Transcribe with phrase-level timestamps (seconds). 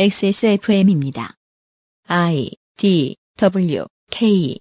[0.00, 1.34] XSFM입니다.
[2.06, 4.60] I D W K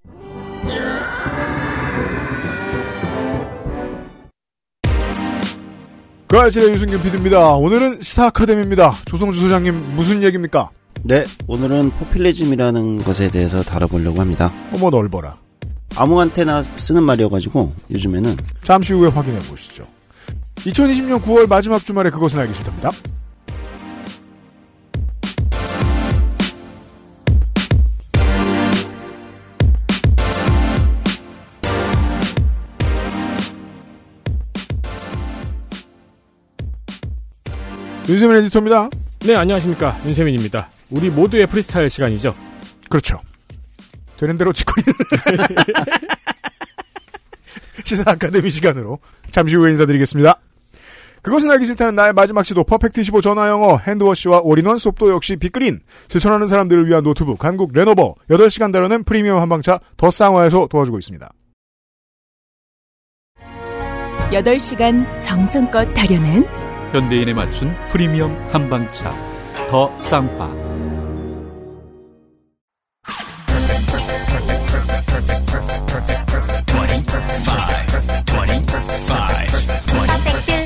[6.26, 7.52] 그 아실의 유승균 PD입니다.
[7.54, 8.96] 오늘은 시사 아카데미입니다.
[9.06, 10.70] 조성주 소장님 무슨 얘기입니까?
[11.04, 14.52] 네, 오늘은 포퓰리즘이라는 것에 대해서 다뤄보려고 합니다.
[14.74, 15.40] 어머 넓어라.
[15.96, 19.84] 아무한테나 쓰는 말이어가지고 요즘에는 잠시 후에 확인해 보시죠.
[20.56, 22.90] 2020년 9월 마지막 주말에 그것은 알기 싫답니다.
[38.10, 38.90] 윤세민 에디터입니다.
[39.26, 40.00] 네, 안녕하십니까.
[40.06, 40.70] 윤세민입니다.
[40.92, 42.34] 우리 모두의 프리스타일 시간이죠.
[42.90, 43.20] 그렇죠.
[44.16, 45.48] 되는 대로 짓고 있는
[47.84, 50.40] 시사 아카데미 시간으로 잠시 후에 인사드리겠습니다.
[51.22, 55.82] 그것은 알기 싫다는 나의 마지막 시도 퍼펙트 25 전화 영어 핸드워시와 올인원 수업도 역시 빅그린
[56.08, 61.30] 실천하는 사람들을 위한 노트북 한국 레노버 8시간 달이는 프리미엄 한방차 더 쌍화에서 도와주고 있습니다.
[64.32, 66.46] 8시간 정성껏 달여낸
[66.92, 69.14] 현대인에 맞춘 프리미엄 한방차
[69.70, 70.48] 더 쌍화
[79.88, 80.66] 퍼펙트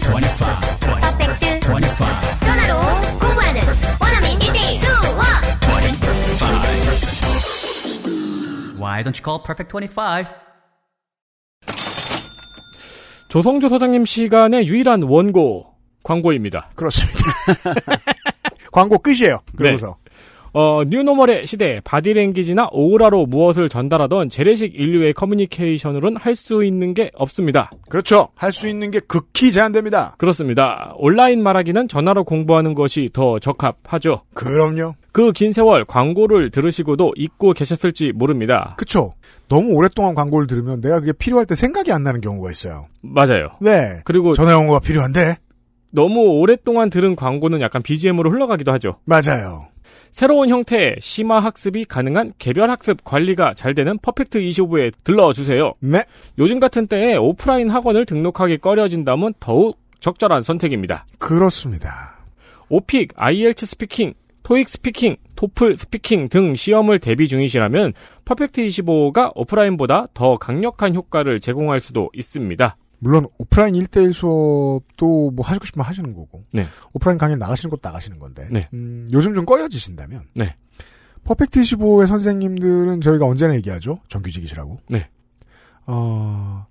[0.79, 2.79] 퍼펙트 전화로
[3.19, 3.61] 공부하는
[3.99, 5.01] 원어민 1대1 수업
[8.79, 10.25] Why don't you call Perfect 25?
[13.29, 15.70] 조성주 소장님 시간의 유일한 원고
[16.11, 16.67] 광고입니다.
[16.75, 17.19] 그렇습니다.
[18.71, 19.39] 광고 끝이에요.
[19.55, 19.97] 그러고서
[20.53, 27.71] 어, 뉴노멀의 시대 바디랭귀지나 오라로 무엇을 전달하던 재래식 인류의 커뮤니케이션으로는 할수 있는 게 없습니다.
[27.89, 28.27] 그렇죠.
[28.35, 30.15] 할 수 있는 게 극히 제한됩니다.
[30.17, 30.93] 그렇습니다.
[30.97, 34.23] 온라인 말하기는 전화로 공부하는 것이 더 적합하죠.
[34.33, 34.95] 그럼요.
[35.13, 38.75] 그 긴 세월 광고를 들으시고도 잊고 계셨을지 모릅니다.
[38.77, 39.13] 그쵸.
[39.47, 42.87] 너무 오랫동안 광고를 들으면 내가 그게 필요할 때 생각이 안 나는 경우가 있어요.
[43.01, 43.51] 맞아요.
[43.61, 44.01] 네.
[44.03, 45.35] 그리고 전화 영어가 필요한데
[45.91, 48.97] 너무 오랫동안 들은 광고는 약간 BGM으로 흘러가기도 하죠.
[49.05, 49.67] 맞아요.
[50.11, 55.73] 새로운 형태의 심화 학습이 가능한 개별 학습 관리가 잘 되는 퍼펙트 25에 들러주세요.
[55.79, 56.03] 네.
[56.37, 61.05] 요즘 같은 때에 오프라인 학원을 등록하기 꺼려진다면 더욱 적절한 선택입니다.
[61.17, 62.17] 그렇습니다.
[62.67, 64.13] 오픽, IELTS 스피킹,
[64.43, 67.93] 토익 스피킹, 토플 스피킹 등 시험을 대비 중이시라면
[68.25, 72.75] 퍼펙트 25가 오프라인보다 더 강력한 효과를 제공할 수도 있습니다.
[73.03, 76.67] 물론 오프라인 1대1 수업도 뭐 하시고 싶으면 하시는 거고 네.
[76.93, 78.69] 오프라인 강의 나가시는 것도 나가시는 건데 네.
[78.73, 80.55] 음, 요즘 좀 꺼려지신다면 네.
[81.23, 83.99] 퍼펙트 25의 선생님들은 저희가 언제나 얘기하죠.
[84.07, 84.79] 정규직이시라고.
[84.89, 85.09] 네.
[85.87, 86.65] 어,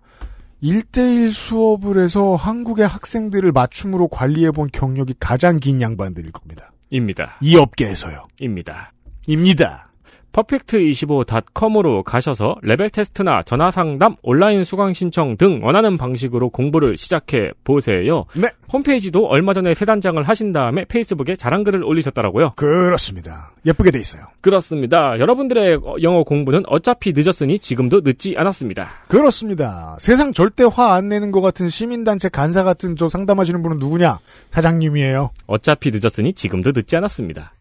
[0.63, 6.73] 1대1 수업을 해서 한국의 학생들을 맞춤으로 관리해본 경력이 가장 긴 양반들일 겁니다.
[6.91, 7.39] 입니다.
[7.41, 8.23] 이 업계에서요.
[8.41, 8.93] 입니다.
[9.27, 9.90] 입니다.
[10.33, 18.27] 퍼펙트25.com으로 가셔서 레벨 테스트나 전화 상담, 온라인 수강 신청 등 원하는 방식으로 공부를 시작해 보세요.
[18.35, 18.49] 네.
[18.73, 22.53] 홈페이지도 얼마 전에 새 단장을 하신 다음에 페이스북에 자랑글을 올리셨더라고요.
[22.57, 23.53] 그렇습니다.
[23.67, 24.23] 예쁘게 돼 있어요.
[24.41, 25.19] 그렇습니다.
[25.19, 28.89] 여러분들의 영어 공부는 어차피 늦었으니 지금도 늦지 않았습니다.
[29.09, 29.97] 그렇습니다.
[29.99, 34.19] 세상 절대 화 안 내는 것 같은 시민단체 간사 같은 저 상담하시는 분은 누구냐?
[34.51, 35.31] 사장님이에요.
[35.47, 37.55] 어차피 늦었으니 지금도 늦지 않았습니다.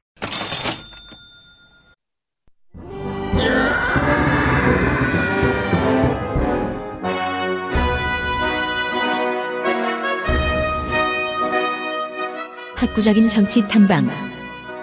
[12.90, 14.10] 학구적인 정치 탐방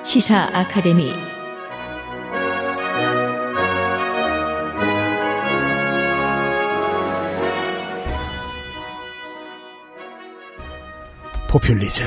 [0.05, 1.13] 시사 아카데미
[11.49, 12.07] 포퓰리즘.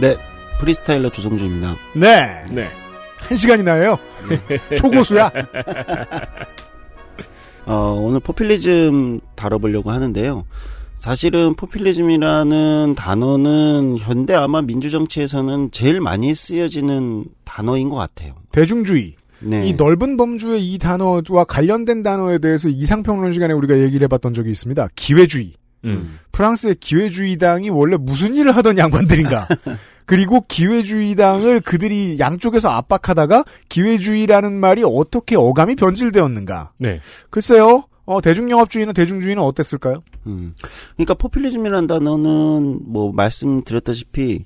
[0.00, 0.16] 네,
[0.60, 1.76] 프리스타일러 조성주입니다.
[1.94, 2.44] 네.
[2.50, 2.68] 네.
[3.20, 3.96] 한 시간이나요?
[4.76, 5.30] 초고수야?
[7.66, 10.44] 어, 오늘 포퓰리즘 다뤄보려고 하는데요.
[10.98, 18.34] 사실은 포퓰리즘이라는 단어는 현대 아마 민주정치에서는 제일 많이 쓰여지는 단어인 것 같아요.
[18.50, 19.14] 대중주의.
[19.40, 19.68] 네.
[19.68, 24.88] 이 넓은 범주의 이 단어와 관련된 단어에 대해서 이상평론 시간에 우리가 얘기를 해봤던 적이 있습니다.
[24.96, 25.54] 기회주의.
[25.84, 26.18] 음.
[26.32, 29.46] 프랑스의 기회주의당이 원래 무슨 일을 하던 양반들인가.
[30.04, 36.72] 그리고 기회주의당을 그들이 양쪽에서 압박하다가 기회주의라는 말이 어떻게 어감이 변질되었는가.
[36.80, 36.98] 네.
[37.30, 37.84] 글쎄요.
[38.08, 40.02] 어, 대중영업주의나 대중주의는 어땠을까요?
[40.26, 40.54] 음.
[40.94, 44.44] 그러니까 포퓰리즘이라는 단어는 뭐 말씀드렸다시피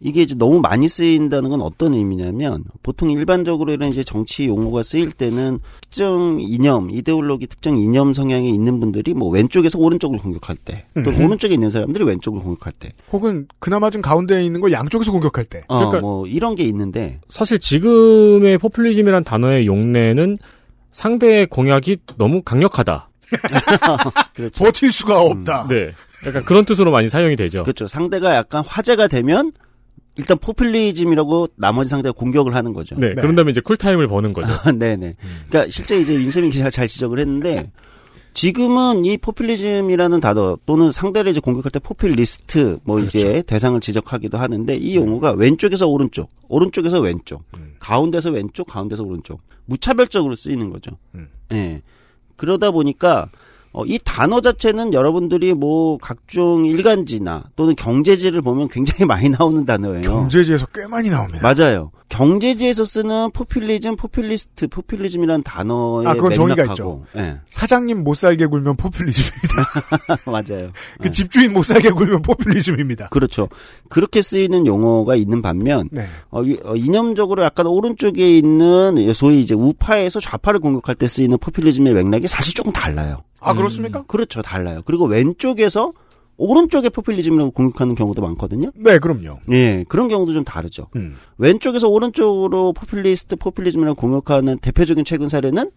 [0.00, 5.12] 이게 이제 너무 많이 쓰인다는 건 어떤 의미냐면 보통 일반적으로 이런 이제 정치 용어가 쓰일
[5.12, 11.10] 때는 특정 이념, 이데올로기 특정 이념 성향에 있는 분들이 뭐 왼쪽에서 오른쪽을 공격할 때, 또
[11.10, 11.24] 음.
[11.24, 15.62] 오른쪽에 있는 사람들이 왼쪽을 공격할 때, 혹은 그나마 좀 가운데에 있는 걸 양쪽에서 공격할 때.
[15.68, 20.38] 어, 그러니까- 뭐 이런 게 있는데 사실 지금의 포퓰리즘이란 단어의 용례는
[20.94, 23.08] 상대의 공약이 너무 강력하다.
[24.32, 24.64] 그렇죠.
[24.64, 25.66] 버틸 수가 없다.
[25.68, 25.90] 네.
[26.24, 27.64] 약간 그런 뜻으로 많이 사용이 되죠.
[27.64, 27.88] 그렇죠.
[27.88, 29.52] 상대가 약간 화제가 되면
[30.16, 32.94] 일단 포퓰리즘이라고 나머지 상대가 공격을 하는 거죠.
[32.96, 34.48] 네, 그런 다음에 이제 쿨타임을 버는 거죠.
[34.70, 35.16] 네네.
[35.50, 37.72] 그러니까 실제 이제 윤세민 기자가 잘 지적을 했는데
[38.34, 44.76] 지금은 이 포퓰리즘이라는 단어 또는 상대를 이제 공격할 때 포퓰리스트 뭐 이제 대상을 지적하기도 하는데
[44.76, 47.42] 이 용어가 왼쪽에서 오른쪽, 오른쪽에서 왼쪽,
[47.78, 50.90] 가운데서 왼쪽, 가운데서 오른쪽 무차별적으로 쓰이는 거죠.
[51.14, 51.28] 음.
[51.52, 51.82] 예.
[52.36, 53.28] 그러다 보니까
[53.72, 60.02] 어, 이 단어 자체는 여러분들이 뭐 각종 일간지나 또는 경제지를 보면 굉장히 많이 나오는 단어예요.
[60.02, 61.40] 경제지에서 꽤 많이 나옵니다.
[61.42, 61.90] 맞아요.
[62.14, 70.20] 경제지에서 쓰는 포퓰리즘, 포퓰리스트, 포퓰리즘이라는 단어의 아, 그건 맥락하고, 예, 사장님 못 살게 굴면 포퓰리즘입니다.
[70.30, 70.70] 맞아요.
[71.02, 71.10] 그 예.
[71.10, 73.08] 집주인 못 살게 굴면 포퓰리즘입니다.
[73.08, 73.48] 그렇죠.
[73.88, 76.06] 그렇게 쓰이는 용어가 있는 반면 네.
[76.30, 81.94] 어, 이, 어, 이념적으로 약간 오른쪽에 있는 소위 이제 우파에서 좌파를 공격할 때 쓰이는 포퓰리즘의
[81.94, 83.22] 맥락이 사실 조금 달라요.
[83.40, 84.04] 아 그렇습니까?
[84.06, 84.82] 그렇죠, 달라요.
[84.84, 85.92] 그리고 왼쪽에서
[86.36, 88.70] 오른쪽의 포퓰리즘이라고 공격하는 경우도 많거든요.
[88.74, 89.38] 네, 그럼요.
[89.52, 90.88] 예, 그런 경우도 좀 다르죠.
[90.96, 91.16] 음.
[91.38, 95.70] 왼쪽에서 오른쪽으로 포퓰리스트 포퓰리즘이라고 공격하는 대표적인 최근 사례는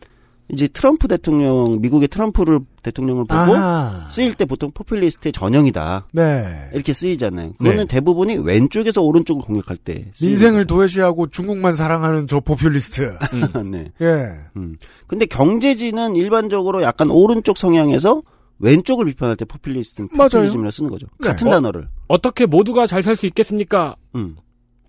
[0.49, 4.07] 이제 트럼프 대통령 미국의 트럼프를 대통령을 보고 아하.
[4.11, 6.45] 쓰일 때 보통 포퓰리스트의 전형이다 네.
[6.73, 7.53] 이렇게 쓰이잖아요.
[7.57, 7.85] 그거는 네.
[7.85, 10.67] 대부분이 왼쪽에서 오른쪽을 공격할 때 인생을 거죠.
[10.67, 13.17] 도외시하고 중국만 사랑하는 저 포퓰리스트.
[13.69, 13.91] 네.
[14.01, 14.35] 예.
[14.55, 14.77] 음.
[15.05, 18.21] 근데 경제지는 일반적으로 약간 오른쪽 성향에서
[18.59, 20.07] 왼쪽을 비판할 때 포퓰리스트.
[20.07, 21.07] 포퓰리즘이라 쓰는 거죠.
[21.19, 21.29] 네.
[21.29, 21.51] 같은 어?
[21.51, 21.87] 단어를.
[22.07, 23.95] 어떻게 모두가 잘 살 수 있겠습니까?
[24.15, 24.37] 음.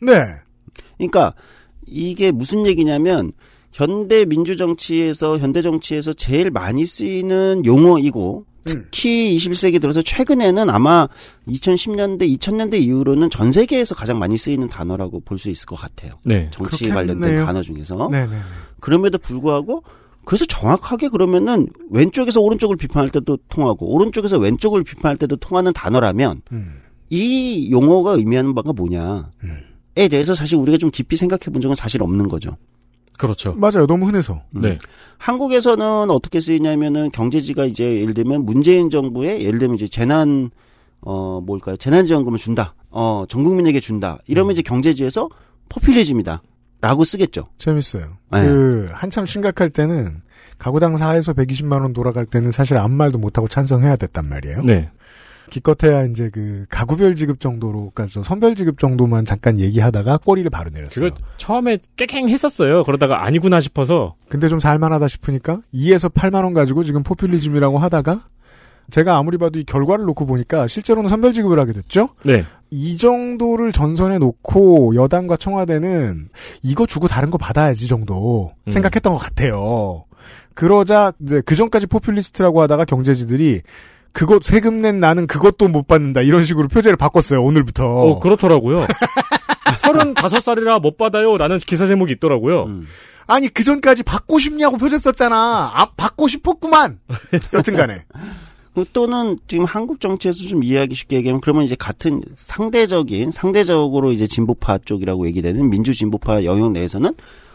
[0.00, 0.12] 네.
[0.96, 1.34] 그러니까
[1.86, 3.32] 이게 무슨 얘기냐면
[3.72, 11.08] 현대 민주 정치에서 현대 정치에서 제일 많이 쓰이는 용어이고 특히 21세기 들어서 최근에는 아마
[11.48, 16.14] 2010년대, 2000년대 이후로는 전 세계에서 가장 많이 쓰이는 단어라고 볼 수 있을 것 같아요.
[16.24, 16.50] 네.
[16.56, 16.94] 그렇겠네요.
[16.94, 18.08] 관련된 단어 중에서.
[18.10, 18.36] 네네.
[18.80, 19.82] 그럼에도 불구하고
[20.28, 26.82] 그래서 정확하게 그러면은 왼쪽에서 오른쪽을 비판할 때도 통하고 오른쪽에서 왼쪽을 비판할 때도 통하는 단어라면 음.
[27.08, 32.28] 이 용어가 의미하는 바가 뭐냐에 대해서 사실 우리가 좀 깊이 생각해 본 적은 사실 없는
[32.28, 32.58] 거죠.
[33.16, 33.54] 그렇죠.
[33.54, 33.86] 맞아요.
[33.86, 34.42] 너무 흔해서.
[34.54, 34.60] 음.
[34.60, 34.76] 네.
[35.16, 40.50] 한국에서는 어떻게 쓰이냐면은 경제지가 이제 예를 들면 문재인 정부에 예를 들면 이제 재난
[41.00, 41.78] 어 뭘까요?
[41.78, 42.74] 재난지원금을 준다.
[42.90, 44.18] 어, 전 국민에게 준다.
[44.26, 45.30] 이러면 이제 경제지에서
[45.70, 46.42] 포퓰리즘이다.
[46.80, 47.46] 라고 쓰겠죠.
[47.56, 48.16] 재밌어요.
[48.32, 48.42] 네.
[48.42, 50.22] 그 한참 심각할 때는
[50.58, 54.62] 가구당 4에서 120만 원 돌아갈 때는 사실 아무 말도 못 하고 찬성해야 됐단 말이에요.
[54.62, 54.90] 네.
[55.50, 60.68] 기껏해야 이제 그 가구별 지급 정도로, 그러니까 저 선별 지급 정도만 잠깐 얘기하다가 꼬리를 바로
[60.70, 61.10] 내렸어요.
[61.10, 62.84] 그거 처음에 깨갱했었어요.
[62.84, 68.26] 그러다가 아니구나 싶어서 근데 좀 살만하다 싶으니까 2에서 8만 원 가지고 지금 포퓰리즘이라고 하다가
[68.90, 72.10] 제가 아무리 봐도 이 결과를 놓고 보니까 실제로는 선별 지급을 하게 됐죠.
[72.24, 72.44] 네.
[72.70, 76.28] 이 정도를 전선에 놓고 여당과 청와대는
[76.62, 78.70] 이거 주고 다른 거 받아야지 정도 음.
[78.70, 80.04] 생각했던 것 같아요.
[80.54, 83.62] 그러자 이제 그 전까지 포퓰리스트라고 하다가 경제지들이
[84.12, 87.86] 그것 세금 낸 나는 그것도 못 받는다 이런 식으로 표제를 바꿨어요 오늘부터.
[87.86, 88.86] 어, 그렇더라고요.
[89.64, 91.36] 35살이라 못 받아요.
[91.36, 92.64] 라는 기사 제목이 있더라고요.
[92.64, 92.86] 음.
[93.26, 95.36] 아니 그 전까지 받고 싶냐고 표제 썼잖아.
[95.74, 96.98] 아, 받고 싶었구만.
[97.52, 98.04] 여튼간에.
[98.78, 104.28] 그 또는 지금 한국 정치에서 좀 이해하기 쉽게 얘기하면 그러면 이제 같은 상대적인 상대적으로 이제
[104.28, 107.12] 진보파 쪽이라고 얘기되는 민주 진보파 영역 내에서는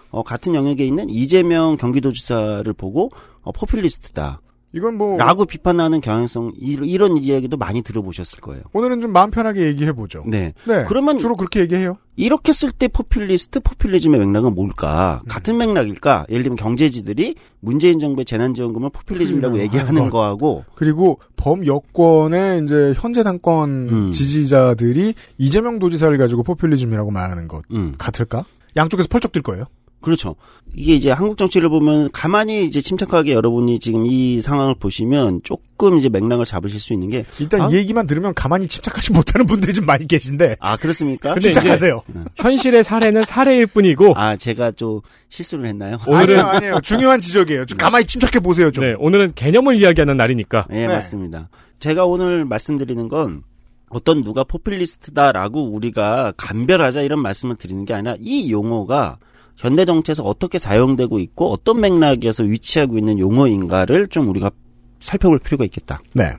[0.09, 3.09] 어 같은 영역에 있는 이재명 경기도지사를 보고
[3.41, 4.41] 어 포퓰리스트다.
[4.75, 8.63] 이건 뭐 라고 비판하는 경향성 이- 이런 이야기도 많이 들어보셨을 거예요.
[8.73, 10.23] 오늘은 좀 마음 편하게 얘기해 보죠.
[10.25, 10.53] 네.
[10.67, 10.83] 네.
[10.87, 11.97] 그러면 주로 그렇게 얘기해요.
[12.15, 15.21] 이렇게 쓸 때 포퓰리스트, 포퓰리즘의 맥락은 뭘까?
[15.23, 15.27] 음.
[15.29, 16.25] 같은 맥락일까?
[16.29, 20.09] 예를 들면 경제지들이 문재인 정부의 재난지원금을 포퓰리즘이라고 음, 얘기하는 것.
[20.09, 24.11] 거하고 그리고 범 여권의 이제 현재 당권 음.
[24.11, 27.93] 지지자들이 이재명 도지사를 가지고 포퓰리즘이라고 말하는 것 음.
[27.97, 28.43] 같을까?
[28.75, 29.65] 양쪽에서 펄쩍 뛸 거예요.
[30.03, 30.35] 그렇죠.
[30.75, 36.09] 이게 이제 한국 정치를 보면 가만히 이제 침착하게 여러분이 지금 이 상황을 보시면 조금 이제
[36.09, 37.69] 맥락을 잡으실 수 있는 게 일단 아?
[37.69, 41.33] 이 얘기만 들으면 가만히 침착하지 못하는 분들이 좀 많이 계신데 아, 그렇습니까?
[41.33, 42.01] 근데 이제- 침착하세요.
[42.35, 45.97] 현실의 사례는 사례일 뿐이고 아, 제가 좀 실수를 했나요?
[46.05, 46.79] 아니에요, 아니에요.
[46.83, 47.65] 중요한 지적이에요.
[47.65, 48.83] 좀 가만히 침착해 보세요, 좀.
[48.83, 50.87] 네, 오늘은 개념을 이야기하는 날이니까 네, 네.
[50.87, 51.49] 맞습니다.
[51.79, 53.43] 제가 오늘 말씀드리는 건
[53.89, 59.17] 어떤 누가 포퓰리스트다라고 우리가 감별하자 이런 말씀을 드리는 게 아니라 이 용어가
[59.55, 64.51] 현대 정치에서 어떻게 사용되고 있고 어떤 맥락에서 위치하고 있는 용어인가를 좀 우리가
[64.99, 66.01] 살펴볼 필요가 있겠다.
[66.13, 66.31] 네.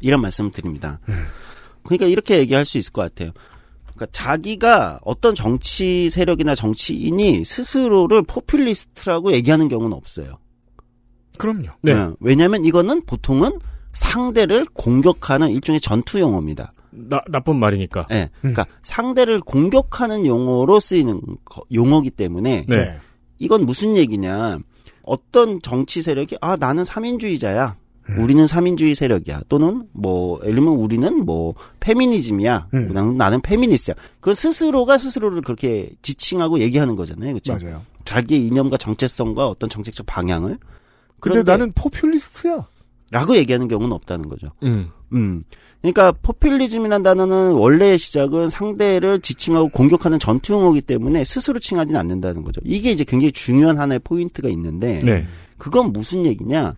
[0.00, 1.00] 이런 말씀을 드립니다.
[1.84, 3.32] 그러니까 이렇게 얘기할 수 있을 것 같아요.
[3.94, 10.38] 그러니까 자기가 어떤 정치 세력이나 정치인이 스스로를 포퓰리스트라고 얘기하는 경우는 없어요.
[11.38, 11.68] 그럼요.
[11.82, 11.92] 네.
[11.92, 13.58] 어, 왜냐하면 이거는 보통은
[13.92, 16.72] 상대를 공격하는 일종의 전투 용어입니다.
[16.90, 18.06] 나, 나쁜 말이니까.
[18.10, 18.30] 예.
[18.40, 22.98] 그러니까 상대를 공격하는 용어로 쓰이는 거- 용어기 때문에 네.
[23.38, 24.58] 이건 무슨 얘기냐?
[25.02, 27.76] 어떤 정치 세력이 아 나는 삼인주의자야.
[28.18, 29.42] 우리는 삼인주의 세력이야.
[29.48, 32.68] 또는 뭐 예를 들면 우리는 뭐 페미니즘이야.
[32.74, 32.88] 음.
[32.92, 33.94] 나는, 나는 페미니스트야.
[34.20, 37.34] 그 스스로가 스스로를 그렇게 지칭하고 얘기하는 거잖아요.
[37.34, 37.52] 그렇죠?
[37.52, 37.82] 맞아요.
[38.04, 40.60] 자기의 이념과 정체성과 어떤 정책적 방향을 근데
[41.20, 42.66] 그런데 나는 포퓰리스트야.
[43.12, 44.48] 라고 얘기하는 경우는 없다는 거죠.
[44.64, 44.90] 음.
[45.12, 45.42] 음.
[45.80, 52.60] 그러니까 포퓰리즘이라는 단어는 원래의 시작은 상대를 지칭하고 공격하는 전투 용어이기 때문에 스스로 칭하지는 않는다는 거죠.
[52.64, 55.24] 이게 이제 굉장히 중요한 하나의 포인트가 있는데 네.
[55.56, 56.74] 그건 무슨 얘기냐?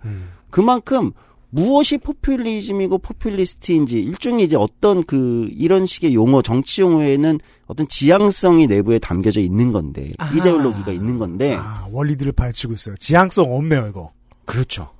[0.50, 1.10] 그만큼
[1.54, 8.98] 무엇이 포퓰리즘이고 포퓰리스트인지 일종의 이제 어떤 그 이런 식의 용어 정치 용어에는 어떤 지향성이 내부에
[8.98, 10.34] 담겨져 있는 건데 아하.
[10.34, 12.94] 이데올로기가 있는 건데 아, 원리들을 파헤치고 있어요.
[12.96, 14.12] 지향성 없네요, 이거.
[14.46, 14.90] 그렇죠.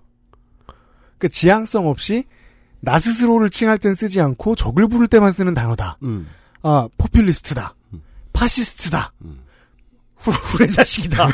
[1.16, 2.24] 그 지향성 없이
[2.84, 5.98] 나 스스로를 칭할 땐 쓰지 않고 적을 부를 때만 쓰는 단어다.
[6.02, 6.28] 음.
[6.62, 7.74] 아, 포퓰리스트다.
[8.32, 9.12] 파시스트다.
[9.24, 9.38] 음.
[10.16, 11.28] 후, 후레 자식이다.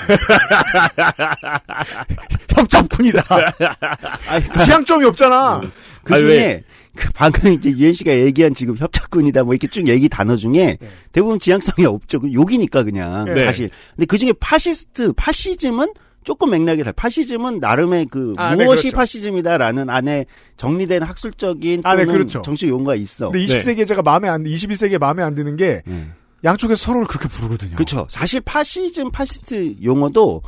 [2.55, 3.23] 협잡군이다.
[4.65, 5.61] 지향점이 없잖아.
[6.05, 6.65] 그 아니, 중에
[6.95, 10.79] 그 방금 이제 유엔 씨가 얘기한 지금 협착군이다 뭐 이렇게 쭉 얘기 단어 중에
[11.13, 12.21] 대부분 지향성이 없죠.
[12.21, 13.47] 그 욕이니까 그냥 네.
[13.47, 13.71] 사실.
[13.95, 15.93] 근데 그 중에 파시스트, 파시즘은
[16.29, 16.93] 조금 맥락이 달라.
[16.93, 18.97] 파시즘은 나름의 그 아, 네, 무엇이 그렇죠.
[18.99, 20.27] 파시즘이다라는 안에
[20.59, 22.43] 정리된 학술적인 아, 네, 또는 그렇죠.
[22.43, 23.31] 정치 용어가 있어.
[23.31, 26.13] 근데 20세기에 제가 마음에 안, 21세기에 마음에 안 드는 게 음.
[26.45, 27.77] 양쪽에서 서로를 그렇게 부르거든요.
[27.77, 28.07] 그렇죠.
[28.11, 30.43] 사실 파시즘, 파시스트 용어도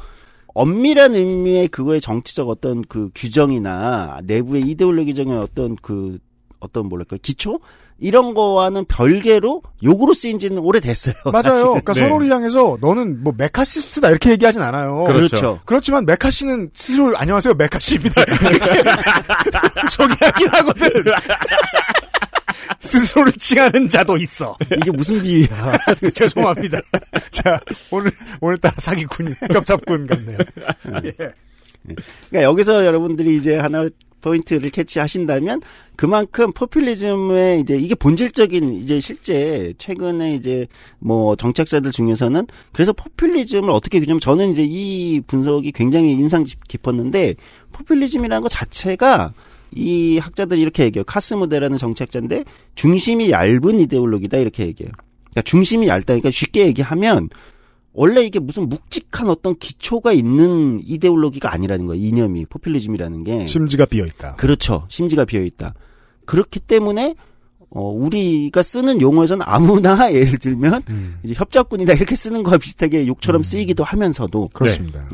[0.48, 6.18] 엄밀한 의미의 그거의 정치적 어떤 그 규정이나 내부의 이데올로기적인 어떤 그
[6.58, 7.58] 어떤 뭐랄까 기초
[8.00, 11.14] 이런 거와는 별개로 욕으로 쓰인 지는 오래됐어요.
[11.26, 11.42] 맞아요.
[11.42, 11.62] 사실은.
[11.64, 12.00] 그러니까 네.
[12.00, 15.04] 서로를 향해서 너는 뭐 메카시스트다 이렇게 얘기하진 않아요.
[15.04, 15.28] 그렇죠.
[15.28, 15.60] 그렇죠.
[15.66, 18.24] 그렇지만 메카시는 스스로 안녕하세요 메카시입니다.
[19.92, 20.90] 저기 하긴 하거든.
[22.80, 24.56] 스스로를 칭하는 자도 있어.
[24.78, 25.76] 이게 무슨 비유야?
[26.14, 26.80] 죄송합니다.
[27.30, 30.38] 자 오늘 오늘따라 사기꾼이 협잡군 같네요.
[31.04, 31.12] 예.
[32.30, 33.86] 그러니까 여기서 여러분들이 이제 하나
[34.20, 35.60] 포인트를 캐치하신다면
[35.96, 40.66] 그만큼 포퓰리즘의 이제 이게 본질적인 이제 실제 최근에 이제
[40.98, 47.34] 뭐 정책자들 중에서는 그래서 포퓰리즘을 어떻게 규정하면 저는 이제 이 분석이 굉장히 인상 깊었는데
[47.72, 49.32] 포퓰리즘이라는 것 자체가
[49.72, 51.04] 이 학자들이 이렇게 얘기해요.
[51.04, 54.92] 카스무데라는 정책자인데 중심이 얇은 이데올로기다 이렇게 얘기해요.
[55.30, 57.28] 그러니까 중심이 얇다니까 쉽게 얘기하면
[57.92, 62.02] 원래 이게 무슨 묵직한 어떤 기초가 있는 이데올로기가 아니라는 거예요.
[62.02, 63.46] 이념이 포퓰리즘이라는 게.
[63.46, 64.36] 심지가 비어 있다.
[64.36, 64.84] 그렇죠.
[64.88, 65.74] 심지가 비어 있다.
[66.24, 67.16] 그렇기 때문에
[67.70, 70.82] 어 우리가 쓰는 용어에서는 아무나 예를 들면
[71.24, 75.08] 이제 협잡꾼이다 이렇게 쓰는 거와 비슷하게 욕처럼 쓰이기도 하면서도 그렇습니다.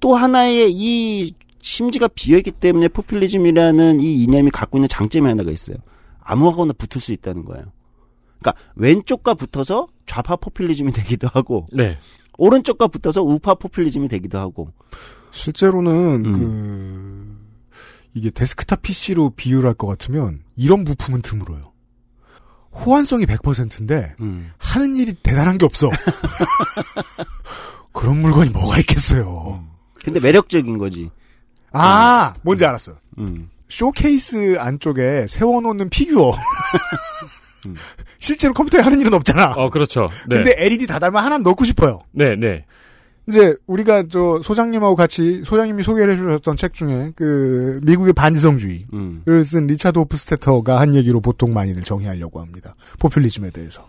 [0.00, 5.76] 또 하나의 이 심지가 비어 있기 때문에 포퓰리즘이라는 이 이념이 갖고 있는 장점이 하나가 있어요.
[6.20, 7.66] 아무하고나 붙을 수 있다는 거예요.
[8.40, 11.96] 그러니까 왼쪽과 붙어서 좌파 포퓰리즘이 되기도 하고 네.
[12.36, 14.72] 오른쪽과 붙어서 우파 포퓰리즘이 되기도 하고
[15.30, 16.32] 실제로는 음.
[16.32, 17.38] 그
[18.14, 21.70] 이게 데스크탑 PC로 비유를 할것 같으면 이런 부품은 드물어요.
[22.72, 24.50] 호환성이 100%인데 음.
[24.58, 25.88] 하는 일이 대단한 게 없어.
[27.92, 29.64] 그런 물건이 뭐가 있겠어요.
[30.04, 31.08] 근데 매력적인 거지.
[31.70, 32.96] 아, 뭔지 알았어.
[33.18, 33.48] 음.
[33.68, 36.34] 쇼케이스 안쪽에 세워놓는 피규어.
[38.18, 39.52] 실제로 컴퓨터에 하는 일은 없잖아.
[39.56, 40.08] 어, 그렇죠.
[40.28, 40.36] 네.
[40.36, 42.00] 근데 LED 다 달면 하나 넣고 싶어요.
[42.12, 42.64] 네, 네.
[43.28, 49.44] 이제 우리가 저 소장님하고 같이 소장님이 소개를 해주셨던 책 중에 그 미국의 반지성주의를 음.
[49.44, 52.74] 쓴 리차드 호프스테터가 한 얘기로 보통 많이들 정의하려고 합니다.
[52.98, 53.86] 포퓰리즘에 대해서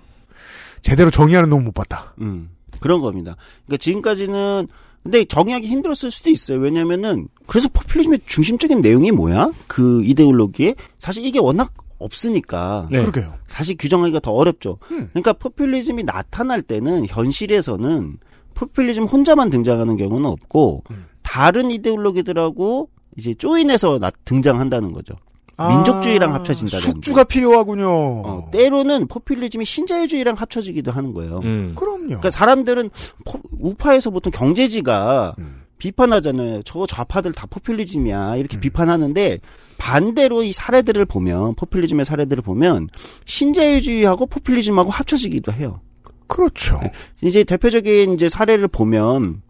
[0.81, 2.13] 제대로 정의하는 놈 못 봤다.
[2.21, 2.49] 음.
[2.79, 3.35] 그런 겁니다.
[3.65, 4.67] 그러니까 지금까지는
[5.03, 6.59] 근데 정의하기 힘들었을 수도 있어요.
[6.59, 9.51] 왜냐면은 그래서 포퓰리즘의 중심적인 내용이 뭐야?
[9.67, 12.99] 그 이데올로기에 사실 이게 워낙 없으니까 네.
[12.99, 13.33] 그러게요.
[13.47, 14.77] 사실 규정하기가 더 어렵죠.
[14.91, 15.09] 음.
[15.13, 18.17] 그러니까 포퓰리즘이 나타날 때는 현실에서는
[18.55, 21.05] 포퓰리즘 혼자만 등장하는 경우는 없고 음.
[21.21, 25.13] 다른 이데올로기들하고 이제 조인해서 나- 등장한다는 거죠.
[25.57, 26.75] 민족주의랑 합쳐진다든지.
[26.75, 27.87] 아, 숙주가 필요하군요.
[27.87, 31.39] 어, 때로는 포퓰리즘이 신자유주의랑 합쳐지기도 하는 거예요.
[31.43, 31.73] 음.
[31.75, 32.05] 그럼요.
[32.05, 32.89] 그러니까 사람들은
[33.25, 35.61] 포- 우파에서 보통 경제지가 음.
[35.77, 36.61] 비판하잖아요.
[36.63, 38.37] 저 좌파들 다 포퓰리즘이야.
[38.37, 38.59] 이렇게 음.
[38.59, 39.39] 비판하는데
[39.81, 42.87] 반대로 이 사례들을 보면 포퓰리즘의 사례들을 보면
[43.25, 45.81] 신자유주의하고 포퓰리즘하고 합쳐지기도 해요.
[46.27, 46.79] 그렇죠.
[47.21, 49.41] 이제 대표적인 이제 사례를 보면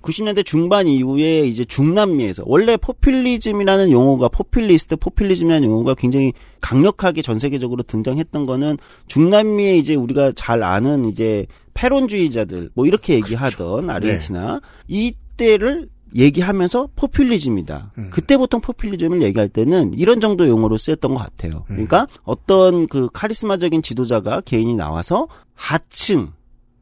[0.00, 6.32] 90년대 중반 이후에 이제 중남미에서 원래 포퓰리즘이라는 용어가 포퓰리스트 포퓰리즘이라는 용어가 굉장히
[6.62, 13.90] 강력하게 전 세계적으로 등장했던 거는 중남미에 이제 우리가 잘 아는 이제 패론주의자들 뭐 이렇게 얘기하던
[13.90, 17.92] 아르헨티나 이때를 얘기하면서 포퓰리즘이다.
[17.98, 18.10] 음.
[18.12, 21.64] 그때 보통 포퓰리즘을 얘기할 때는 이런 정도 용어로 쓰였던 것 같아요.
[21.66, 26.32] 그러니까 어떤 그 카리스마적인 지도자가 개인이 나와서 하층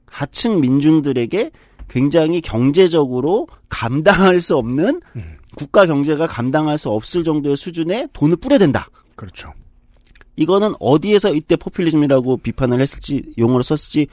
[0.06, 1.50] 하층 민중들에게
[1.88, 5.36] 굉장히 경제적으로 감당할 수 없는 음.
[5.56, 8.88] 국가 경제가 감당할 수 없을 정도의 수준의 돈을 뿌려댄다.
[9.16, 9.52] 그렇죠.
[10.36, 14.06] 이거는 어디에서 이때 포퓰리즘이라고 비판을 했을지 용어로 썼을지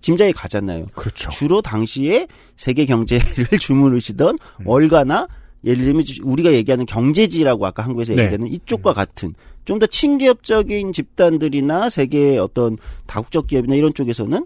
[0.00, 0.86] 짐작이 가잖아요.
[0.94, 1.30] 그렇죠.
[1.30, 3.24] 주로 당시에 세계 경제를
[3.58, 4.66] 주무르시던 음.
[4.66, 5.28] 월가나
[5.64, 8.22] 예를 들면 우리가 얘기하는 경제지라고 아까 한국에서 네.
[8.22, 8.52] 얘기하는 음.
[8.52, 14.44] 이쪽과 같은 좀 더 친기업적인 집단들이나 세계의 어떤 다국적 기업이나 이런 쪽에서는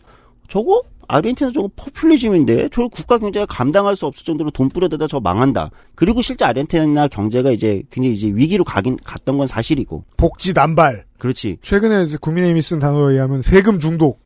[0.49, 5.71] 저거 아르헨티나 저거 포퓰리즘인데 저 국가 경제가 감당할 수 없을 정도로 돈 뿌려대다 저 망한다.
[5.95, 10.05] 그리고 실제 아르헨티나 경제가 이제 굉장히 이제 위기로 가긴 갔던 건 사실이고.
[10.17, 11.05] 복지 남발.
[11.19, 11.59] 그렇지.
[11.63, 14.24] 최근에 이제 국민의힘이 쓴 단어에 의하면 세금 중독.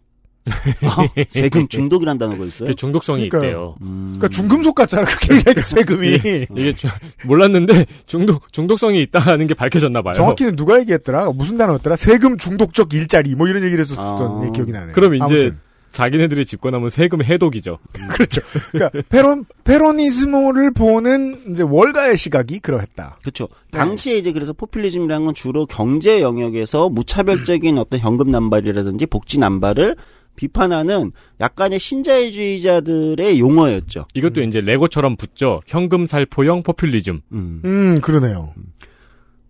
[0.85, 2.69] 아, 세금 중독이란 단어가 있어요.
[2.69, 3.51] 그 중독성이 그러니까요.
[3.51, 3.75] 있대요.
[3.83, 4.15] 음.
[4.17, 5.05] 그러니까 중금속 같잖아.
[5.05, 6.09] 그렇게 얘기하니까 세금이.
[6.57, 6.89] 이게 주-
[7.25, 10.15] 몰랐는데 중독 중독성이 있다는 게 밝혀졌나 봐요.
[10.15, 11.31] 정확히는 누가 얘기했더라?
[11.33, 11.97] 무슨 단어였더라?
[11.97, 14.05] 세금 중독적 일자리 뭐 이런 얘기를 했었던
[14.43, 14.47] 아.
[14.47, 14.93] 예, 기억이 나네요.
[14.93, 15.59] 그럼 이제 아무튼.
[15.91, 17.79] 자기네들이 집권하면 세금 해독이죠.
[18.13, 18.43] 그렇죠.
[18.73, 23.17] 그러니까 페론 페로니스모를 보는 이제 월가의 시각이 그러했다.
[23.23, 23.49] 그렇죠.
[23.73, 23.79] 네.
[23.79, 29.97] 당시에 이제 그래서 포퓰리즘이라는 건 주로 경제 영역에서 무차별적인 어떤 현금 남발이라든지 복지 남발을
[30.39, 34.07] 비판하는 약간의 신자유주의자들의 용어였죠.
[34.15, 35.61] 이것도 이제 레고처럼 붙죠.
[35.67, 37.21] 현금 살포형 포퓰리즘.
[37.33, 37.63] 음.
[37.65, 38.55] 음, 그러네요.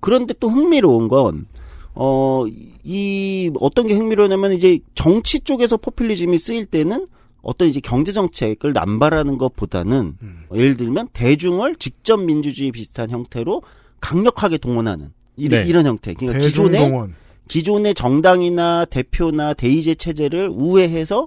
[0.00, 1.46] 그런데 또 흥미로운 건,
[1.94, 2.46] 어,
[2.82, 7.06] 이, 어떤 게 흥미로우냐면 이제 정치 쪽에서 포퓰리즘이 쓰일 때는
[7.42, 10.16] 어떤 이제 경제 정책을 남발하는 것보다는
[10.54, 13.62] 예를 들면 대중을 직접 민주주의 비슷한 형태로
[14.00, 15.68] 강력하게 동원하는 이런, 네.
[15.68, 16.14] 이런 형태.
[16.14, 17.14] 그러니까 기존의 대중동원.
[17.48, 21.26] 기존의 정당이나 대표나 대의제 체제를 우회해서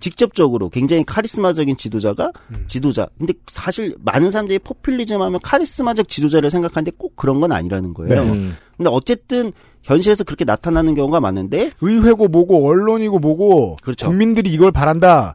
[0.00, 2.32] 직접적으로 굉장히 카리스마적인 지도자가
[2.66, 3.08] 지도자.
[3.18, 8.24] 근데 사실 많은 사람들이 포퓰리즘 하면 카리스마적 지도자를 생각하는데 꼭 그런 건 아니라는 거예요.
[8.24, 8.30] 네.
[8.30, 8.56] 음.
[8.76, 9.52] 근데 어쨌든
[9.82, 14.06] 현실에서 그렇게 나타나는 경우가 많은데 의회고 뭐고 언론이고 뭐고 그렇죠.
[14.06, 15.34] 국민들이 이걸 바란다.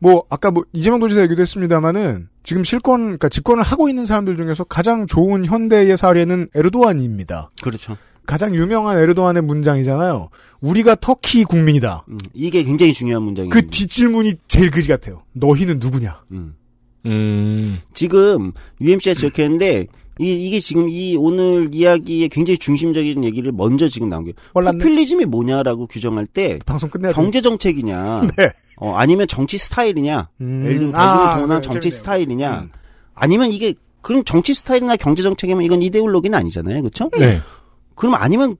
[0.00, 4.64] 뭐 아까 뭐 이재명 도지사 얘기도 했습니다마는 지금 실권 그러니까 집권을 하고 있는 사람들 중에서
[4.64, 7.50] 가장 좋은 현대의 사례는 에르도안입니다.
[7.62, 7.96] 그렇죠.
[8.28, 10.28] 가장 유명한 에르도안의 문장이잖아요.
[10.60, 12.04] 우리가 터키 국민이다.
[12.08, 13.58] 음, 이게 굉장히 중요한 문장입니다.
[13.58, 15.22] 그 뒷질문이 제일 그지 같아요.
[15.32, 16.20] 너희는 누구냐?
[16.32, 16.54] 음.
[17.06, 17.80] 음.
[17.94, 19.86] 지금 UMC가 지적했는데
[20.20, 24.76] 이, 이게 지금 이 오늘 이야기의 굉장히 중심적인 얘기를 먼저 지금 나온 게 몰랐네.
[24.76, 27.14] 포퓰리즘이 뭐냐라고 규정할 때 방송 끝내야 돼.
[27.14, 28.50] 경제 정책이냐, 네.
[28.76, 30.64] 어, 아니면 정치 스타일이냐, 음.
[30.66, 31.98] 예를 들면 아, 대중을 동원한 네, 정치 재밌네요.
[31.98, 32.70] 스타일이냐, 음.
[33.14, 37.10] 아니면 이게 그럼 정치 스타일이나 경제 정책이면 이건 이데올로기는 아니잖아요, 그렇죠?
[37.18, 37.40] 네.
[37.98, 38.56] 그럼 아니면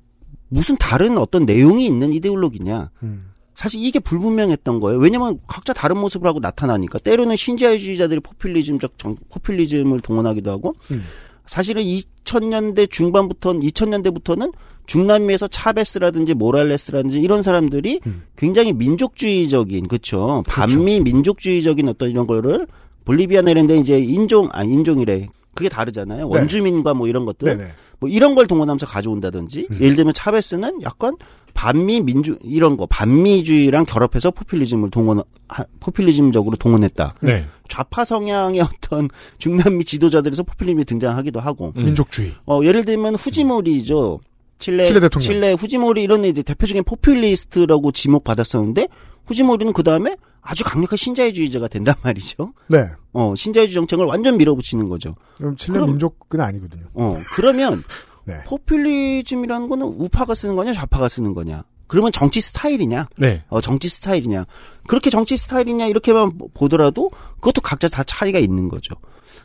[0.48, 2.90] 무슨 다른 어떤 내용이 있는 이데올로기냐?
[3.02, 3.30] 음.
[3.54, 5.00] 사실 이게 불분명했던 거예요.
[5.00, 11.04] 왜냐면 각자 다른 모습을 하고 나타나니까 때로는 신자유주의자들이 포퓰리즘적 정, 포퓰리즘을 동원하기도 하고 음.
[11.46, 14.52] 사실은 2000년대 중반부터 2000년대부터는
[14.86, 18.22] 중남미에서 차베스라든지 모랄레스라든지 이런 사람들이 음.
[18.36, 22.66] 굉장히 민족주의적인 그쵸 반미 민족주의적인 어떤 이런 거를
[23.04, 26.38] 볼리비아나 이런 데 이제 인종 아 인종이래 그게 다르잖아요 네.
[26.38, 27.70] 원주민과 뭐 이런 것들 네네.
[28.00, 31.16] 뭐 이런 걸 동원하면서 가져온다든지 예를 들면 차베스는 약간
[31.54, 37.14] 반미 민주 이런 거 반미주의랑 결합해서 포퓰리즘을 동원 하- 포퓰리즘적으로 동원했다.
[37.22, 37.46] 네.
[37.68, 39.08] 좌파 성향의 어떤
[39.38, 41.86] 중남미 지도자들에서 포퓰리즘이 등장하기도 하고 음.
[41.86, 42.32] 민족주의.
[42.46, 44.20] 어 예를 들면 후지모리죠.
[44.60, 45.26] 칠레 칠레 대통령.
[45.26, 48.88] 칠레 후지모리 이런 이제 대표적인 포퓰리스트라고 지목 받았었는데
[49.28, 52.52] 후지모리는 그 다음에 아주 강력한 신자유주의자가 된단 말이죠.
[52.68, 52.86] 네.
[53.12, 55.14] 어 신자유주의 정책을 완전 밀어붙이는 거죠.
[55.36, 56.84] 그럼 칠레 민족은 아니거든요.
[56.94, 57.82] 어 그러면
[58.24, 58.42] 네.
[58.46, 61.64] 포퓰리즘이라는 거는 우파가 쓰는 거냐 좌파가 쓰는 거냐?
[61.86, 63.08] 그러면 정치 스타일이냐?
[63.16, 63.42] 네.
[63.48, 64.44] 어, 정치 스타일이냐?
[64.86, 68.94] 그렇게 정치 스타일이냐 이렇게만 보- 보더라도 그것도 각자 다 차이가 있는 거죠.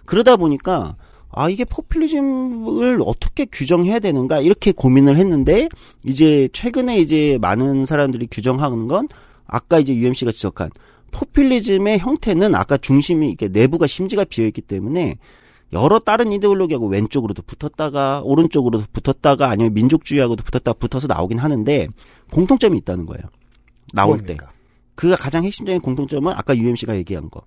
[0.05, 0.95] 그러다 보니까
[1.31, 5.69] 아 이게 포퓰리즘을 어떻게 규정해야 되는가 이렇게 고민을 했는데
[6.05, 9.07] 이제 최근에 이제 많은 사람들이 규정하는 건
[9.45, 10.69] 아까 이제 UMC가 지적한
[11.11, 15.17] 포퓰리즘의 형태는 아까 중심이 이렇게 내부가 심지가 비어 있기 때문에
[15.73, 21.87] 여러 다른 이데올로기하고 왼쪽으로도 붙었다가 오른쪽으로도 붙었다가 아니면 민족주의하고도 붙었다가 붙어서 나오긴 하는데
[22.31, 23.23] 공통점이 있다는 거예요.
[23.93, 24.35] 나올 때.
[24.35, 24.51] 뭡니까?
[24.95, 27.41] 그가 가장 핵심적인 공통점은 아까 UMC가 얘기한 거.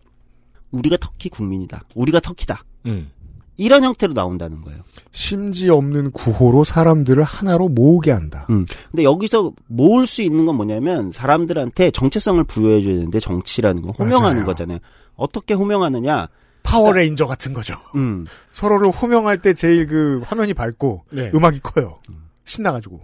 [0.73, 1.85] 우리가 터키 국민이다.
[1.95, 2.65] 우리가 터키다.
[2.87, 3.11] 음.
[3.57, 4.81] 이런 형태로 나온다는 거예요.
[5.13, 8.47] 심지 없는 구호로 사람들을 하나로 모으게 한다.
[8.51, 8.67] 음.
[8.91, 14.37] 근데 여기서 모을 수 있는 건 뭐냐면 사람들한테 정체성을 부여해 줘야 되는데 정치라는 건 호명하는
[14.37, 14.47] 맞아요.
[14.47, 14.79] 거잖아요.
[15.15, 16.29] 어떻게 호명하느냐?
[16.63, 17.77] 파워레인저 같은 거죠.
[17.95, 18.27] 음.
[18.53, 21.31] 서로를 호명할 때 제일 그 화면이 밝고 네.
[21.35, 21.99] 음악이 커요.
[22.45, 23.01] 신나가지고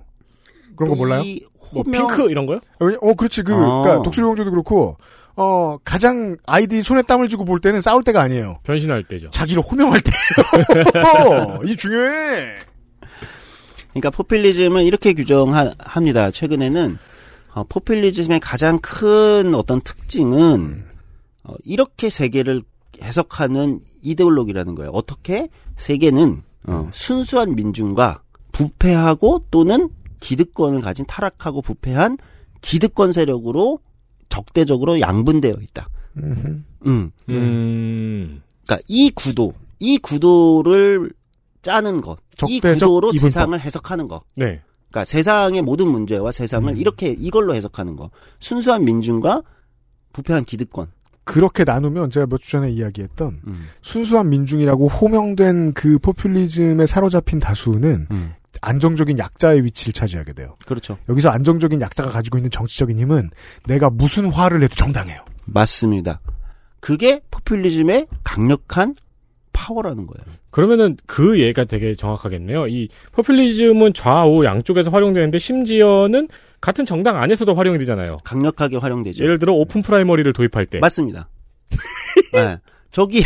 [0.77, 1.23] 그런 거 몰라요?
[1.23, 2.61] 이뭐 호명- 핑크 이런 거요?
[3.01, 3.43] 어, 그렇지.
[3.43, 3.83] 그, 아.
[3.83, 4.97] 그니까, 독수리 공주도 그렇고,
[5.37, 8.59] 어, 가장 아이들이 손에 땀을 쥐고 볼 때는 싸울 때가 아니에요.
[8.65, 9.31] 변신할 때죠.
[9.31, 11.61] 자기를 호명할 때예요.
[11.65, 12.55] 이 중요해.
[13.91, 16.31] 그러니까 포퓰리즘은 이렇게 규정합니다.
[16.31, 16.99] 최근에는
[17.55, 20.85] 어, 포퓰리즘의 가장 큰 어떤 특징은
[21.45, 22.63] 어, 이렇게 세계를
[23.03, 24.91] 해석하는 이데올로기라는 거예요.
[24.93, 29.91] 어떻게 세계는 어, 순수한 민중과 부패하고 또는
[30.21, 32.19] 기득권을 가진 타락하고 부패한
[32.61, 33.81] 기득권 세력으로
[34.33, 35.89] 적대적으로 양분되어 있다.
[36.17, 36.65] 음.
[36.87, 37.13] 음.
[38.65, 41.13] 그러니까 이 구도, 이 구도를
[41.61, 42.19] 짜는 것,
[42.49, 43.21] 이 적대적 구도로 이분법.
[43.31, 44.23] 세상을 해석하는 것.
[44.37, 44.63] 네.
[44.89, 46.33] 그러니까 세상의 모든 문제와 음.
[46.33, 48.11] 세상을 이렇게 이걸로 해석하는 거.
[48.41, 49.43] 순수한 민중과
[50.15, 50.89] 부패한 기득권.
[51.25, 53.67] 그렇게 나누면 제가 몇 주 전에 이야기했던 음.
[53.83, 58.33] 순수한 민중이라고 호명된 그 포퓰리즘에 사로잡힌 다수는 음.
[58.61, 60.57] 안정적인 약자의 위치를 차지하게 돼요.
[60.67, 60.99] 그렇죠.
[61.09, 63.31] 여기서 안정적인 약자가 가지고 있는 정치적인 힘은
[63.67, 65.25] 내가 무슨 화를 해도 정당해요.
[65.47, 66.21] 맞습니다.
[66.81, 68.95] 그게 포퓰리즘의 강력한
[69.53, 70.25] 파워라는 거예요.
[70.51, 72.69] 그러면은 그 예가 되게 정확하겠네요.
[72.69, 76.29] 이 포퓰리즘은 좌우 양쪽에서 활용되는데 심지어는
[76.61, 78.19] 같은 정당 안에서도 활용이 되잖아요.
[78.25, 79.25] 강력하게 활용되죠.
[79.25, 80.79] 예를 들어 오픈 프라이머리를 도입할 때.
[80.79, 81.29] 맞습니다.
[82.33, 82.59] 네.
[82.91, 83.25] 저기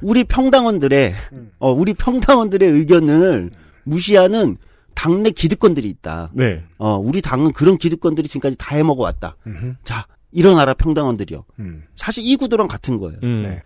[0.00, 1.52] 우리 평당원들의 음.
[1.58, 3.50] 어 우리 평당원들의 의견을
[3.84, 4.56] 무시하는
[4.94, 6.30] 당내 기득권들이 있다.
[6.34, 6.62] 네.
[6.78, 9.36] 어 우리 당은 그런 기득권들이 지금까지 다 해먹어 왔다.
[9.84, 11.44] 자 일어나라 평당원들이요.
[11.60, 11.84] 음.
[11.94, 13.18] 사실 이 구도랑 같은 거예요.
[13.22, 13.42] 음.
[13.44, 13.62] 네.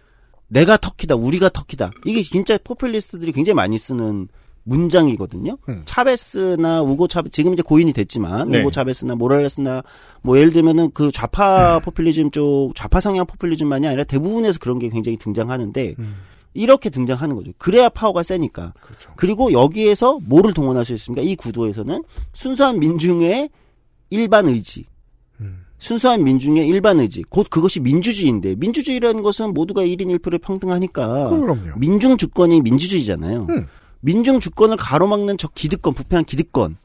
[0.48, 1.90] 내가 터키다, 우리가 터키다.
[2.04, 4.28] 이게 진짜 포퓰리스트들이 굉장히 많이 쓰는
[4.64, 5.58] 문장이거든요.
[5.68, 5.82] 음.
[5.84, 8.60] 차베스나 우고 차베 지금 이제 고인이 됐지만 네.
[8.60, 9.82] 우고 차베스나 모랄레스나
[10.22, 15.16] 뭐 예를 들면은 그 좌파 포퓰리즘 쪽 좌파 성향 포퓰리즘만이 아니라 대부분에서 그런 게 굉장히
[15.18, 16.16] 등장하는데 음.
[16.56, 17.52] 이렇게 등장하는 거죠.
[17.58, 18.72] 그래야 파워가 세니까.
[18.80, 19.10] 그렇죠.
[19.16, 21.22] 그리고 여기에서 뭐를 동원할 수 있습니까?
[21.22, 23.50] 이 구도에서는 순수한 민중의
[24.10, 24.86] 일반 의지.
[25.40, 25.64] 음.
[25.78, 27.22] 순수한 민중의 일반 의지.
[27.28, 31.76] 곧 그것이 민주주의인데 민주주의라는 것은 모두가 1인 1표를 평등하니까 그럼요.
[31.78, 33.46] 민중 주권이 민주주의잖아요.
[33.50, 33.66] 음.
[34.00, 36.76] 민중 주권을 가로막는 저 기득권, 부패한 기득권.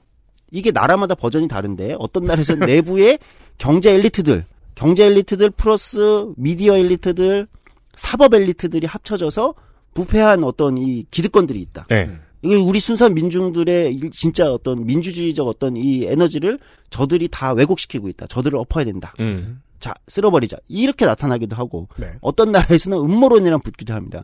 [0.51, 3.19] 이게 나라마다 버전이 다른데 어떤 나라에서는 내부의
[3.57, 7.47] 경제 엘리트들, 경제 엘리트들 플러스 미디어 엘리트들,
[7.95, 9.53] 사법 엘리트들이 합쳐져서
[9.93, 11.85] 부패한 어떤 이 기득권들이 있다.
[11.89, 12.09] 네.
[12.43, 16.57] 이게 우리 순수한 민중들의 일- 진짜 어떤 민주주의적 어떤 이 에너지를
[16.89, 18.25] 저들이 다 왜곡시키고 있다.
[18.27, 19.13] 저들을 엎어야 된다.
[19.19, 19.61] 음.
[19.79, 20.57] 자, 쓸어버리자.
[20.67, 22.07] 이렇게 나타나기도 하고 네.
[22.21, 24.23] 어떤 나라에서는 음모론이랑 붙기도 합니다.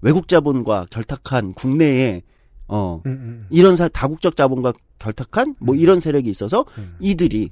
[0.00, 2.22] 외국 자본과 결탁한 국내에
[2.68, 3.46] 어 음, 음.
[3.50, 6.96] 이런 사 다국적 자본과 결탁한 뭐 이런 세력이 있어서 음.
[7.00, 7.48] 이들이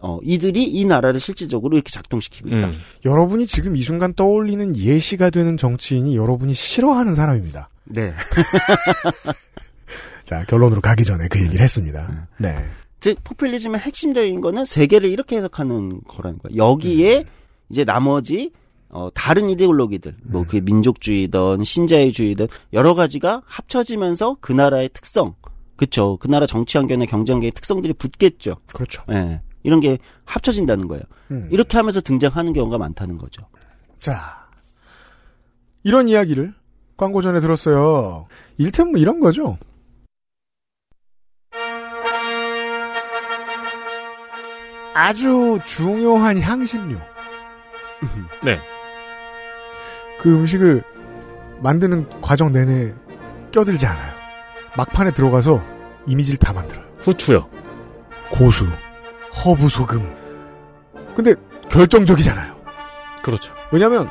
[0.00, 2.68] 어 이들이 이 나라를 실질적으로 이렇게 작동시키고 있다.
[2.68, 2.78] 음.
[3.04, 7.68] 여러분이 지금 이 순간 떠올리는 예시가 되는 정치인이 여러분이 싫어하는 사람입니다.
[7.84, 8.12] 네.
[10.24, 12.28] 자, 결론으로 가기 전에 그 얘기를 했습니다.
[12.36, 12.54] 네.
[13.00, 16.56] 즉 포퓰리즘의 핵심적인 거는 세계를 이렇게 해석하는 거라는 거예요.
[16.56, 17.24] 여기에
[17.70, 18.52] 이제 나머지
[18.90, 25.34] 어 다른 이데올로기들 뭐 그게 민족주의든 신자유주의든 여러 가지가 합쳐지면서 그 나라의 특성
[25.76, 28.56] 그쵸 그 나라 정치 환경의 경제 환경의 특성들이 붙겠죠.
[28.72, 29.02] 그렇죠.
[29.10, 29.40] 예.
[29.68, 31.02] 이런 게 합쳐진다는 거예요.
[31.30, 31.46] 음.
[31.52, 33.42] 이렇게 하면서 등장하는 경우가 많다는 거죠.
[33.98, 34.48] 자,
[35.82, 36.54] 이런 이야기를
[36.96, 38.26] 광고 전에 들었어요.
[38.56, 39.58] 일테면 뭐 이런 거죠.
[44.94, 46.98] 아주 중요한 향신료.
[48.42, 48.58] 네.
[50.18, 50.82] 그 음식을
[51.60, 52.94] 만드는 과정 내내
[53.52, 54.14] 껴들지 않아요.
[54.78, 55.62] 막판에 들어가서
[56.06, 56.86] 이미지를 다 만들어요.
[57.00, 57.50] 후추요.
[58.30, 58.66] 고수,
[59.44, 60.14] 허브 소금.
[61.14, 61.34] 근데
[61.70, 62.56] 결정적이잖아요.
[63.22, 63.52] 그렇죠.
[63.70, 64.08] 왜냐하면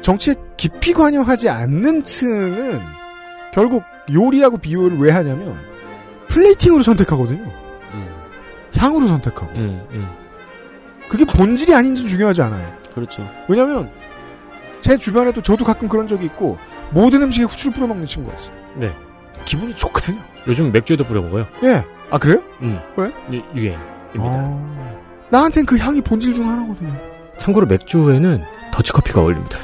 [0.00, 2.80] 정치에 깊이 관여하지 않는 층은
[3.52, 5.58] 결국 요리라고 비유를 왜 하냐면
[6.28, 7.50] 플레이팅으로 선택하거든요.
[8.76, 10.08] 향으로 선택하고 음, 음.
[11.08, 12.72] 그게 본질이 아닌지 중요하지 않아요.
[12.94, 13.28] 그렇죠.
[13.48, 13.90] 왜냐하면
[14.80, 16.56] 제 주변에도 저도 가끔 그런 적이 있고
[16.90, 18.54] 모든 음식에 후추를 뿌려 먹는 친구가 있어요.
[18.76, 18.94] 네.
[19.44, 20.20] 기분이 좋거든요.
[20.46, 21.46] 요즘 맥주에도 뿌려 먹어요.
[21.64, 21.84] 예.
[22.10, 22.42] 아 그래요?
[22.62, 22.78] 음.
[22.96, 23.08] 왜?
[23.30, 23.99] 이- 유행입니다.
[24.18, 24.96] 아,
[25.30, 26.92] 나한텐 그 향이 본질 중 하나거든요.
[27.38, 29.58] 참고로 맥주에는 더치커피가 어울립니다.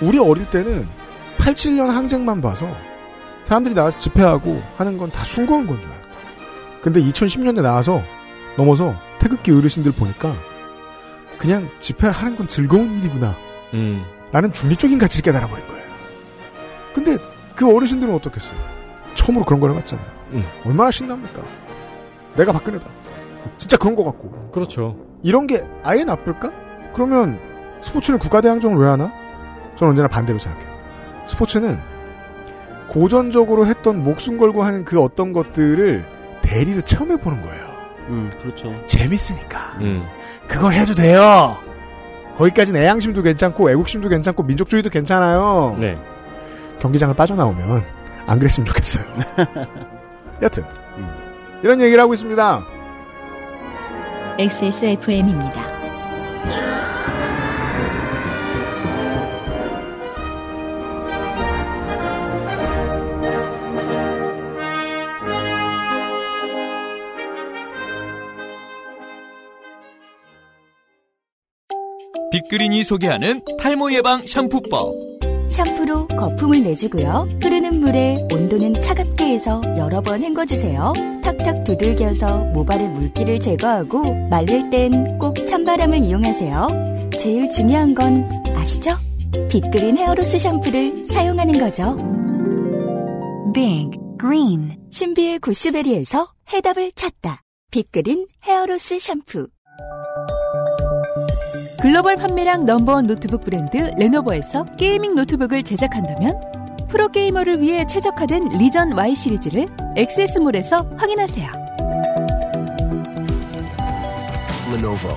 [0.00, 0.86] 우리 어릴 때는
[1.38, 2.68] 87년 항쟁만 봐서
[3.44, 6.08] 사람들이 나와서 집회하고 하는 건 다 숭고한 건 줄 알았다.
[6.82, 8.02] 근데 2010년대 나와서
[8.56, 10.32] 넘어서 태극기 어르신들 보니까
[11.38, 13.34] 그냥 집회를 하는 건 즐거운 일이구나
[13.74, 14.04] 음.
[14.32, 15.82] 라는 중립적인 가치를 깨달아버린 거예요.
[16.92, 17.16] 근데
[17.54, 18.58] 그 어르신들은 어떻겠어요?
[19.14, 20.06] 처음으로 그런 걸 해봤잖아요.
[20.32, 20.44] 음.
[20.64, 21.42] 얼마나 신납니까?
[22.36, 22.86] 내가 박근혜다.
[23.56, 24.50] 진짜 그런 것 같고.
[24.52, 24.96] 그렇죠.
[25.22, 26.52] 이런 게 아예 나쁠까?
[26.92, 27.38] 그러면
[27.82, 29.12] 스포츠는 국가대항전을 왜 하나?
[29.76, 30.68] 저는 언제나 반대로 생각해요.
[31.26, 31.78] 스포츠는
[32.88, 36.04] 고전적으로 했던 목숨 걸고 하는 그 어떤 것들을
[36.42, 37.68] 대리로 체험해 보는 거예요.
[38.08, 38.74] 음, 그렇죠.
[38.86, 39.76] 재밌으니까.
[39.80, 40.06] 음.
[40.48, 41.58] 그걸 해도 돼요.
[42.38, 45.76] 거기까지는 애양심도 괜찮고 애국심도 괜찮고 민족주의도 괜찮아요.
[45.78, 45.98] 네.
[46.78, 47.84] 경기장을 빠져나오면
[48.26, 49.04] 안 그랬으면 좋겠어요.
[50.42, 50.62] 여튼
[50.96, 51.10] 음.
[51.62, 52.77] 이런 얘기를 하고 있습니다.
[54.40, 55.78] XSFM입니다.
[72.30, 74.94] 빅그린이 소개하는 탈모 예방 샴푸법.
[75.48, 77.26] 샴푸로 거품을 내주고요.
[77.42, 80.94] 흐르 는 물에 온도는 차갑게 해서 여러 번 헹궈주세요.
[81.22, 87.10] 탁탁 두들겨서 모발의 물기를 제거하고 말릴 땐 꼭 찬바람을 이용하세요.
[87.18, 88.26] 제일 중요한 건
[88.56, 88.92] 아시죠?
[89.50, 91.94] 빅그린 헤어로스 샴푸를 사용하는 거죠.
[93.52, 97.42] Big Green 신비의 구스베리에서 해답을 찾다.
[97.70, 99.46] 빅그린 hair loss 샴푸.
[101.82, 106.57] 글로벌 판매량 넘버원 노트북 브랜드 레노버에서 gaming 노트북을 제작한다면
[106.88, 111.50] 프로게이머를 위해 최적화된 Legion Y 시리즈를 액세스몰에서 확인하세요.
[114.72, 115.16] Lenovo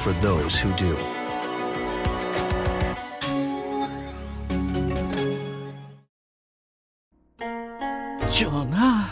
[0.00, 0.96] for those who do.
[8.32, 9.06] 전하,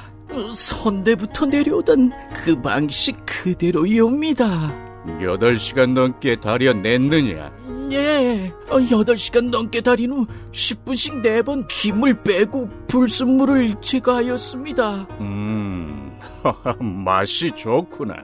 [0.55, 4.88] 선대부터 내려오던 그 방식 그대로이옵니다.
[5.21, 7.51] 8시간 넘게 다려냈느냐?
[7.93, 15.07] 예, 8시간 넘게 달인 후 10분씩 4번 김을 빼고 불순물을 제거하였습니다.
[15.21, 16.19] 음,
[17.05, 18.15] 맛이 좋구나.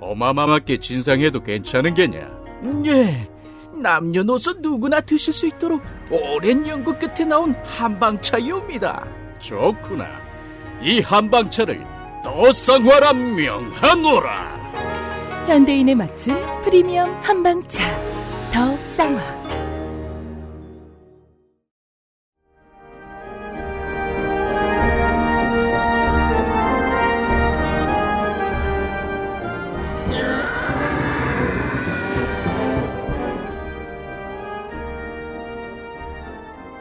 [0.00, 2.30] 어마마하게 진상해도 괜찮은 게냐?
[2.86, 3.28] 예,
[3.74, 9.06] 남녀노소 누구나 드실 수 있도록 오랜 연구 끝에 나온 한방차이옵니다.
[9.38, 10.06] 좋구나.
[10.82, 11.84] 이 한방차를
[12.22, 14.63] 더 쌍화라 명하노라.
[15.46, 17.84] 현대인에 맞춘 프리미엄 한방차.
[18.50, 19.44] 더 쌍화.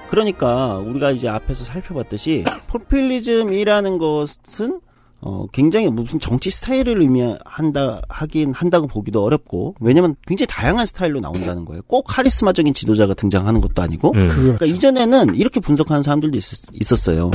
[0.08, 4.80] 그러니까 우리가 이제 앞에서 살펴봤듯이 포퓰리즘이라는 것은
[5.26, 11.64] 어 굉장히 무슨 정치 스타일을 의미한다 하긴 한다고 보기도 어렵고 왜냐면 굉장히 다양한 스타일로 나온다는
[11.64, 11.82] 거예요.
[11.88, 14.28] 꼭 카리스마적인 지도자가 등장하는 것도 아니고 음.
[14.28, 17.32] 그러니까 이전에는 이렇게 분석하는 사람들도 있었, 어요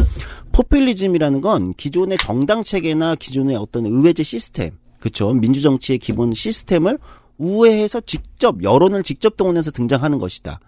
[0.53, 5.33] 포퓰리즘이라는 건 기존의 정당 체계나 기존의 어떤 의회제 시스템, 그렇죠?
[5.33, 6.99] 민주 정치의 기본 시스템을
[7.39, 10.61] 우회해서 직접 여론을 직접 동원해서 등장하는 것이다.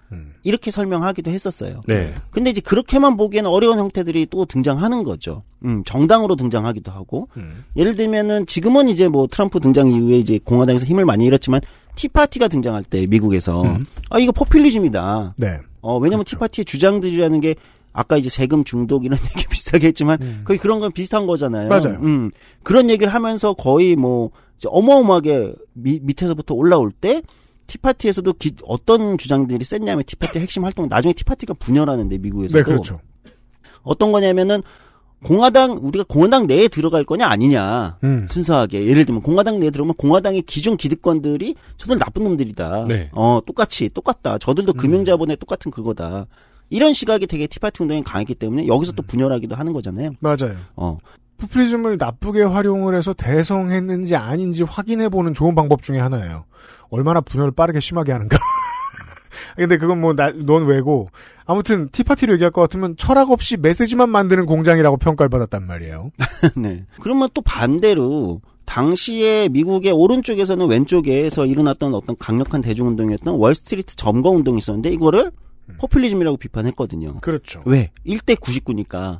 [0.43, 1.81] 이렇게 설명하기도 했었어요.
[1.87, 2.15] 네.
[2.31, 5.43] 근데 이제 그렇게만 보기에는 어려운 형태들이 또 등장하는 거죠.
[5.65, 7.29] 음, 정당으로 등장하기도 하고.
[7.77, 11.61] 예를 들면은 지금은 이제 뭐 트럼프 등장 이후에 이제 공화당에서 힘을 많이 잃었지만
[11.97, 13.65] 티파티가 등장할 때 미국에서
[14.09, 15.35] 아 이거 포퓰리즘이다.
[15.37, 15.59] 네.
[15.83, 17.57] 어 왜냐면 티파티의 주장들이라는 게
[17.93, 21.69] 아까 이제 세금 중독 이런 얘기 비슷하게 했지만 거의 그런 건 비슷한 거잖아요.
[21.69, 21.99] 맞아요.
[22.03, 22.31] 음.
[22.63, 24.31] 그런 얘기를 하면서 거의 뭐
[24.65, 27.23] 어마어마하게 미, 밑에서부터 올라올 때
[27.67, 33.01] 티파티에서도 기- 어떤 주장들이 셌냐면 티파티 핵심 활동 나중에 티파티가 분열하는데 미국에서도 네, 그렇죠.
[33.83, 34.63] 어떤 거냐면은
[35.25, 38.27] 공화당 우리가 공화당 내에 들어갈 거냐 아니냐 음.
[38.29, 42.87] 순수하게 예를 들면 공화당 내에 들어오면 공화당의 기존 기득권들이 저들 나쁜 놈들이다.
[42.89, 43.11] 네.
[43.13, 44.39] 어 똑같이 똑같다.
[44.39, 46.27] 저들도 금융자본의 똑같은 그거다.
[46.71, 50.13] 이런 시각이 되게 티파티 운동이 강했기 때문에 여기서 또 분열하기도 하는 거잖아요.
[50.21, 50.57] 맞아요.
[50.77, 50.99] 어
[51.41, 56.45] 포퓰리즘을 나쁘게 활용을 해서 대성했는지 아닌지 확인해보는 좋은 방법 중에 하나예요.
[56.91, 58.39] 얼마나 분열을 빠르게 심하게 하는가.
[59.57, 61.09] 근데 그건 뭐, 나, 넌 왜고.
[61.45, 66.11] 아무튼, 티파티를 얘기할 것 같으면 철학 없이 메시지만 만드는 공장이라고 평가를 받았단 말이에요.
[66.57, 66.85] 네.
[67.01, 74.91] 그러면 또 반대로 당시에 미국의 오른쪽에서는 왼쪽에서 일어났던 어떤 강력한 대중운동이었던 월스트리트 점거 운동이 있었는데
[74.91, 75.33] 이거를
[75.79, 77.21] 포퓰리즘이라고 비판했거든요.
[77.21, 77.63] 그렇죠.
[77.65, 77.91] 왜?
[78.07, 79.19] 1대 99니까.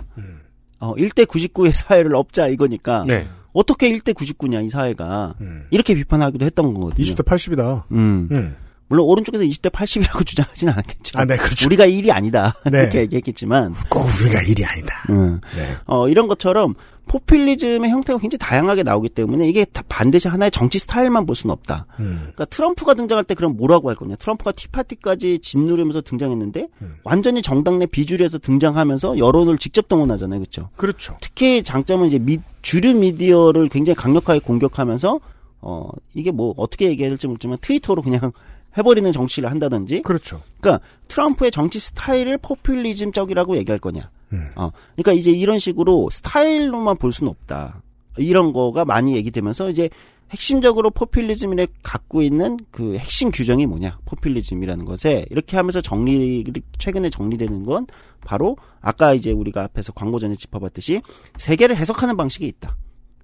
[0.79, 3.05] 어, 1대 99의 사회를 업자 이거니까.
[3.07, 3.29] 네.
[3.53, 5.35] 어떻게 1대 99냐, 이 사회가.
[5.71, 7.07] 이렇게 비판하기도 했던 거거든요.
[7.07, 7.85] 20대 80이다.
[7.93, 8.29] 음.
[8.31, 8.57] 음.
[8.91, 11.19] 물론 오른쪽에서 20대 80이라고 주장하지는 않았겠죠.
[11.19, 11.67] 아, 네, 그렇죠.
[11.67, 12.55] 우리가 1이 아니다.
[12.71, 12.83] 네.
[12.83, 13.73] 이렇게 얘기했겠지만.
[13.89, 15.05] 꼭 우리가 일이 아니다.
[15.11, 15.41] 음.
[15.57, 15.77] 네.
[15.87, 16.75] 어, 이런 것처럼
[17.11, 21.87] 포퓰리즘의 형태가 굉장히 다양하게 나오기 때문에 이게 다 반드시 하나의 정치 스타일만 볼 수는 없다.
[21.99, 22.19] 음.
[22.21, 24.15] 그러니까 트럼프가 등장할 때 그럼 뭐라고 할 거냐?
[24.15, 26.95] 트럼프가 티파티까지 짓누르면서 등장했는데 음.
[27.03, 30.69] 완전히 정당 내 비주류에서 등장하면서 여론을 직접 동원하잖아요, 그렇죠?
[30.77, 31.17] 그렇죠.
[31.21, 35.19] 특히 장점은 이제 미- 주류 미디어를 굉장히 강력하게 공격하면서
[35.63, 38.31] 어 이게 뭐 어떻게 얘기해야 될지 모르지만 트위터로 그냥
[38.77, 40.03] 해버리는 정치를 한다든지.
[40.03, 40.39] 그렇죠.
[40.61, 44.11] 그러니까 트럼프의 정치 스타일을 포퓰리즘적이라고 얘기할 거냐.
[44.33, 44.51] 음.
[44.55, 47.83] 어, 그러니까 이제 이런 식으로 스타일로만 볼 수는 없다.
[48.17, 49.89] 이런 거가 많이 얘기되면서 이제
[50.31, 53.99] 핵심적으로 포퓰리즘이 갖고 있는 그 핵심 규정이 뭐냐?
[54.05, 56.45] 포퓰리즘이라는 것에 이렇게 하면서 정리
[56.79, 57.87] 최근에 정리되는 건
[58.25, 61.03] 바로 아까 이제 우리가 앞에서 광고 전에 짚어봤듯이
[61.37, 62.77] 세계를 해석하는 방식이 있다.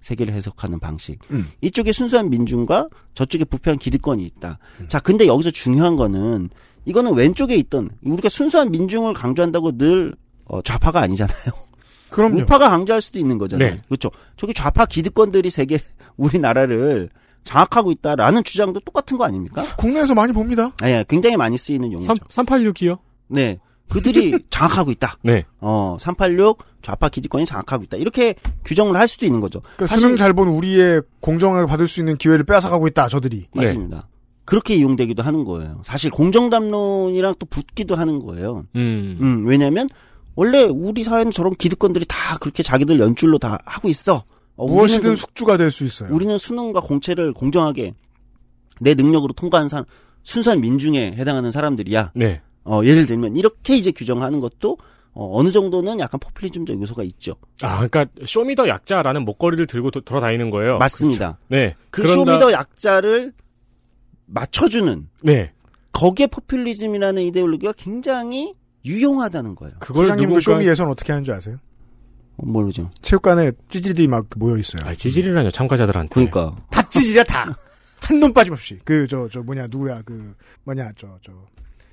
[0.06, 1.18] 세계를 해석하는 방식.
[1.32, 1.50] 음.
[1.60, 4.58] 이쪽에 순수한 민중과 저쪽에 부패한 기득권이 있다.
[4.86, 6.48] 자, 근데 여기서 중요한 거는
[6.84, 10.14] 이거는 왼쪽에 있던 우리가 순수한 민중을 강조한다고 늘
[10.44, 11.36] 어, 좌파가 아니잖아요.
[12.10, 12.42] 그럼요.
[12.42, 13.70] 우파가 강조할 수도 있는 거잖아요.
[13.70, 13.76] 네.
[13.88, 14.10] 그렇죠.
[14.36, 15.80] 저기 좌파 기득권들이 세계
[16.16, 17.10] 우리나라를
[17.42, 19.64] 장악하고 있다라는 주장도 똑같은 거 아닙니까?
[19.76, 20.70] 국내에서 많이 봅니다.
[20.84, 22.14] 예, 굉장히 많이 쓰이는 용어죠.
[22.14, 22.98] 386이요?
[23.28, 23.58] 네.
[23.88, 25.18] 그들이 장악하고 있다.
[25.22, 25.44] 네.
[25.60, 27.96] 어, 386 좌파 기득권이 장악하고 있다.
[27.96, 29.60] 이렇게 규정을 할 수도 있는 거죠.
[29.60, 33.08] 그러니까 사실- 수능 잘 본 우리의 공정하게 받을 수 있는 기회를 빼앗아가고 있다.
[33.08, 33.46] 저들이.
[33.54, 34.08] 맞습니다.
[34.44, 35.80] 그렇게 이용되기도 하는 거예요.
[35.84, 38.64] 사실 공정담론이랑 또 붙기도 하는 거예요.
[38.76, 39.18] 음.
[39.20, 39.88] 음, 왜냐면
[40.36, 44.24] 원래 우리 사회는 저런 기득권들이 다 그렇게 자기들 연줄로 다 하고 있어.
[44.56, 46.14] 어, 무엇이든 숙주가 될 수 있어요.
[46.14, 47.94] 우리는 수능과 공채를 공정하게
[48.80, 49.84] 내 능력으로 통과한 사람,
[50.22, 52.12] 순수한 민중에 해당하는 사람들이야.
[52.14, 52.40] 네.
[52.66, 54.76] 어, 예를 들면 이렇게 이제 규정하는 것도
[55.12, 57.36] 어, 느 정도는 약간 포퓰리즘적 요소가 있죠.
[57.62, 60.76] 아, 그러니까 show me the 약자라는 목걸이를 들고 도- 돌아다니는 거예요.
[60.78, 61.38] 맞습니다.
[61.48, 61.74] 네.
[61.90, 63.32] 그 그런다- show me the 약자를
[64.26, 65.52] 맞춰주는 네.
[65.92, 69.74] 거기에 포퓰리즘이라는 이데올로기가 굉장히 유용하다는 거예요.
[69.78, 71.56] 그걸 누군가 쇼미 예선 어떻게 하는 줄 아세요?
[72.36, 72.90] 어, 모르죠.
[73.00, 74.86] 체육관에 찌질이들이 막 모여 있어요.
[74.88, 76.12] 아, 지질이라뇨 참가자들한테.
[76.12, 77.56] 그러니까 다 찌질이야 다.
[78.00, 78.78] 한 놈 빠짐없이.
[78.84, 81.32] 그 저저 뭐냐 누구야 그 뭐냐 저저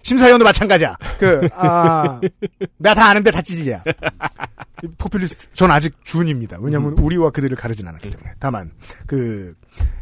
[0.03, 0.95] 심사위원도 마찬가지야.
[1.19, 2.21] 그아
[2.77, 3.83] 내가 다 아는데 다 찌질이야.
[4.83, 5.47] 이 포퓰리스트.
[5.53, 6.57] 전 아직 준입니다.
[6.61, 8.31] 왜냐하면 우리와 그들을 가르진 않았기 때문에.
[8.39, 8.71] 다만
[9.07, 9.55] 그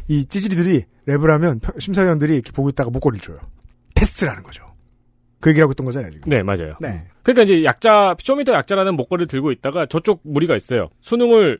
[0.08, 3.38] 이 찌질이들이 랩을 하면 펴- 심사위원들이 이렇게 보고 있다가 목걸이를 줘요.
[3.94, 4.62] 테스트라는 거죠.
[5.40, 6.28] 그 얘기를 하고 있던 거잖아요 지금.
[6.28, 6.74] 네, 맞아요.
[6.80, 7.04] 네.
[7.22, 10.90] 그러니까 이제 약자, show me the 약자라는 목걸이를 들고 있다가 저쪽 무리가 있어요.
[11.00, 11.58] 수능을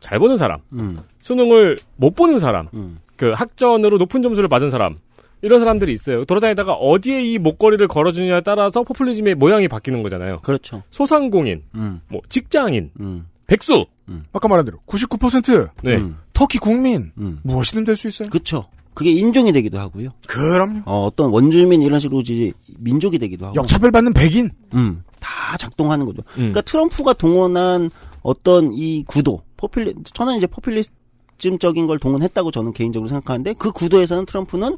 [0.00, 2.98] 잘 보는 사람, 음, 수능을 못 보는 사람, 음.
[3.16, 4.98] 그 학전으로 높은 점수를 받은 사람,
[5.42, 6.24] 이런 사람들이 있어요.
[6.24, 10.40] 돌아다니다가 어디에 이 목걸이를 걸어주냐에 따라서 포퓰리즘의 모양이 바뀌는 거잖아요.
[10.42, 10.82] 그렇죠.
[10.90, 13.86] 소상공인, 음, 뭐 직장인, 음, 백수.
[14.32, 15.96] 아까 말한 대로 99% 네.
[15.96, 17.38] 음, 터키 국민 음.
[17.44, 18.28] 무엇이든 될 수 있어요.
[18.28, 18.66] 그렇죠.
[18.92, 20.10] 그게 인종이 되기도 하고요.
[20.26, 20.82] 그럼요.
[20.84, 23.54] 어, 어떤 원주민 이런 식으로 이제 민족이 되기도 하고.
[23.54, 24.50] 역차별받는 백인.
[24.74, 26.22] 음, 다 작동하는 거죠.
[26.32, 26.50] 음.
[26.50, 27.90] 그러니까 트럼프가 동원한
[28.22, 34.76] 어떤 이 구도, 포퓰리, 저는 이제 포퓰리즘적인 걸 동원했다고 저는 개인적으로 생각하는데 그 구도에서는 트럼프는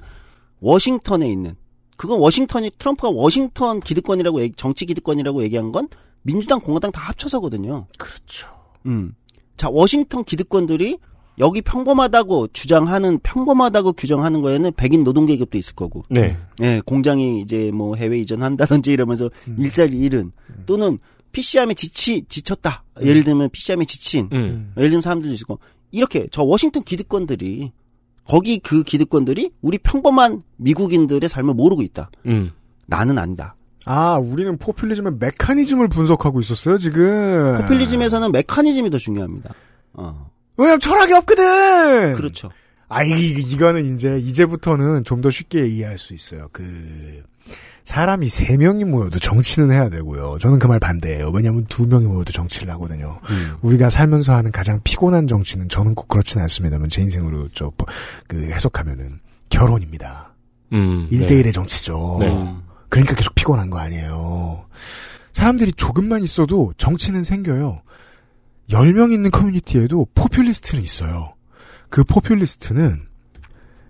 [0.62, 1.57] 워싱턴에 있는
[1.96, 5.88] 그건 워싱턴이 트럼프가 워싱턴 기득권이라고 정치 기득권이라고 얘기한 건
[6.22, 7.87] 민주당 공화당 다 합쳐서거든요.
[7.98, 8.48] 그렇죠.
[8.87, 9.14] 음.
[9.57, 10.98] 자, 워싱턴 기득권들이
[11.38, 16.03] 여기 평범하다고 주장하는 평범하다고 규정하는 거에는 백인 노동 계급도 있을 거고.
[16.11, 16.37] 네.
[16.61, 19.57] 예, 공장이 이제 뭐 해외 이전한다든지 이러면서 음.
[19.59, 20.33] 일자리 잃은
[20.66, 20.98] 또는
[21.33, 22.85] PC함에 지치 지쳤다.
[23.01, 24.72] 예를 들면 PC함에 지친 음.
[24.77, 25.59] 예를 들면 사람들도 있고
[25.90, 27.72] 이렇게 저 워싱턴 기득권들이
[28.26, 32.11] 거기 그 기득권들이 우리 평범한 미국인들의 삶을 모르고 있다.
[32.26, 32.52] 음.
[32.87, 33.56] 나는 안다.
[33.85, 37.58] 아, 우리는 포퓰리즘의 메커니즘을 분석하고 있었어요, 지금.
[37.62, 39.54] 포퓰리즘에서는 메커니즘이 더 중요합니다.
[39.94, 40.30] 어.
[40.56, 42.14] 왜냐면 철학이 없거든!
[42.14, 42.50] 그렇죠.
[42.88, 46.46] 아, 이, 이- 이거는 이제, 이제부터는 좀 더 쉽게 이해할 수 있어요.
[46.52, 46.62] 그,
[47.85, 50.38] 사람이 세 명이 모여도 정치는 해야 되고요.
[50.40, 51.31] 저는 그 말 반대예요.
[51.31, 53.18] 왜냐면 두 명이 모여도 정치를 하거든요.
[53.29, 53.57] 음.
[53.62, 57.73] 우리가 살면서 하는 가장 피곤한 정치는 저는 꼭 그렇지는 않습니다만 제 인생으로 저,
[58.29, 60.33] 그 해석하면은 결혼입니다.
[60.73, 61.09] 음.
[61.11, 62.18] 일대일의 정치죠.
[62.21, 62.29] 네.
[62.31, 62.62] 음.
[62.88, 64.66] 그러니까 계속 피곤한 거 아니에요.
[65.33, 67.83] 사람들이 조금만 있어도 정치는 생겨요.
[68.71, 71.35] 10명 있는 커뮤니티에도 포퓰리스트는 있어요.
[71.90, 73.03] 그 포퓰리스트는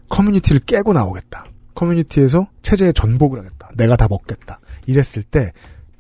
[0.09, 1.47] 커뮤니티를 깨고 나오겠다.
[1.75, 3.71] 커뮤니티에서 체제에 전복을 하겠다.
[3.75, 4.61] 내가 다 먹겠다.
[4.87, 5.53] 이랬을 때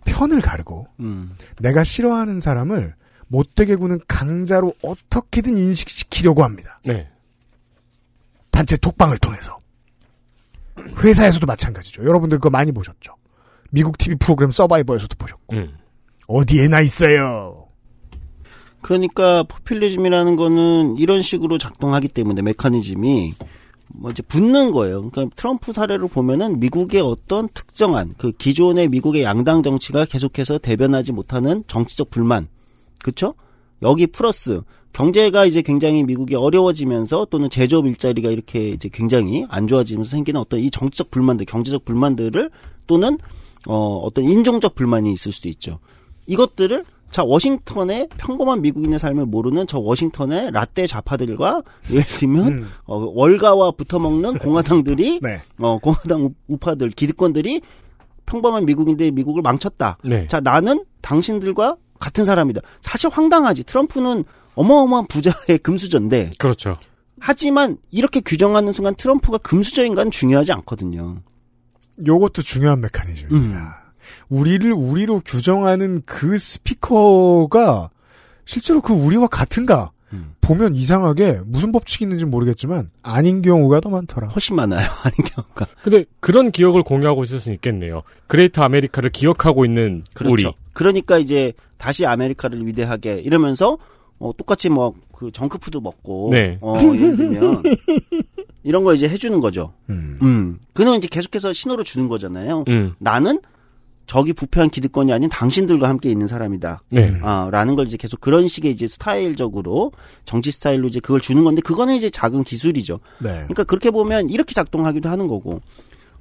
[0.04, 1.36] 편을 가르고 음.
[1.60, 2.94] 내가 싫어하는 사람을
[3.28, 6.80] 못되게 구는 강자로 어떻게든 인식시키려고 합니다.
[6.84, 7.08] 네.
[8.50, 9.58] 단체 톡방을 통해서.
[10.98, 12.04] 회사에서도 마찬가지죠.
[12.04, 13.14] 여러분들 그거 많이 보셨죠.
[13.70, 15.56] 미국 TV 프로그램 서바이버에서도 보셨고.
[15.56, 15.76] 음.
[16.26, 17.68] 어디에나 있어요.
[18.82, 23.34] 그러니까 포퓰리즘이라는 거는 이런 식으로 작동하기 때문에 메커니즘이
[23.94, 25.10] 뭐 이제 붙는 거예요.
[25.10, 31.64] 그러니까 트럼프 사례로 보면은 미국의 어떤 특정한 그 기존의 미국의 양당 정치가 계속해서 대변하지 못하는
[31.66, 32.48] 정치적 불만,
[33.00, 33.34] 그렇죠?
[33.82, 40.10] 여기 플러스 경제가 이제 굉장히 미국이 어려워지면서 또는 제조업 일자리가 이렇게 이제 굉장히 안 좋아지면서
[40.10, 42.50] 생기는 어떤 이 정치적 불만들, 경제적 불만들을
[42.86, 43.18] 또는
[43.66, 45.78] 어 어떤 인종적 불만이 있을 수도 있죠.
[46.26, 52.68] 이것들을 자 워싱턴의 평범한 미국인의 삶을 모르는 저 워싱턴의 라떼 좌파들과 예를 들면 음.
[52.84, 55.40] 어, 월가와 붙어먹는 공화당들이 네.
[55.58, 57.60] 어, 공화당 우- 우파들 기득권들이
[58.26, 59.98] 평범한 미국인들의 미국을 망쳤다.
[60.04, 60.26] 네.
[60.26, 62.62] 자 나는 당신들과 같은 사람이다.
[62.80, 63.64] 사실 황당하지.
[63.64, 66.72] 트럼프는 어마어마한 부자의 금수저인데 그렇죠.
[67.20, 71.18] 하지만 이렇게 규정하는 순간 트럼프가 금수저인가는 중요하지 않거든요.
[72.06, 73.58] 요것도 중요한 메커니즘입니다.
[73.58, 73.81] 음.
[74.28, 77.90] 우리를 우리로 규정하는 그 스피커가
[78.44, 80.34] 실제로 그 우리와 같은가 음.
[80.40, 84.28] 보면 이상하게 무슨 법칙이 있는지 모르겠지만 아닌 경우가 더 많더라.
[84.28, 84.86] 훨씬 많아요.
[85.04, 85.66] 아닌 경우가.
[85.82, 88.02] 근데 그런 기억을 공유하고 있을 수는 있겠네요.
[88.26, 90.32] great America를 기억하고 있는 그렇죠.
[90.32, 90.52] 우리.
[90.74, 93.78] 그러니까 이제 다시 아메리카를 위대하게 이러면서
[94.18, 96.58] 어, 똑같이 뭐 그 정크푸드 먹고 네.
[96.60, 97.62] 어, 예를 들면
[98.64, 99.72] 이런 거 이제 해주는 거죠.
[99.88, 100.18] 음.
[100.20, 100.58] 음.
[100.72, 102.64] 그는 이제 계속해서 신호를 주는 거잖아요.
[102.66, 102.94] 음.
[102.98, 103.38] 나는
[104.06, 106.82] 저기 부패한 기득권이 아닌 당신들과 함께 있는 사람이다.
[106.90, 107.16] 네.
[107.22, 109.92] 아, 라는 걸 이제 계속 그런 식의 이제 스타일적으로
[110.24, 113.00] 정치 스타일로 이제 그걸 주는 건데 그거는 이제 작은 기술이죠.
[113.20, 113.30] 네.
[113.32, 115.60] 그러니까 그렇게 보면 이렇게 작동하기도 하는 거고.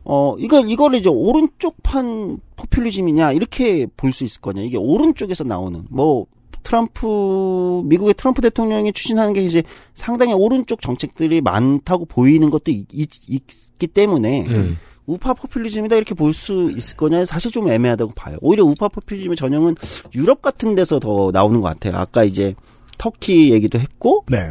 [0.03, 4.63] 어, 이걸, 이거를 이제 오른쪽판 포퓰리즘이냐, 이렇게 볼 수 있을 거냐.
[4.63, 6.25] 이게 오른쪽에서 나오는, 뭐,
[6.63, 9.61] 트럼프, 미국의 트럼프 대통령이 추진하는 게 이제
[9.93, 12.87] 상당히 오른쪽 정책들이 많다고 보이는 것도 있,
[13.77, 14.77] 기 때문에, 음.
[15.11, 18.37] 우파 포퓰리즘이다 이렇게 볼 수 있을 거냐 사실 좀 애매하다고 봐요.
[18.41, 19.75] 오히려 우파 포퓰리즘의 전형은
[20.15, 21.97] 유럽 같은 데서 더 나오는 것 같아요.
[21.97, 22.55] 아까 이제
[22.97, 24.49] 터키 얘기도 했고 네.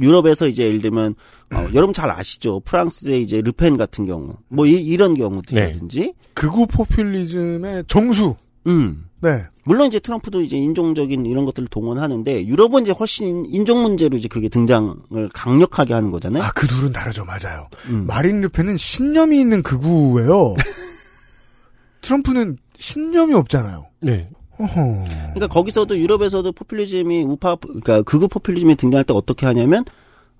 [0.00, 1.14] 유럽에서 이제 예를 들면
[1.52, 2.60] 어, 여러분 잘 아시죠?
[2.60, 8.36] 프랑스의 이제 르펜 같은 경우 뭐 이, 런 경우들이라든지 극우 포퓰리즘의 정수.
[8.66, 9.06] 음.
[9.20, 9.42] 네.
[9.64, 14.48] 물론 이제 트럼프도 이제 인종적인 이런 것들을 동원하는데 유럽은 이제 훨씬 인종 문제로 이제 그게
[14.48, 16.42] 등장을 강력하게 하는 거잖아요.
[16.42, 17.24] 아, 그 둘은 다르죠.
[17.24, 17.68] 맞아요.
[17.88, 18.06] 음.
[18.06, 20.54] 마린 르펜은 신념이 있는 극우예요.
[22.00, 23.86] 트럼프는 신념이 없잖아요.
[24.00, 24.28] 네.
[24.58, 25.04] 어허.
[25.04, 29.84] 그러니까 거기서도 유럽에서도 포퓰리즘이 우파 그러니까 극우 포퓰리즘이 등장할 때 어떻게 하냐면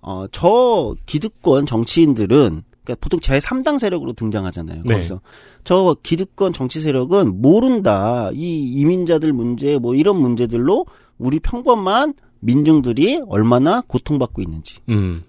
[0.02, 4.82] 어 저 기득권 정치인들은 그러니까 보통 제 3당 세력으로 등장하잖아요.
[4.84, 4.94] 네.
[4.94, 5.20] 거기서
[5.64, 8.30] 저 기득권 정치 세력은 모른다.
[8.32, 10.86] 이 이민자들 문제 뭐 이런 문제들로
[11.18, 15.22] 우리 평범한 민중들이 얼마나 고통받고 있는지 음.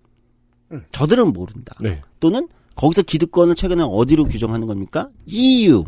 [0.91, 1.76] 저들은 모른다.
[1.82, 2.01] 네.
[2.20, 5.09] 또는 거기서 기득권을 최근에 어디로 규정하는 겁니까?
[5.28, 5.84] EU.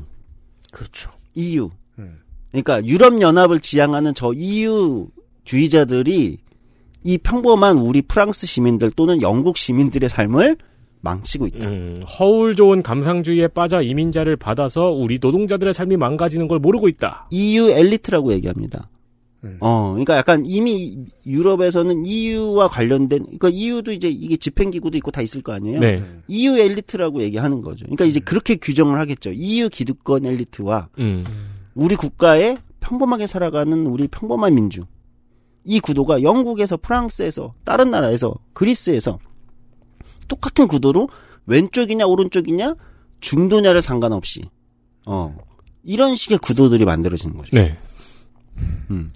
[0.71, 1.11] 그렇죠.
[1.36, 1.69] EU.
[1.97, 2.19] 음.
[2.51, 5.07] 그러니까 유럽 연합을 지향하는 저 EU
[5.45, 6.38] 주의자들이
[7.05, 10.57] 이 평범한 우리 프랑스 시민들 또는 영국 시민들의 삶을
[11.03, 11.67] 망치고 있다.
[11.67, 17.27] 음, 허울 좋은 감상주의에 빠져 이민자를 받아서 우리 노동자들의 삶이 망가지는 걸 모르고 있다.
[17.29, 18.89] EU 엘리트라고 얘기합니다.
[19.43, 19.57] 음.
[19.59, 25.41] 어, 그러니까 약간 이미 유럽에서는 EU와 관련된, 그러니까 EU도 이제 이게 집행기구도 있고 다 있을
[25.41, 25.81] 거 아니에요?
[25.81, 26.01] 네.
[26.29, 27.83] EU 엘리트라고 얘기하는 거죠.
[27.83, 29.31] 그러니까 이제 그렇게 규정을 하겠죠.
[29.33, 31.25] EU 기득권 엘리트와 음.
[31.75, 34.85] 우리 국가에 평범하게 살아가는 우리 평범한 민중.
[35.65, 39.19] 이 구도가 영국에서 프랑스에서 다른 나라에서 그리스에서
[40.28, 41.09] 똑같은 구도로
[41.45, 42.76] 왼쪽이냐 오른쪽이냐
[43.19, 44.41] 중도냐를 상관없이
[45.05, 45.36] 어
[45.84, 47.49] 이런 식의 구도들이 만들어지는 거죠.
[47.53, 47.78] 네.
[48.91, 49.11] 음.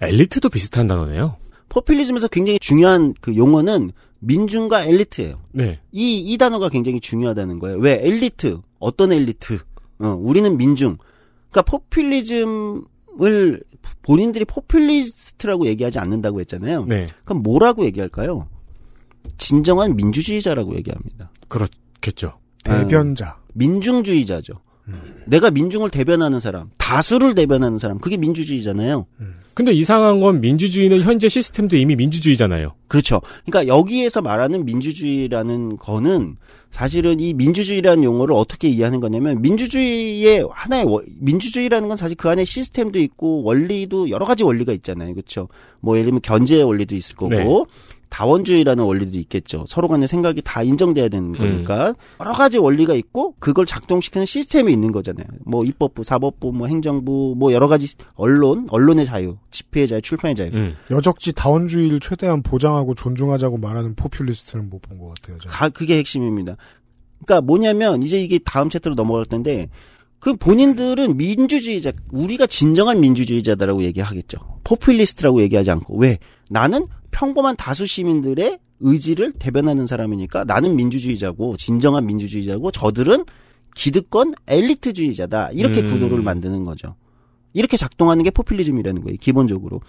[0.00, 1.36] 엘리트도 비슷한 단어네요.
[1.68, 5.40] 포퓰리즘에서 굉장히 중요한 그 용어는 민중과 엘리트예요.
[5.52, 5.80] 네.
[5.92, 7.78] 이, 이 단어가 굉장히 중요하다는 거예요.
[7.78, 8.00] 왜?
[8.02, 8.60] 엘리트.
[8.78, 9.58] 어떤 엘리트?
[9.98, 10.96] 어, 우리는 민중.
[11.50, 13.62] 그러니까 포퓰리즘을
[14.02, 16.86] 본인들이 포퓰리스트라고 얘기하지 않는다고 했잖아요.
[16.86, 17.08] 네.
[17.24, 18.48] 그럼 뭐라고 얘기할까요?
[19.38, 21.30] 진정한 민주주의자라고 얘기합니다.
[21.48, 22.38] 그렇겠죠.
[22.64, 23.36] 대변자.
[23.54, 24.54] 민중주의자죠.
[25.26, 29.06] 내가 민중을 대변하는 사람, 다수를 대변하는 사람, 그게 민주주의잖아요.
[29.54, 32.74] 근데 이상한 건 민주주의는 현재 시스템도 이미 민주주의잖아요.
[32.86, 33.20] 그렇죠.
[33.46, 36.36] 그러니까 여기에서 말하는 민주주의라는 거는
[36.70, 42.44] 사실은 이 민주주의라는 용어를 어떻게 이해하는 거냐면 민주주의의 하나의 원- 민주주의라는 건 사실 그 안에
[42.44, 45.14] 시스템도 있고 원리도 여러 가지 원리가 있잖아요.
[45.14, 45.48] 그렇죠.
[45.80, 47.44] 뭐 예를 들면 견제의 원리도 있을 거고 네.
[48.08, 49.64] 다원주의라는 원리도 있겠죠.
[49.66, 54.92] 서로 간의 생각이 다 인정돼야 되는 거니까 여러 가지 원리가 있고 그걸 작동시키는 시스템이 있는
[54.92, 55.26] 거잖아요.
[55.44, 60.50] 뭐 입법부, 사법부, 뭐 행정부, 뭐 여러 가지 언론, 언론의 자유, 집회의 자유, 출판의 자유.
[60.54, 60.76] 음.
[60.90, 65.38] 여적지 다원주의를 최대한 보장하고 존중하자고 말하는 포퓰리스트는 못 본 것 같아요.
[65.38, 65.52] 저는.
[65.52, 66.56] 가, 그게 핵심입니다.
[67.24, 69.68] 그러니까 뭐냐면 이제 이게 다음 챕터로 넘어갈 텐데
[70.26, 74.38] 그 본인들은 민주주의자, 우리가 진정한 민주주의자다라고 얘기하겠죠.
[74.64, 76.18] 포퓰리스트라고 얘기하지 않고 왜?
[76.50, 83.24] 나는 평범한 다수 시민들의 의지를 대변하는 사람이니까 나는 민주주의자고 진정한 민주주의자고 저들은
[83.76, 85.52] 기득권 엘리트주의자다.
[85.52, 85.90] 이렇게 음.
[85.90, 86.96] 구도를 만드는 거죠.
[87.52, 89.18] 이렇게 작동하는 게 포퓰리즘이라는 거예요.
[89.20, 89.80] 기본적으로.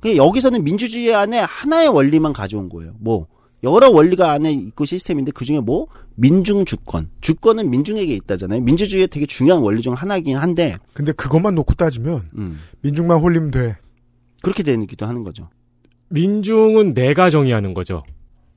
[0.00, 2.94] 그 여기서는 민주주의 안에 하나의 원리만 가져온 거예요.
[2.98, 3.28] 뭐
[3.62, 8.60] 여러 원리가 안에 있고 시스템인데 그 중에 뭐 민중 주권, 주권은 민중에게 있다잖아요.
[8.60, 13.76] 민주주의의 되게 중요한 원리 중 하나이긴 한데 근데 그것만 놓고 따지면 음, 민중만 홀리면 돼.
[14.42, 15.48] 그렇게 되기도 하는 거죠.
[16.08, 18.02] 민중은 내가 정의하는 거죠.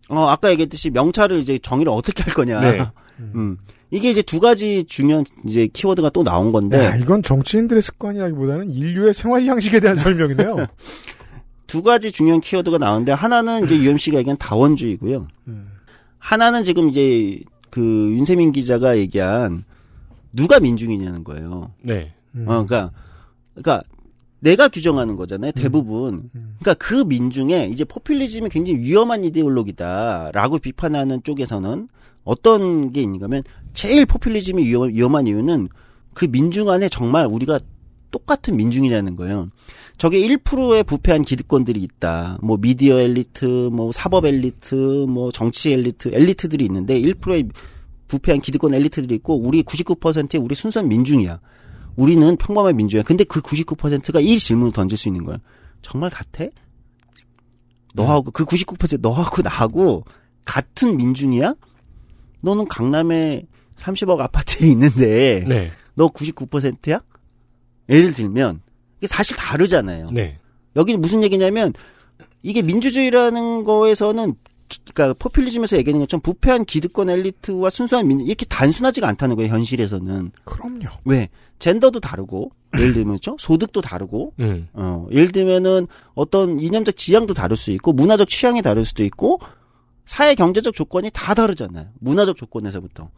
[0.09, 2.59] 어 아까 얘기했듯이 명찰을 이제 정의를 어떻게 할 거냐.
[2.61, 2.85] 네.
[3.19, 3.57] 음.
[3.91, 9.13] 이게 이제 두 가지 중요한 이제 키워드가 또 나온 건데 야, 이건 정치인들의 습관이라기보다는 인류의
[9.13, 10.65] 생활 양식에 대한 설명이네요.
[11.68, 15.28] 두 가지 중요한 키워드가 나오는데 하나는 이제 UMC가 얘기한 다원주의고요.
[15.47, 15.72] 음.
[16.20, 19.64] 하나는 지금 이제 그 윤세민 기자가 얘기한
[20.32, 21.72] 누가 민중이냐는 거예요.
[21.82, 22.14] 네.
[22.36, 22.47] 음.
[22.47, 22.91] 어, 그러니까
[23.53, 23.84] 그러니까
[24.39, 25.53] 내가 규정하는 거잖아요.
[25.53, 26.30] 대부분.
[26.36, 26.55] 음.
[26.59, 31.88] 그러니까 그 민중에 이제 포퓰리즘이 굉장히 위험한 이데올로기다라고 비판하는 쪽에서는
[32.26, 33.43] 어떤 게 있는가 하면
[33.74, 35.70] 제일 포퓰리즘이 위험, 위험한 이유는
[36.14, 37.59] 그 민중 안에 정말 우리가
[38.14, 39.49] 똑같은 민중이라는 거예요.
[39.97, 42.38] 저게 1%의 부패한 기득권들이 있다.
[42.41, 47.49] 뭐 미디어 엘리트, 뭐 사법 엘리트, 뭐 정치 엘리트, 엘리트들이 있는데 1%의
[48.07, 51.39] 부패한 기득권 엘리트들이 있고 우리 99%의 우리 순수한 민중이야.
[51.95, 53.03] 우리는 평범한 민중이야.
[53.03, 55.38] 근데 그 99%가 이 질문을 던질 수 있는 거야.
[55.82, 56.45] 정말 같아?
[57.95, 60.05] 너하고 그 99% 너하고 나하고
[60.45, 61.55] 같은 민중이야?
[62.41, 63.45] 너는 강남에
[63.76, 65.72] 30억 아파트에 있는데 네.
[65.95, 67.01] 너 99%야?
[67.89, 68.61] 예를 들면
[68.99, 70.09] 이게 사실 다르잖아요.
[70.11, 70.39] 네.
[70.75, 71.73] 여기는 무슨 얘기냐면
[72.41, 74.36] 이게 민주주의라는 거에서는
[74.69, 80.31] 기- 그러니까 포퓰리즘에서 얘기하는 것처럼 부패한 기득권 엘리트와 순수한 민 이렇게 단순하지가 않다는 거예요 현실에서는
[80.45, 80.88] 그럼요.
[81.05, 81.29] 왜
[81.59, 84.67] 젠더도 다르고 예를 들면 죠 소득도 다르고 음.
[84.73, 89.39] 어 예를 들면은 어떤 이념적 지향도 다를 수 있고 문화적 취향이 다를 수도 있고
[90.05, 93.09] 사회 경제적 조건이 다 다르잖아요 문화적 조건에서부터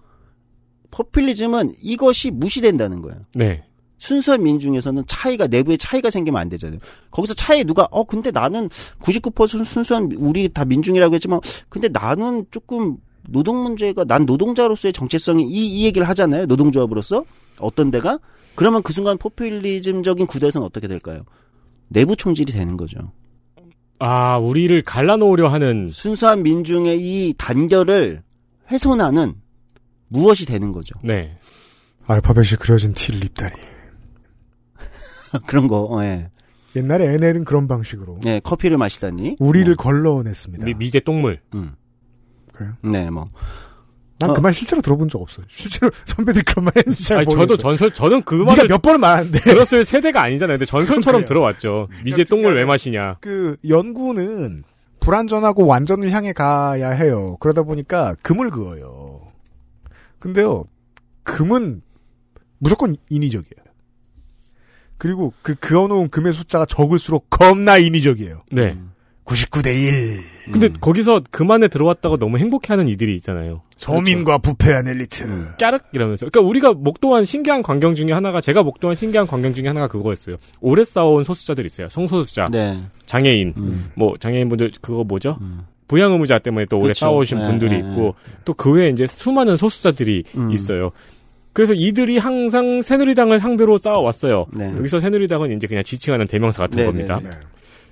[0.91, 3.63] 포퓰리즘은 이것이 무시된다는 거예요 네.
[4.05, 6.79] 순수한 민 중에서는 차이가 내부에 차이가 생기면 안 되잖아요.
[7.09, 8.69] 거기서 차이에 누가 어 근데 나는
[9.01, 11.39] 99% 순수한 우리 다 민중이라고 했지만
[11.69, 12.97] 근데 나는 조금
[13.27, 16.45] 노동 문제가 난 노동자로서의 정체성이 이, 이 얘기를 하잖아요.
[16.45, 17.25] 노동조합으로서
[17.59, 18.19] 어떤 데가
[18.53, 21.23] 그러면 그 순간 포퓰리즘적인 구도에서는 어떻게 될까요?
[21.87, 22.99] 내부 총질이 되는 거죠.
[23.97, 28.21] 아, 우리를 갈라놓으려 하는 순수한 민중의 이 단결을
[28.69, 29.33] 훼손하는
[30.09, 30.95] 무엇이 되는 거죠.
[31.03, 31.37] 네.
[32.07, 33.74] 알파벳이 그려진 티를 입다니.
[35.47, 35.99] 그런 거.
[36.03, 36.29] 예.
[36.75, 39.37] 옛날에 NL은 그런 방식으로 네, 커피를 마시다니.
[39.39, 40.65] 우리를 뭐, 걸러냈습니다.
[40.65, 41.39] 미, 미제 똥물.
[41.53, 41.73] 음.
[42.53, 42.73] 그래요?
[42.81, 43.29] 네, 뭐.
[44.19, 45.45] 난그말 실제로 들어본 적 없어요.
[45.49, 47.47] 실제로 선배들이 그런 말 했는지 잘 아니, 모르겠어요.
[47.47, 50.57] 저도 전설, 저는 그 네가 말을 몇 번을 말하는데 들었을 세대가 아니잖아요.
[50.57, 51.25] 근데 전설처럼.
[51.25, 51.89] 들어왔죠.
[52.05, 53.17] 미제 똥물 왜 마시냐.
[53.21, 54.63] 그 연구는
[55.01, 57.35] 불완전하고 완전을 향해 가야 해요.
[57.39, 59.21] 그러다 보니까 금을 그어요.
[60.19, 60.63] 근데요,
[61.23, 61.81] 금은
[62.57, 63.64] 무조건 인위적이에요.
[64.97, 68.43] 그리고 그 그어놓은 금의 숫자가 적을수록 겁나 인위적이에요.
[68.51, 68.77] 네.
[69.25, 70.23] 99대 1.
[70.51, 73.61] 근데 거기서 그만에 들어왔다고 너무 행복해하는 이들이 있잖아요.
[73.75, 75.55] 서민과 부패한 엘리트.
[75.59, 76.27] 까륵 이러면서.
[76.29, 80.35] 그러니까 우리가 목도한 신기한 광경 중에 하나가 제가 목도한 신기한 광경 중에 하나가 그거였어요.
[80.61, 81.89] 오래 싸워온 소수자들 있어요.
[81.89, 82.79] 성소수자, 네.
[83.07, 83.89] 장애인, 음.
[83.95, 85.39] 뭐 장애인분들 그거 뭐죠?
[85.41, 85.65] 음.
[85.87, 86.99] 부양 의무자 때문에 또 오래 그쵸.
[87.05, 90.51] 싸워오신 네, 분들이 네, 있고 또 그 외에 이제 수많은 소수자들이 음.
[90.51, 90.91] 있어요.
[91.55, 94.47] 그래서 이들이 항상 새누리당을 상대로 싸워왔어요.
[94.53, 94.73] 네.
[94.77, 97.21] 여기서 새누리당은 이제 그냥 지칭하는 대명사 같은 네, 겁니다.
[97.23, 97.29] 네,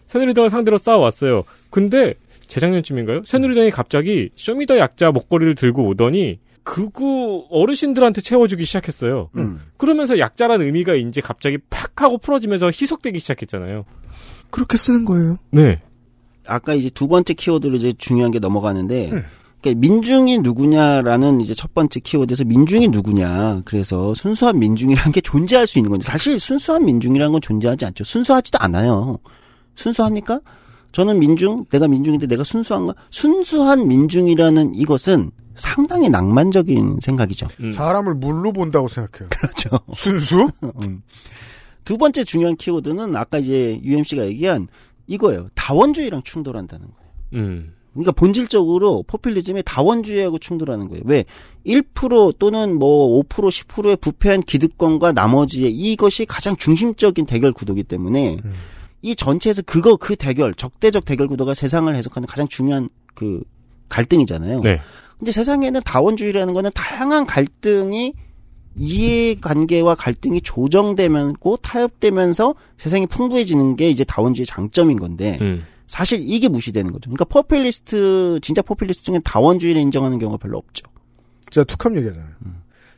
[0.06, 1.46] 새누리당을 상대로 싸워왔어요.
[1.70, 2.14] 근데
[2.48, 3.22] 재작년쯤인가요?
[3.24, 9.30] 새누리당이 갑자기 Show Me the 약자 목걸이를 들고 오더니 극우 어르신들한테 채워주기 시작했어요.
[9.38, 9.62] 음.
[9.78, 13.86] 그러면서 약자란 의미가 이제 갑자기 팍 하고 풀어지면서 희석되기 시작했잖아요.
[14.50, 15.38] 그렇게 쓰는 거예요.
[15.52, 15.82] 네.
[16.46, 19.24] 아까 이제 두 번째 키워드로 이제 중요한 게 넘어가는데 음.
[19.64, 23.62] 그러니까 민중이 누구냐라는 이제 첫 번째 키워드에서 민중이 누구냐.
[23.64, 28.04] 그래서 순수한 민중이라는 게 존재할 수 있는 건데 사실 순수한 민중이라는 건 존재하지 않죠.
[28.04, 29.18] 순수하지도 않아요.
[29.76, 30.42] 순수합니까?
[30.92, 32.94] 저는 민중, 내가 민중인데 내가 순수한가?
[33.10, 37.48] 순수한 민중이라는 이것은 상당히 낭만적인 생각이죠.
[37.62, 37.72] 음.
[37.72, 39.30] 사람을 물로 본다고 생각해요.
[39.32, 39.80] 그렇죠.
[39.94, 40.52] 순수?
[40.84, 41.02] 음.
[41.86, 44.68] 두 번째 중요한 키워드는 아까 이제 UMC가 얘기한
[45.08, 45.48] 이거예요.
[45.56, 47.12] 다원주의랑 충돌한다는 거예요.
[47.34, 47.74] 음.
[47.94, 51.04] 그러니까 본질적으로 포퓰리즘이 다원주의하고 충돌하는 거예요.
[51.06, 51.26] 왜?
[51.66, 58.54] 1% 또는 뭐 5% 10%의 부패한 기득권과 나머지의 이것이 가장 중심적인 대결 구도이기 때문에 음.
[59.02, 63.44] 이 전체에서 그거 그 대결 적대적 대결 구도가 세상을 해석하는 가장 중요한 그
[63.90, 64.62] 갈등이잖아요.
[64.62, 64.80] 네.
[65.20, 68.14] 근데 세상에는 다원주의라는 거는 다양한 갈등이
[68.76, 75.66] 이해관계와 갈등이 조정되면고 타협되면서 세상이 풍부해지는 게 이제 다원주의 장점인 건데 음.
[75.88, 77.10] 사실 이게 무시되는 거죠.
[77.10, 80.86] 그러니까 포퓰리스트 진짜 포퓰리스트 중에 다원주의를 인정하는 경우가 별로 없죠.
[81.52, 82.36] 제가 툭하면 얘기하잖아요.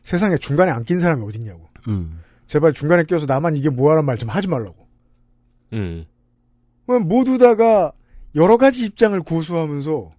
[0.03, 1.67] 세상에 중간에 안 낀 사람이 어딨냐고.
[1.87, 2.19] 음.
[2.47, 4.75] 제발 중간에 껴서 나만 이게 뭐하란 말 좀 하지 말라고.
[5.73, 6.05] 음.
[6.85, 7.91] 그럼 모두 다가
[8.35, 10.11] 여러 가지 입장을 고수하면서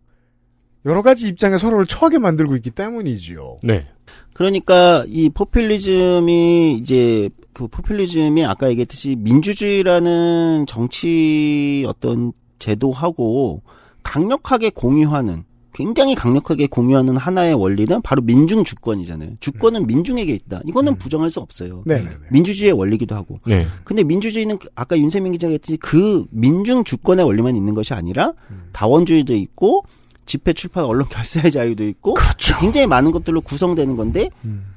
[0.87, 3.59] 여러 가지 입장에 서로를 처하게 만들고 있기 때문이지요.
[3.63, 3.87] 네.
[4.35, 13.63] 그러니까 이 포퓰리즘이 이제 그 포퓰리즘이 아까 얘기했듯이 민주주의라는 정치 어떤 제도하고
[14.03, 19.33] 강력하게 공유하는 굉장히 강력하게 공유하는 하나의 원리는 바로 민중 주권이잖아요.
[19.41, 20.63] 주권은 민중에게 있다.
[20.65, 21.83] 이거는 부정할 수 없어요.
[21.85, 22.17] 네네네.
[22.33, 23.39] 민주주의의 원리기도 하고.
[23.45, 23.67] 네.
[23.85, 28.33] 근데 민주주의는 아까 윤세민 기자가 했듯이 그 민중 주권의 원리만 있는 것이 아니라
[28.73, 29.83] 다원주의도 있고
[30.25, 32.15] 집회 출판 언론 결사의 자유도 있고
[32.59, 34.31] 굉장히 많은 것들로 구성되는 건데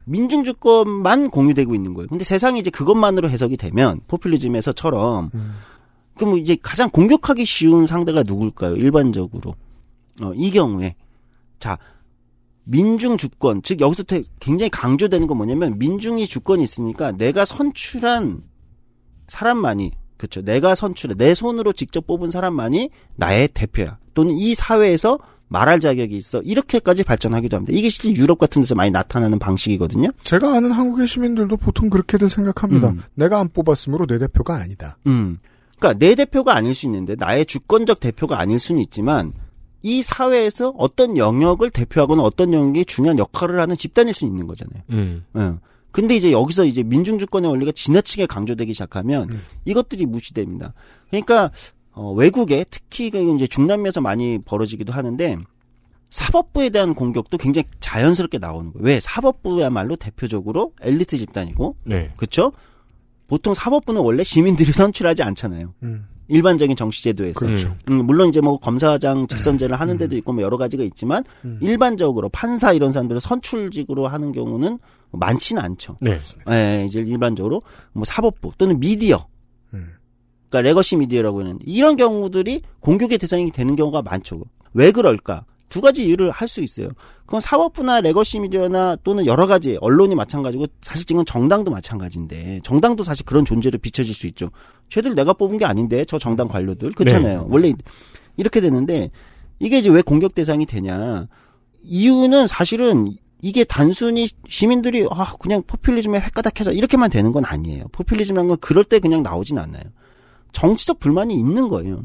[0.04, 2.10] 민중 주권만 공유되고 있는 거예요.
[2.10, 5.32] 근데 세상이 이제 그것만으로 해석이 되면 포퓰리즘에서처럼
[6.20, 8.76] 그럼 이제 가장 공격하기 쉬운 상대가 누굴까요?
[8.76, 9.56] 일반적으로.
[10.22, 10.96] 어, 이 경우에
[11.60, 11.78] 자
[12.66, 18.44] 민중 주권 즉 여기서 되- 굉장히 강조되는 건 뭐냐면 민중이 주권이 있으니까 내가 선출한
[19.28, 25.80] 사람만이 그렇죠 내가 선출해 내 손으로 직접 뽑은 사람만이 나의 대표야 또는 이 사회에서 말할
[25.80, 30.72] 자격이 있어 이렇게까지 발전하기도 합니다 이게 실제 유럽 같은 데서 많이 나타나는 방식이거든요 제가 아는
[30.72, 32.94] 한국의 시민들도 보통 그렇게들 생각합니다.
[33.16, 34.98] 내가 안 뽑았으므로 내 대표가 아니다.
[35.08, 35.40] 음.
[35.80, 39.34] 그러니까 내 대표가 아닐 수 있는데 나의 주권적 대표가 아닐 수는 있지만
[39.82, 44.84] 이 사회에서 어떤 영역을 대표하거나 어떤 영역이 중요한 역할을 하는 집단일 수 있는 거잖아요.
[44.90, 45.26] 음.
[45.38, 45.54] 예.
[45.92, 49.28] 근데 이제 여기서 이제 민중주권의 원리가 지나치게 강조되기 시작하면
[49.66, 50.74] 이것들이 무시됩니다.
[51.10, 51.50] 그러니까
[51.94, 55.38] 어, 외국에 특히 그 이제 중남미에서 많이 벌어지기도 하는데
[56.12, 58.86] 사법부에 대한 공격도 굉장히 자연스럽게 나오는 거예요.
[58.86, 62.12] 왜 사법부야말로 대표적으로 엘리트 집단이고 네.
[62.18, 62.52] 그렇죠?
[63.30, 65.74] 보통 사법부는 원래 시민들이 선출하지 않잖아요.
[66.28, 67.40] 일반적인 정치제도에서.
[67.40, 67.76] 그렇죠.
[67.90, 71.24] 음, 물론 이제 뭐 검사장 직선제를 하는 데도 있고 뭐 여러 가지가 있지만
[71.62, 74.78] 일반적으로 판사 이런 사람들을 선출직으로 하는 경우는
[75.12, 75.98] 많지는 않죠.
[76.02, 76.20] 네.
[76.50, 77.62] 예, 이제 일반적으로
[77.94, 79.26] 뭐 사법부 또는 미디어.
[80.50, 84.42] 그러니까 legacy 미디어라고 하는 이런 경우들이 공격의 대상이 되는 경우가 많죠.
[84.74, 85.46] 왜 그럴까?
[85.70, 86.90] 두 가지 이유를 할 수 있어요.
[87.26, 93.24] 그건 사법부나 legacy 미디어나 또는 여러 가지 언론이 마찬가지고 사실 지금 정당도 마찬가지인데 정당도 사실
[93.26, 94.50] 그런 존재로 비춰질 수 있죠.
[94.90, 97.42] 쟤들 내가 뽑은 게 아닌데 저 정당 관료들 그렇잖아요.
[97.42, 97.48] 네.
[97.48, 97.74] 원래
[98.36, 99.12] 이렇게 되는데
[99.60, 101.28] 이게 이제 왜 공격 대상이 되냐?
[101.84, 107.86] 이유는 사실은 이게 단순히 시민들이 아 그냥 포퓰리즘에 헷가닥해서 이렇게만 되는 건 아니에요.
[107.92, 109.84] 포퓰리즘이란 건 그럴 때 그냥 나오진 않아요.
[110.52, 112.04] 정치적 불만이 있는 거예요.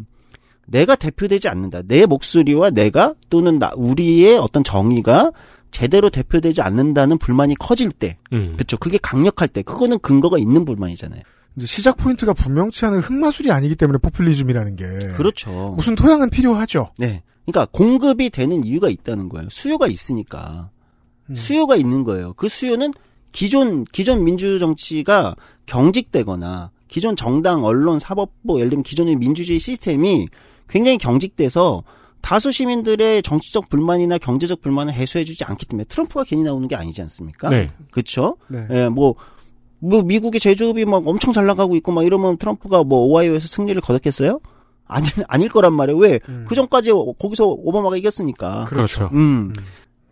[0.66, 1.82] 내가 대표되지 않는다.
[1.86, 5.32] 내 목소리와 내가 또는 나 우리의 어떤 정의가
[5.70, 8.52] 제대로 대표되지 않는다는 불만이 커질 때, 음.
[8.56, 8.76] 그렇죠.
[8.76, 11.20] 그게 강력할 때, 그거는 근거가 있는 불만이잖아요.
[11.56, 14.86] 이제 시작 포인트가 분명치 않은 흑마술이 아니기 때문에 포퓰리즘이라는 게
[15.16, 15.74] 그렇죠.
[15.76, 16.90] 무슨 토양은 필요하죠.
[16.98, 17.22] 네.
[17.44, 19.48] 그러니까 공급이 되는 이유가 있다는 거예요.
[19.50, 20.70] 수요가 있으니까.
[21.32, 22.34] 수요가 있는 거예요.
[22.34, 22.92] 그 수요는
[23.32, 25.34] 기존 기존 민주 정치가
[25.66, 30.28] 경직되거나 기존 정당, 언론, 사법부, 예를 들면 기존의 민주주의 시스템이
[30.68, 31.82] 굉장히 경직돼서
[32.20, 37.50] 다수 시민들의 정치적 불만이나 경제적 불만을 해소해주지 않기 때문에 트럼프가 괜히 나오는 게 아니지 않습니까?
[37.50, 37.68] 네.
[37.90, 38.36] 그렇죠?
[38.48, 38.66] 네.
[38.70, 39.14] 예, 뭐,
[39.78, 44.40] 뭐 미국의 제조업이 막 엄청 잘 나가고 있고 막 이러면 트럼프가 뭐 오하이오에서 승리를 거뒀겠어요?
[44.86, 45.98] 아니, 아닐 거란 말이에요.
[45.98, 46.18] 왜?
[46.46, 48.64] 그 전까지 거기서 오바마가 이겼으니까.
[48.64, 49.10] 그렇죠.
[49.12, 49.52] 음.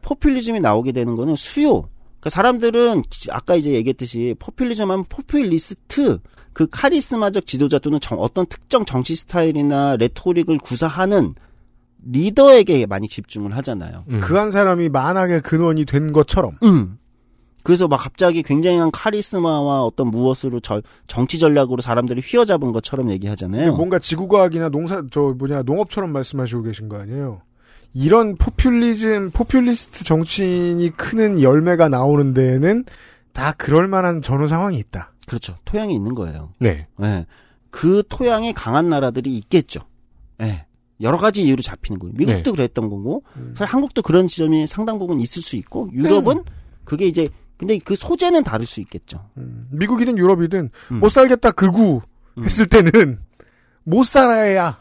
[0.03, 1.88] 포퓰리즘이 나오게 되는 거는 수요.
[2.20, 6.18] 그러니까 사람들은 지- 아까 이제 얘기했듯이 포퓰리즘 하면 포퓰리스트
[6.53, 11.34] 그 카리스마적 지도자 또는 정- 어떤 특정 정치 스타일이나 레토릭을 구사하는
[12.05, 14.05] 리더에게 많이 집중을 하잖아요.
[14.09, 14.20] 음.
[14.20, 16.98] 그한 사람이 만악의 근원이 된 것처럼 음.
[17.62, 23.76] 그래서 막 갑자기 굉장한 카리스마와 어떤 무엇으로 저- 정치 전략으로 사람들이 휘어잡은 것처럼 얘기하잖아요.
[23.76, 27.42] 뭔가 지구과학이나 농사 저 뭐냐 농업처럼 말씀하시고 계신 거 아니에요?
[27.94, 32.84] 이런 포퓰리즘 포퓰리스트 정치인이 크는 열매가 나오는 데에는
[33.32, 35.11] 다 그럴 만한 전후 상황이 있다.
[35.32, 35.56] 그렇죠.
[35.64, 36.52] 토양이 있는 거예요.
[36.58, 36.86] 네.
[37.02, 37.26] 예.
[37.70, 39.80] 그 토양이 강한 나라들이 있겠죠.
[40.42, 40.66] 예.
[41.00, 42.12] 여러 가지 이유로 잡히는 거예요.
[42.18, 42.56] 미국도 네.
[42.56, 43.24] 그랬던 거고,
[43.54, 46.44] 사실 한국도 그런 지점이 상당 부분 있을 수 있고, 유럽은
[46.84, 49.26] 그게 이제, 근데 그 소재는 다를 수 있겠죠.
[49.70, 51.00] 미국이든 유럽이든 음.
[51.00, 52.02] 못 살겠다 극우
[52.44, 53.20] 했을 때는
[53.84, 54.78] 못 살아야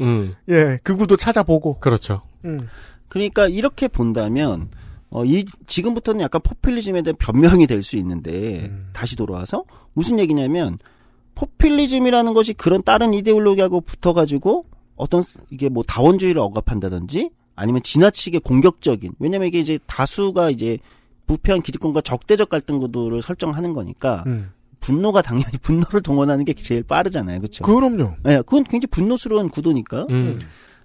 [0.00, 0.34] 음.
[0.48, 2.22] 예 극우도 찾아보고 그렇죠.
[2.44, 2.68] 음.
[3.08, 4.68] 그러니까 이렇게 본다면,
[5.10, 10.78] 어, 이, 지금부터는 약간 포퓰리즘에 대한 변명이 될 수 있는데, 다시 돌아와서, 무슨 얘기냐면,
[11.34, 19.48] 포퓰리즘이라는 것이 그런 다른 이데올로기하고 붙어가지고, 어떤, 이게 뭐 다원주의를 억압한다든지, 아니면 지나치게 공격적인, 왜냐면
[19.48, 20.78] 이게 이제 다수가 이제
[21.26, 24.50] 부패한 기득권과 적대적 갈등 구도를 설정하는 거니까, 음.
[24.80, 27.38] 분노가 당연히 분노를 동원하는 게 제일 빠르잖아요.
[27.38, 27.64] 그렇죠?
[27.64, 28.14] 그럼요.
[28.26, 30.06] 예, 그건 굉장히 분노스러운 구도니까.
[30.10, 30.40] 음.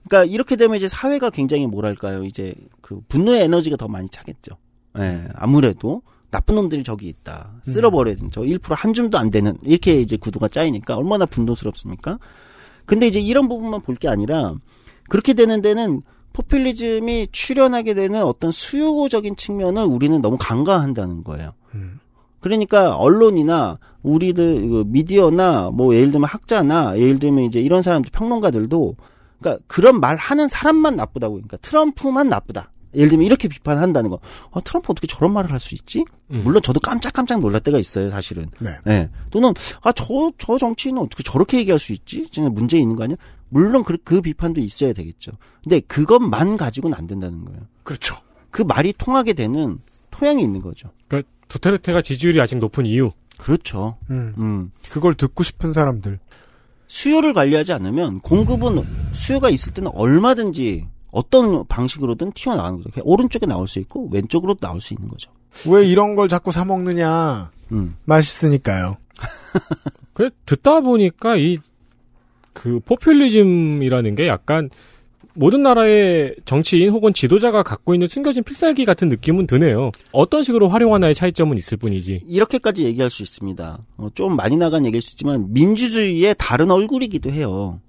[0.08, 4.58] 그러니까 이렇게 되면 이제 사회가 굉장히 뭐랄까요, 이제 그 분노의 에너지가 더 많이 차겠죠.
[5.00, 7.52] 예, 아무래도 나쁜 놈들이 저기 있다.
[7.64, 8.42] 쓸어버려야 된다.
[8.42, 12.20] 저1%한 줌도 안 되는 이렇게 이제 구도가 짜이니까 얼마나 분노스럽습니까?
[12.86, 14.56] 근데 이제 이런 부분만 볼 게 아니라
[15.10, 16.02] 그렇게 되는 데는
[16.34, 21.52] 포퓰리즘이 출현하게 되는 어떤 수요적인 측면을 우리는 너무 간과한다는 거예요.
[21.76, 22.00] 음.
[22.40, 28.96] 그러니까 언론이나 우리들 그 미디어나 뭐 예를 들면 학자나 예를 들면 이제 이런 사람들 평론가들도
[29.44, 32.72] 그러니까 그런 말 하는 사람만 나쁘다고 그러니까 트럼프만 나쁘다.
[32.96, 34.20] 예를 들면 이렇게 비판한다는 거.
[34.52, 36.06] 아, 트럼프 어떻게 저런 말을 할 수 있지?
[36.32, 36.42] 음.
[36.44, 38.50] 물론 저도 깜짝깜짝 놀랄 때가 있어요, 사실은.
[38.60, 38.70] 네.
[38.88, 39.10] 예.
[39.32, 42.28] 또는 아, 저 저 정치인은 어떻게 저렇게 얘기할 수 있지?
[42.32, 43.16] 진짜 문제 있는 거 아니야?
[43.50, 45.32] 물론 그, 그 비판도 있어야 되겠죠.
[45.64, 47.62] 근데 그것만 가지고는 안 된다는 거예요.
[47.84, 48.16] 그렇죠.
[48.52, 49.80] 그 말이 통하게 되는
[50.12, 50.90] 토양이 있는 거죠.
[51.08, 53.12] 그러니까 두테르테가 지지율이 아직 높은 이유.
[53.38, 53.96] 그렇죠.
[54.12, 54.34] 음.
[54.38, 54.72] 음.
[54.90, 56.20] 그걸 듣고 싶은 사람들.
[56.94, 58.84] 수요를 관리하지 않으면 공급은
[59.14, 62.90] 수요가 있을 때는 얼마든지 어떤 방식으로든 튀어나가는 거죠.
[62.92, 65.32] 그냥 오른쪽에 나올 수 있고 왼쪽으로 나올 수 있는 거죠.
[65.68, 67.52] 왜 이런 걸 자꾸 사 먹느냐?
[67.72, 67.96] 음.
[68.06, 68.98] 맛있으니까요.
[70.14, 71.58] 그 듣다 보니까 이
[72.54, 74.70] 그 포퓰리즘이라는 게 약간
[75.36, 79.92] 모든 나라의 정치인 혹은 지도자가 갖고 있는 숨겨진 필살기 같은 느낌은 드네요.
[80.12, 82.24] 어떤 식으로 활용하나의 차이점은 있을 뿐이지.
[82.28, 83.80] 이렇게까지 얘기할 수 있습니다.
[83.98, 87.80] 어, 좀 많이 나간 얘기일 수 있지만 민주주의의 다른 얼굴이기도 해요.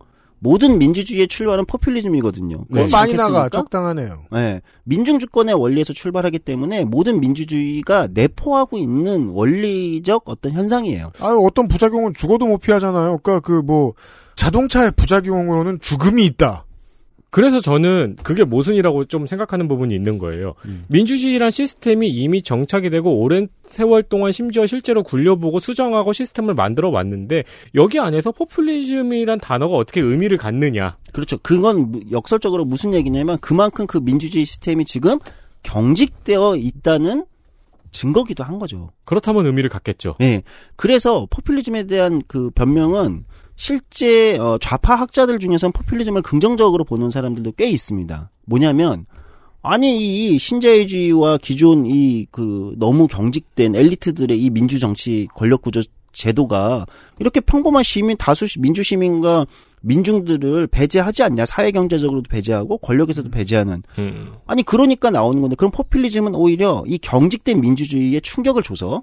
[0.40, 2.58] 모든 민주주의의 출발은 포퓰리즘이거든요.
[2.64, 3.48] 그건 그렇지 많이 나가?
[3.48, 4.24] 적당하네요.
[4.30, 4.60] 네.
[4.84, 11.12] 민중 주권의 원리에서 출발하기 때문에 모든 민주주의가 내포하고 있는 원리적 어떤 현상이에요.
[11.20, 13.20] 아 어떤 부작용은 죽어도 못 피하잖아요.
[13.22, 13.94] 그러니까 그 뭐
[14.34, 16.66] 자동차의 부작용으로는 죽음이 있다.
[17.34, 20.54] 그래서 저는 그게 모순이라고 좀 생각하는 부분이 있는 거예요.
[20.86, 27.42] 민주주의란 시스템이 이미 정착이 되고 오랜 세월 동안 심지어 실제로 굴려보고 수정하고 시스템을 만들어 왔는데
[27.74, 30.96] 여기 안에서 포퓰리즘이란 단어가 어떻게 의미를 갖느냐.
[31.12, 31.36] 그렇죠.
[31.38, 35.18] 그건 무- 역설적으로 무슨 얘기냐면 그만큼 그 민주주의 시스템이 지금
[35.64, 37.24] 경직되어 있다는
[37.90, 38.92] 증거기도 한 거죠.
[39.04, 40.14] 그렇다면 의미를 갖겠죠.
[40.20, 40.42] 예.
[40.76, 43.24] 그래서 포퓰리즘에 대한 그 변명은
[43.56, 48.30] 실제 어, 좌파 학자들 중에서는 포퓰리즘을 긍정적으로 보는 사람들도 꽤 있습니다.
[48.46, 49.06] 뭐냐면
[49.62, 55.80] 아니 이 신자유주의와 기존 이 그 너무 경직된 엘리트들의 이 민주 정치 권력 구조
[56.12, 56.86] 제도가
[57.18, 59.46] 이렇게 평범한 시민 다수 시- 민주 시민과
[59.82, 64.32] 민중들을 배제하지 않냐 사회 경제적으로도 배제하고 권력에서도 배제하는 음.
[64.46, 69.02] 아니 그러니까 나오는 건데 그럼 포퓰리즘은 오히려 이 경직된 민주주의에 충격을 줘서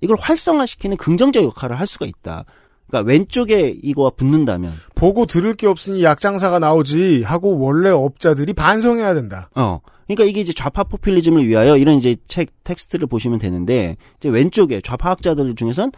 [0.00, 2.44] 이걸 활성화시키는 긍정적 역할을 할 수가 있다.
[2.90, 9.50] 그러니까 왼쪽에 이거와 붙는다면 보고 들을 게 없으니 약장사가 나오지 하고 원래 업자들이 반성해야 된다.
[9.54, 14.80] 어 그러니까 이게 이제 좌파 포퓰리즘을 위하여 이런 이제 책 텍스트를 보시면 되는데 이제 왼쪽에
[14.80, 15.92] 좌파 학자들 중에선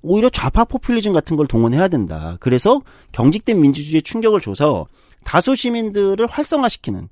[0.00, 2.36] 오히려 좌파 포퓰리즘 같은 걸 동원해야 된다.
[2.40, 2.80] 그래서
[3.12, 4.86] 경직된 민주주의에 충격을 줘서
[5.24, 7.08] 다수 시민들을 활성화시키는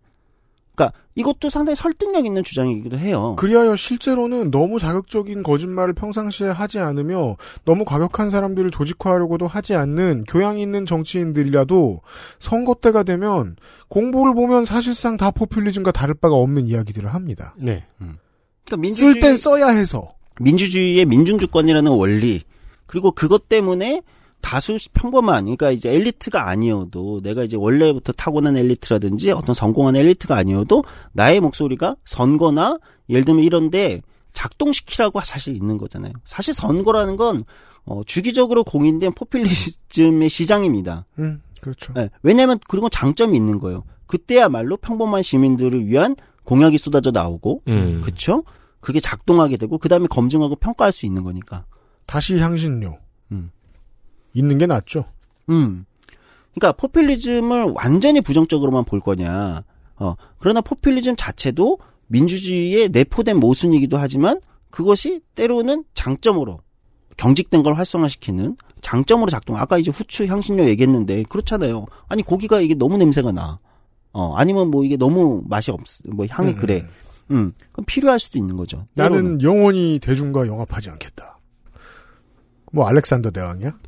[0.76, 3.34] 그러니까 이것도 상당히 설득력 있는 주장이기도 해요.
[3.38, 10.58] 그리하여 실제로는 너무 자극적인 거짓말을 평상시에 하지 않으며 너무 과격한 사람들을 조직화하려고도 하지 않는 교양
[10.58, 12.02] 있는 정치인들이라도
[12.38, 13.56] 선거 때가 되면
[13.88, 17.54] 공보를 보면 사실상 다 포퓰리즘과 다를 바가 없는 이야기들을 합니다.
[17.56, 17.84] 네.
[17.96, 20.12] 그러니까 민주주의 쓸땐 써야 해서.
[20.38, 22.42] 민주주의의 민중주권이라는 원리
[22.86, 24.02] 그리고 그것 때문에
[24.46, 30.84] 다수 평범한 그러니까 이제 엘리트가 아니어도 내가 이제 원래부터 타고난 엘리트라든지 어떤 성공한 엘리트가 아니어도
[31.14, 32.78] 나의 목소리가 선거나
[33.08, 34.02] 예를 들면 이런데
[34.34, 36.12] 작동시키라고 사실 있는 거잖아요.
[36.22, 37.42] 사실 선거라는 건
[37.86, 41.06] 어, 주기적으로 공인된 포퓰리즘의 시장입니다.
[41.18, 41.92] 음, 그렇죠.
[41.96, 43.82] 예, 왜냐하면 그리고 장점이 있는 거예요.
[44.06, 48.00] 그때야말로 평범한 시민들을 위한 공약이 쏟아져 나오고, 음.
[48.00, 48.44] 그쵸?
[48.78, 51.64] 그게 작동하게 되고 그 다음에 검증하고 평가할 수 있는 거니까.
[52.06, 52.96] 다시 향신료.
[53.32, 53.50] 음.
[54.36, 55.06] 있는 게 낫죠.
[55.48, 55.86] 음.
[56.54, 59.64] 그러니까 포퓰리즘을 완전히 부정적으로만 볼 거냐.
[59.96, 60.14] 어.
[60.38, 61.78] 그러나 포퓰리즘 자체도
[62.08, 66.60] 민주주의에 내포된 모순이기도 하지만 그것이 때로는 장점으로
[67.16, 69.56] 경직된 걸 활성화시키는 장점으로 작동.
[69.56, 71.86] 아까 이제 후추 향신료 얘기했는데 그렇잖아요.
[72.08, 73.58] 아니 고기가 이게 너무 냄새가 나.
[74.12, 75.80] 어 아니면 뭐 이게 너무 맛이 없.
[76.04, 76.56] 뭐 향이 음.
[76.56, 76.86] 그래.
[77.30, 77.52] 음.
[77.72, 78.84] 그럼 필요할 수도 있는 거죠.
[78.94, 79.24] 때로는.
[79.24, 81.38] 나는 영원히 대중과 영합하지 않겠다.
[82.72, 83.78] 뭐 알렉산더 대왕이야?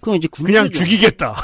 [0.00, 1.34] 그건 이제 군주 그냥 죽이겠다.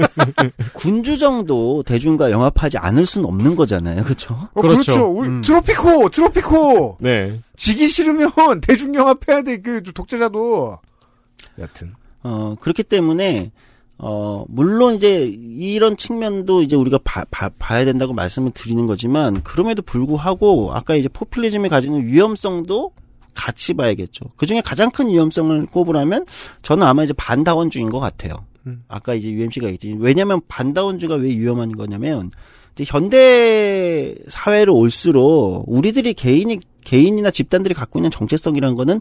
[0.72, 4.04] 군주 정도 대중과 영합하지 않을 수는 없는 거잖아요.
[4.04, 4.48] 그렇죠?
[4.54, 4.92] 어, 그렇죠.
[4.92, 5.06] 그렇죠.
[5.06, 5.42] 우리 음.
[5.42, 6.98] 트로피코, 트로피코.
[7.00, 7.40] 네.
[7.56, 8.30] 지기 싫으면
[8.62, 9.60] 대중 영합해야 돼.
[9.60, 10.78] 그 독재자도.
[11.58, 11.94] 여튼.
[12.22, 13.52] 어, 그렇기 때문에,
[13.98, 17.24] 어, 물론 이제 이런 측면도 이제 우리가 봐,
[17.78, 22.92] 야 된다고 말씀을 드리는 거지만, 그럼에도 불구하고, 아까 이제 포퓰리즘이 가지는 위험성도
[23.34, 24.26] 같이 봐야겠죠.
[24.36, 26.26] 그 중에 가장 큰 위험성을 꼽으라면,
[26.62, 28.34] 저는 아마 이제 반다원주의인 것 같아요.
[28.66, 28.82] 음.
[28.88, 29.96] 아까 이제 UMC가 얘기했지.
[29.98, 32.30] 왜냐면 반다원주의가 왜 위험한 거냐면,
[32.74, 39.00] 이제 현대 사회로 올수록 우리들이 개인이, 개인이나 집단들이 갖고 있는 정체성이라는 거는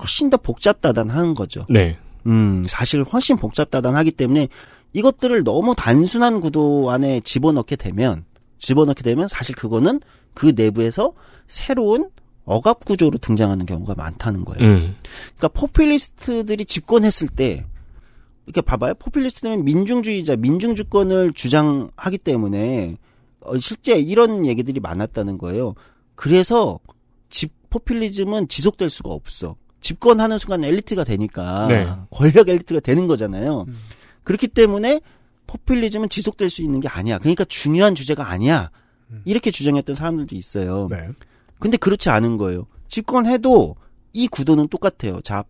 [0.00, 1.66] 훨씬 더 복잡다단한 거죠.
[1.68, 1.98] 네.
[2.26, 4.48] 음, 사실 훨씬 복잡다단하기 때문에
[4.92, 8.24] 이것들을 너무 단순한 구도 안에 집어넣게 되면
[8.58, 10.00] 집어넣게 되면 사실 그거는
[10.34, 11.12] 그 내부에서
[11.46, 12.10] 새로운
[12.44, 14.64] 억압 구조로 등장하는 경우가 많다는 거예요.
[14.64, 14.94] 음.
[15.36, 17.64] 그러니까 포퓰리스트들이 집권했을 때
[18.46, 18.94] 이렇게 봐봐요.
[18.94, 22.96] 포퓰리스트는 민중주의자, 민중주권을 주장하기 때문에
[23.40, 25.74] 어, 실제 이런 얘기들이 많았다는 거예요.
[26.14, 26.80] 그래서
[27.28, 29.56] 집 포퓰리즘은 지속될 수가 없어.
[29.80, 31.88] 집권하는 순간 엘리트가 되니까 네.
[32.10, 33.66] 권력 엘리트가 되는 거잖아요.
[34.22, 35.00] 그렇기 때문에
[35.46, 37.18] 포퓰리즘은 지속될 수 있는 게 아니야.
[37.18, 38.70] 그러니까 중요한 주제가 아니야.
[39.24, 40.88] 이렇게 주장했던 사람들도 있어요.
[40.90, 41.08] 네.
[41.62, 42.66] 근데 그렇지 않은 거예요.
[42.88, 43.76] 집권해도
[44.14, 45.20] 이 구도는 똑같아요.
[45.20, 45.44] 자,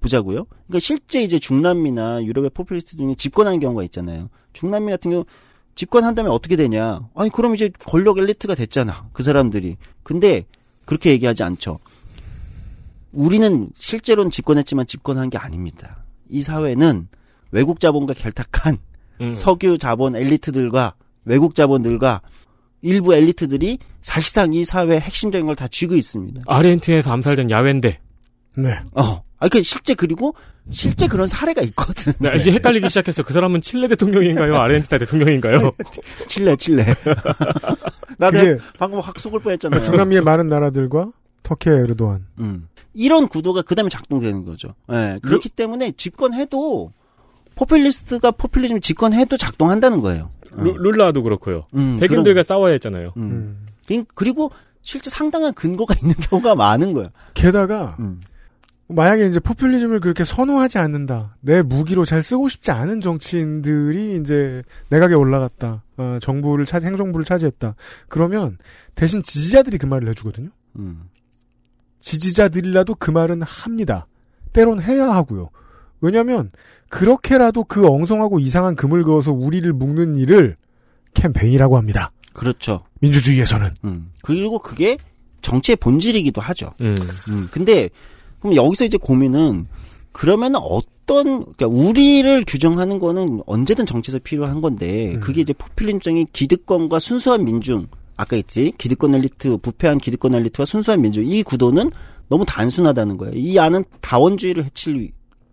[0.00, 0.46] 보자고요.
[0.46, 4.30] 그러니까 실제 이제 중남미나 유럽의 포퓰리스트 중에 집권하는 경우가 있잖아요.
[4.54, 5.26] 중남미 같은 경우
[5.74, 7.06] 집권한다면 어떻게 되냐?
[7.14, 9.10] 아니 그럼 이제 권력 엘리트가 됐잖아.
[9.12, 9.76] 그 사람들이.
[10.02, 10.46] 근데
[10.86, 11.80] 그렇게 얘기하지 않죠.
[13.12, 16.02] 우리는 실제로는 집권했지만 집권한 게 아닙니다.
[16.30, 17.08] 이 사회는
[17.50, 18.78] 외국 자본과 결탁한
[19.20, 19.34] 음.
[19.34, 20.94] 석유 자본 엘리트들과
[21.26, 22.22] 외국 자본들과
[22.82, 26.40] 일부 엘리트들이 사실상 이 사회의 핵심적인 걸 다 쥐고 있습니다.
[26.46, 27.98] 아르헨티나에서 암살된 야웬데.
[28.56, 28.78] 네.
[28.92, 29.22] 어.
[29.40, 30.34] 아, 그 실제 그리고
[30.70, 32.12] 실제 그런 사례가 있거든.
[32.18, 33.22] 네, 이제 헷갈리기 시작했어.
[33.22, 34.56] 그 사람은 칠레 대통령인가요?
[34.56, 35.72] 아르헨티나 대통령인가요?
[36.26, 36.84] 칠레, 칠레.
[38.18, 38.36] 나도
[38.78, 39.80] 방금 확 속을 뻔했잖아요.
[39.82, 41.12] 중남미의 많은 나라들과
[41.44, 42.26] 터키의 에르도안.
[42.40, 42.68] 음.
[42.94, 44.74] 이런 구도가 그 다음에 작동되는 거죠.
[44.92, 46.92] 예, 그렇기 때문에 집권해도
[47.54, 50.30] 포퓰리스트가 포퓰리즘 집권해도 작동한다는 거예요.
[50.52, 51.66] 루- 룰라도 그렇고요.
[51.74, 53.12] 음, 백인들과 싸워야 했잖아요.
[53.16, 53.66] 음.
[53.86, 54.50] 그- 그리고
[54.82, 57.08] 실제 상당한 근거가 있는 경우가 많은 거예요.
[57.34, 58.20] 게다가 음.
[58.90, 61.36] 만약에 이제 포퓰리즘을 그렇게 선호하지 않는다.
[61.40, 65.82] 내 무기로 잘 쓰고 싶지 않은 정치인들이 이제 내각에 올라갔다.
[65.98, 67.74] 어, 정부를 차 행정부를 차지했다.
[68.08, 68.56] 그러면
[68.94, 70.48] 대신 지지자들이 그 말을 해주거든요.
[70.76, 71.02] 음.
[72.00, 74.06] 지지자들이라도 그 말은 합니다.
[74.52, 75.50] 때론 해야 하고요.
[76.00, 76.50] 왜냐하면
[76.88, 80.56] 그렇게라도 그 엉성하고 이상한 금을 그어서 우리를 묶는 일을
[81.14, 82.10] 캠페인이라고 합니다.
[82.32, 82.84] 그렇죠.
[83.00, 83.74] 민주주의에서는.
[83.84, 84.12] 음.
[84.22, 84.96] 그리고 그게
[85.42, 86.72] 정치의 본질이기도 하죠.
[86.80, 86.96] 음.
[87.28, 87.88] 음, 근데
[88.40, 89.66] 그럼 여기서 이제 고민은
[90.12, 95.20] 그러면 어떤 그러니까 우리를 규정하는 거는 언제든 정치에서 필요한 건데 음.
[95.20, 97.86] 그게 이제 포퓰리즘적인 기득권과 순수한 민중
[98.16, 101.90] 아까 있지 기득권 엘리트 부패한 기득권 엘리트와 순수한 민중 이 구도는
[102.28, 103.34] 너무 단순하다는 거예요.
[103.36, 105.10] 이 안은 다원주의를 해칠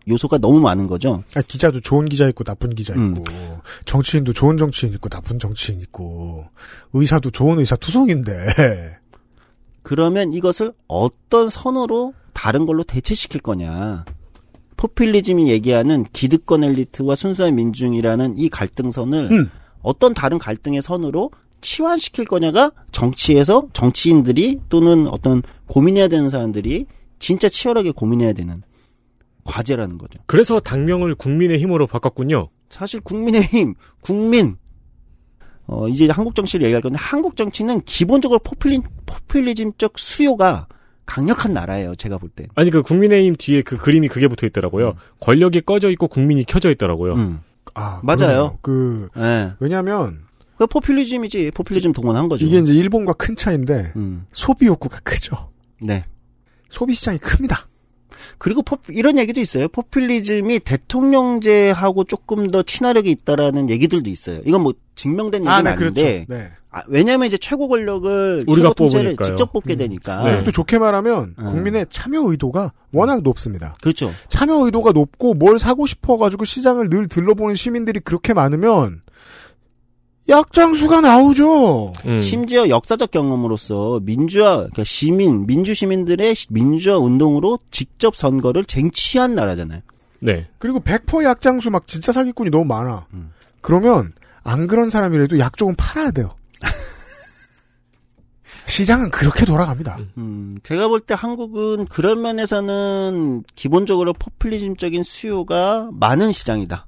[0.08, 1.24] 요소가 너무 많은 거죠.
[1.36, 3.16] 아, 기자도 좋은 기자 있고 나쁜 기자 음.
[3.18, 3.24] 있고
[3.86, 6.46] 정치인도 좋은 정치인 있고 나쁜 정치인 있고
[6.94, 9.00] 의사도 좋은 의사 투성인데
[9.84, 14.06] 그러면 이것을 어떤 선으로 다른 걸로 대체시킬 거냐.
[14.78, 19.52] 포퓰리즘이 얘기하는 기득권 엘리트와 순수한 민중이라는 이 갈등선을 음.
[19.82, 21.32] 어떤 다른 갈등의 선으로
[21.62, 26.86] 치환시킬 거냐가 정치에서 정치인들이 또는 어떤 고민해야 되는 사람들이
[27.20, 28.62] 진짜 치열하게 고민해야 되는
[29.46, 30.22] 과제라는 거죠.
[30.26, 32.50] 그래서 당명을 국민의 힘으로 바꿨군요.
[32.70, 34.58] 사실 국민의 힘, 국민,
[35.68, 40.68] 어, 이제 한국 정치를 얘기할 건데, 한국 정치는 기본적으로 포퓰리, 포퓰리즘적 수요가
[41.06, 42.48] 강력한 나라예요, 제가 볼 땐.
[42.56, 44.96] 아니 그 국민의힘 뒤에 그 그림이 그게 붙어 있더라고요.
[45.22, 47.14] 권력이 꺼져 있고 국민이 켜져 있더라고요.
[47.14, 47.40] 음.
[47.76, 48.18] 아 맞아요.
[48.18, 48.60] 그러네요.
[48.62, 49.54] 그 예.
[49.60, 50.26] 왜냐하면
[50.58, 52.46] 그 포퓰리즘이지, 포퓰리즘 동원한 거죠.
[52.46, 54.26] 이게 이제 일본과 큰 차인데 음.
[54.32, 55.52] 소비 욕구가 크죠.
[55.82, 56.06] 네.
[56.70, 57.68] 소비 시장이 큽니다.
[58.38, 59.68] 그리고 포, 이런 얘기도 있어요.
[59.68, 64.42] 포퓰리즘이 대통령제하고 조금 더 친화력이 있다라는 얘기들도 있어요.
[64.46, 66.34] 이건 뭐 증명된 얘기는 아, 아, 네, 닌데 그렇죠.
[66.34, 66.52] 네.
[66.72, 69.16] 아, 왜냐하면 이제 최고 권력을 우리가 뽑으니까요.
[69.16, 70.24] 직접 뽑게 되니까.
[70.24, 70.44] 네.
[70.44, 71.46] 또 좋게 말하면 음.
[71.46, 73.76] 국민의 참여 의도가 워낙 높습니다.
[73.82, 74.12] 그렇죠.
[74.28, 79.02] 참여 의도가 높고 뭘 사고 싶어가지고 시장을 늘 들러보는 시민들이 그렇게 많으면
[80.28, 81.94] 약장수가 나오죠.
[82.06, 82.22] 음.
[82.22, 89.82] 심지어 역사적 경험으로서 민주화, 그러니까 시민, 민주 시민들의 시- 민주화 운동으로 직접 선거를 쟁취한 나라잖아요.
[90.22, 90.48] 네.
[90.58, 93.06] 그리고 100% 약장수 막 진짜 사기꾼이 너무 많아.
[93.14, 93.32] 음.
[93.62, 94.14] 그러면
[94.44, 96.32] 안 그런 사람이라도 약 조금 팔아야 돼요.
[98.68, 100.00] 시장은 그렇게 돌아갑니다.
[100.18, 106.88] 음, 제가 볼 때 한국은 그런 면에서는 기본적으로 포퓰리즘적인 수요가 많은 시장이다.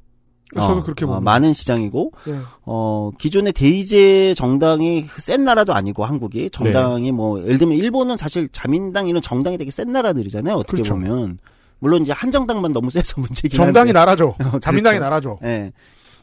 [0.56, 1.22] 저도 그렇게 봅니다.
[1.24, 2.40] 많은 시장이고, 네.
[2.66, 6.50] 어, 기존의 대의제 정당이 센 나라도 아니고, 한국이.
[6.52, 10.56] 정당이 뭐, 예를 들면 일본은 사실 자민당 이런 정당이 되게 센 나라들이잖아요.
[10.56, 10.94] 어떻게 그렇죠.
[10.94, 11.40] 보면.
[11.80, 13.94] 물론 이제 한 정당만 너무 세서 문제긴 정당이 한데.
[13.94, 14.36] 나라죠.
[14.40, 14.60] 그렇죠.
[14.60, 15.38] 자민당이 나라죠.
[15.44, 15.72] 예.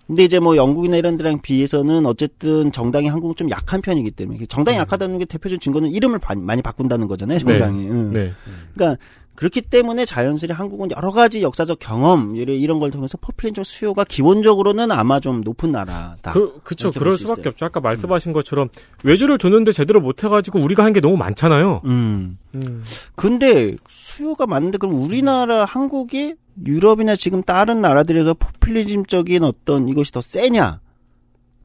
[0.06, 4.76] 근데 이제 뭐 영국이나 이런 데랑 비해서는 어쨌든 정당이 한국은 좀 약한 편이기 때문에 정당이
[4.76, 7.38] 약하다는 게 대표적인 증거는 이름을 바- 많이 바꾼다는 거잖아요.
[7.38, 7.86] 정당이.
[7.88, 8.12] 응.
[8.12, 8.30] 네.
[8.74, 9.00] 그러니까
[9.36, 15.20] 그렇기 때문에 자연스레 한국은 여러 가지 역사적 경험 이런 걸 통해서 포퓰리즘 수요가 기본적으로는 아마
[15.20, 16.32] 좀 높은 나라다.
[16.32, 16.90] 그, 그쵸.
[16.90, 17.50] 그럴 수밖에 있어요.
[17.50, 17.66] 없죠.
[17.66, 18.68] 아까 말씀하신 것처럼
[19.02, 21.82] 외주를 줬는데 제대로 못해가지고 우리가 한 게 너무 많잖아요.
[21.86, 22.38] 음.
[22.54, 22.84] 음.
[23.16, 30.80] 근데 수요가 많은데 그럼 우리나라 한국이 유럽이나 지금 다른 나라들에서 포퓰리즘적인 어떤 이것이 더 세냐?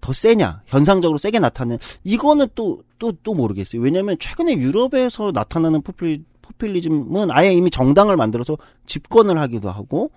[0.02, 3.82] 더 세냐 현상적으로 세게 나타나는 이거는 또 또 또 모르겠어요.
[3.82, 10.12] 왜냐하면 최근에 유럽에서 나타나는 포퓰리, 포퓰리즘은 아예 이미 정당을 만들어서 집권을 하기도 하고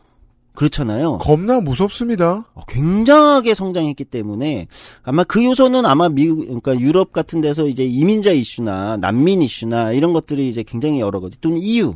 [0.54, 1.16] 그렇잖아요.
[1.18, 2.44] 겁나 무섭습니다.
[2.54, 4.66] 어, 굉장하게 성장했기 때문에
[5.02, 10.12] 아마 그 요소는 아마 미국 그러니까 유럽 같은 데서 이제 이민자 이슈나 난민 이슈나 이런
[10.12, 11.94] 것들이 이제 굉장히 여러 가지 또는 EU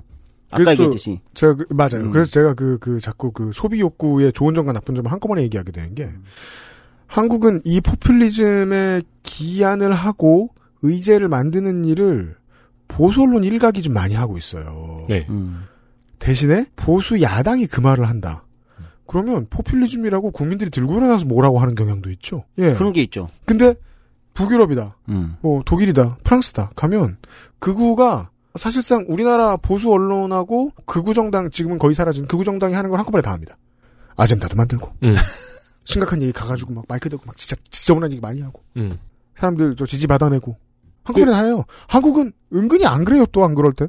[0.51, 2.05] 아까 얘기했듯이 제가 그- 맞아요.
[2.05, 2.11] 음.
[2.11, 5.95] 그래서 제가 그, 그 자꾸 그 소비 욕구의 좋은 점과 나쁜 점을 한꺼번에 얘기하게 되는
[5.95, 6.09] 게
[7.09, 10.51] 한국은 이 포퓰리즘에 기한을 하고
[10.82, 12.37] 의제를 만드는 일을
[12.89, 15.07] 보수 언론 일각이 좀 많이 하고 있어요.
[15.09, 15.26] 네.
[15.28, 15.64] 음.
[16.18, 18.45] 대신에 보수 야당이 그 말을 한다.
[19.07, 22.45] 그러면 포퓰리즘이라고 국민들이 들고 일어나서 뭐라고 하는 경향도 있죠.
[22.59, 22.72] 예.
[22.74, 23.28] 그런 게 있죠.
[23.45, 23.74] 근데
[24.34, 24.97] 북유럽이다.
[25.09, 25.37] 음.
[25.41, 27.16] 뭐 독일이다, 프랑스다 가면
[27.59, 33.22] 극우가 사실상 우리나라 보수 언론하고 극우 정당 지금은 거의 사라진 극우 정당이 하는 걸 한꺼번에
[33.22, 33.57] 다 합니다.
[34.16, 35.16] 아젠다도 만들고 음.
[35.84, 38.99] 심각한 얘기 가가지고 막 마이크 대고 막 진짜 지저분한 얘기 많이 하고 음.
[39.37, 40.57] 사람들 저 지지 받아내고
[41.07, 41.65] 한꺼번에 다 해요.
[41.89, 43.27] 한국은 은근히 안 그래요.
[43.33, 43.89] 또 안 그럴 땐.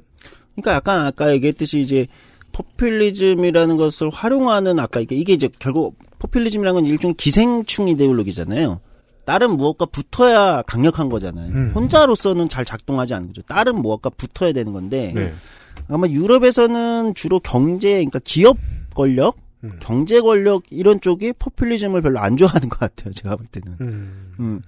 [0.56, 2.08] 그러니까 약간 아까 얘기했듯이 이제
[2.52, 8.80] 포퓰리즘이라는 것을 활용하는 아까 이게 이게 이제 결국 포퓰리즘이라는 건 일종의 기생충 이데올로기잖아요.
[9.26, 11.52] 다른 무엇과 붙어야 강력한 거잖아요.
[11.52, 11.72] 음.
[11.76, 13.42] 혼자로서는 잘 작동하지 않는 거죠.
[13.44, 15.34] 다른 무엇과 붙어야 되는 건데 네.
[15.90, 18.58] 아마 유럽에서는 주로 경제, 그러니까 기업
[18.96, 19.74] 권력, 음.
[19.80, 23.14] 경제 권력 이런 쪽이 포퓰리즘을 별로 안 좋아하는 것 같아요.
[23.14, 23.78] 제가 볼 때는.
[23.82, 24.34] 음.
[24.40, 24.62] 음.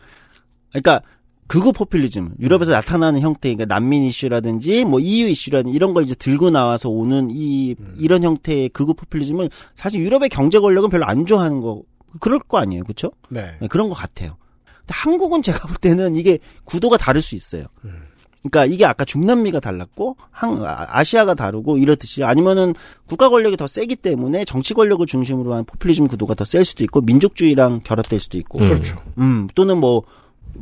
[0.71, 1.01] 그러니까
[1.49, 6.51] 극우 포퓰리즘 유럽에서 나타나는 형태, 그러니까 난민 이슈라든지 뭐 EU 이슈라든지 이런 걸 이제 들고
[6.51, 11.81] 나와서 오는 이 이런 형태의 극우 포퓰리즘을 사실 유럽의 경제 권력은 별로 안 좋아하는 거
[12.19, 13.11] 그럴 거 아니에요, 그렇죠?
[13.29, 13.57] 네.
[13.69, 14.37] 그런 것 같아요.
[14.65, 17.65] 근데 한국은 제가 볼 때는 이게 구도가 다를 수 있어요.
[18.41, 22.73] 그러니까 이게 아까 중남미가 달랐고 한 아- 아시아가 다르고 이렇듯이 아니면은
[23.07, 27.01] 국가 권력이 더 세기 때문에 정치 권력을 중심으로 한 포퓰리즘 구도가 더 셀 수도 있고
[27.01, 28.65] 민족주의랑 결합될 수도 있고 음.
[28.67, 28.97] 그렇죠.
[29.17, 30.03] 음, 또는 뭐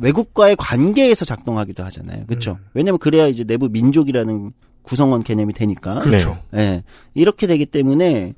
[0.00, 2.26] 외국과의 관계에서 작동하기도 하잖아요.
[2.26, 2.58] 그렇죠?
[2.74, 5.98] 왜냐면 그래야 이제 내부 민족이라는 구성원 개념이 되니까.
[5.98, 6.38] 그렇죠.
[6.54, 6.82] 예.
[7.14, 8.34] 이렇게 되기 때문에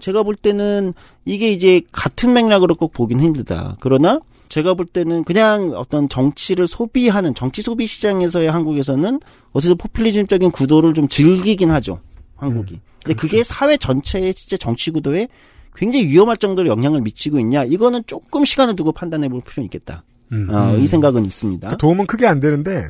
[0.00, 0.94] 제가 볼 때는
[1.24, 3.76] 이게 이제 같은 맥락으로 꼭 보긴 힘들다.
[3.80, 9.20] 그러나 제가 볼 때는 그냥 어떤 정치를 소비하는 정치 소비 시장에서의 한국에서는
[9.52, 12.00] 어쨌든 포퓰리즘적인 구도를 좀 즐기긴 하죠.
[12.36, 12.80] 한국이.
[13.04, 15.28] 근데 그게 사회 전체의 진짜 정치 구도에
[15.74, 17.64] 굉장히 위험할 정도로 영향을 미치고 있냐?
[17.64, 20.04] 이거는 조금 시간을 두고 판단해 볼 필요는 있겠다.
[20.32, 20.48] 음.
[20.50, 21.70] 어, 이 생각은 있습니다.
[21.70, 22.88] 그 도움은 크게 안 되는데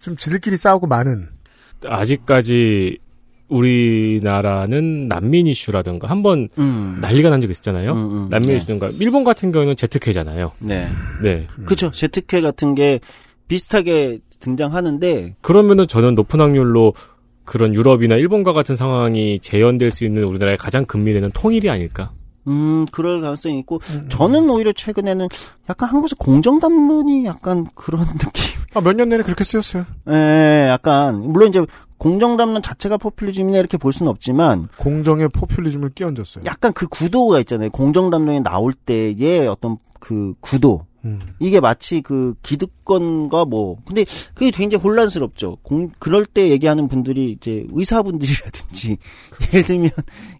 [0.00, 1.28] 좀 지들끼리 싸우고 많은
[1.84, 2.98] 아직까지
[3.48, 6.98] 우리나라는 난민 이슈라든가 한번 음.
[7.00, 7.92] 난리가 난적 있었잖아요.
[7.92, 8.28] 음, 음.
[8.28, 8.56] 난민 네.
[8.56, 10.52] 이슈든가 일본 같은 경우는 제트케잖아요.
[10.58, 10.88] 네.
[11.22, 11.46] 네.
[11.64, 11.90] 그렇죠.
[11.90, 13.00] 제트케 같은 게
[13.48, 16.94] 비슷하게 등장하는데 그러면은 저는 높은 확률로
[17.44, 22.10] 그런 유럽이나 일본과 같은 상황이 재현될 수 있는 우리나라의 가장 근미래는 통일이 아닐까.
[22.48, 25.28] 음, 그럴 가능성이 있고, 저는 오히려 최근에는
[25.68, 28.60] 약간 한국에서 공정담론이 약간 그런 느낌.
[28.74, 29.84] 아, 몇 년 내내 그렇게 쓰였어요.
[30.10, 31.64] 예, 약간, 물론 이제
[31.98, 36.44] 공정담론 자체가 포퓰리즘이나 이렇게 볼 수는 없지만, 공정의 포퓰리즘을 끼얹었어요.
[36.44, 37.70] 약간 그 구도가 있잖아요.
[37.70, 40.86] 공정담론이 나올 때의 어떤 그 구도.
[41.06, 41.20] 음.
[41.38, 44.04] 이게 마치 그 기득권과 뭐 근데
[44.34, 45.58] 그게 굉장히 혼란스럽죠.
[45.62, 48.98] 공 그럴 때 얘기하는 분들이 이제 의사분들이라든지
[49.54, 49.90] 예를 들면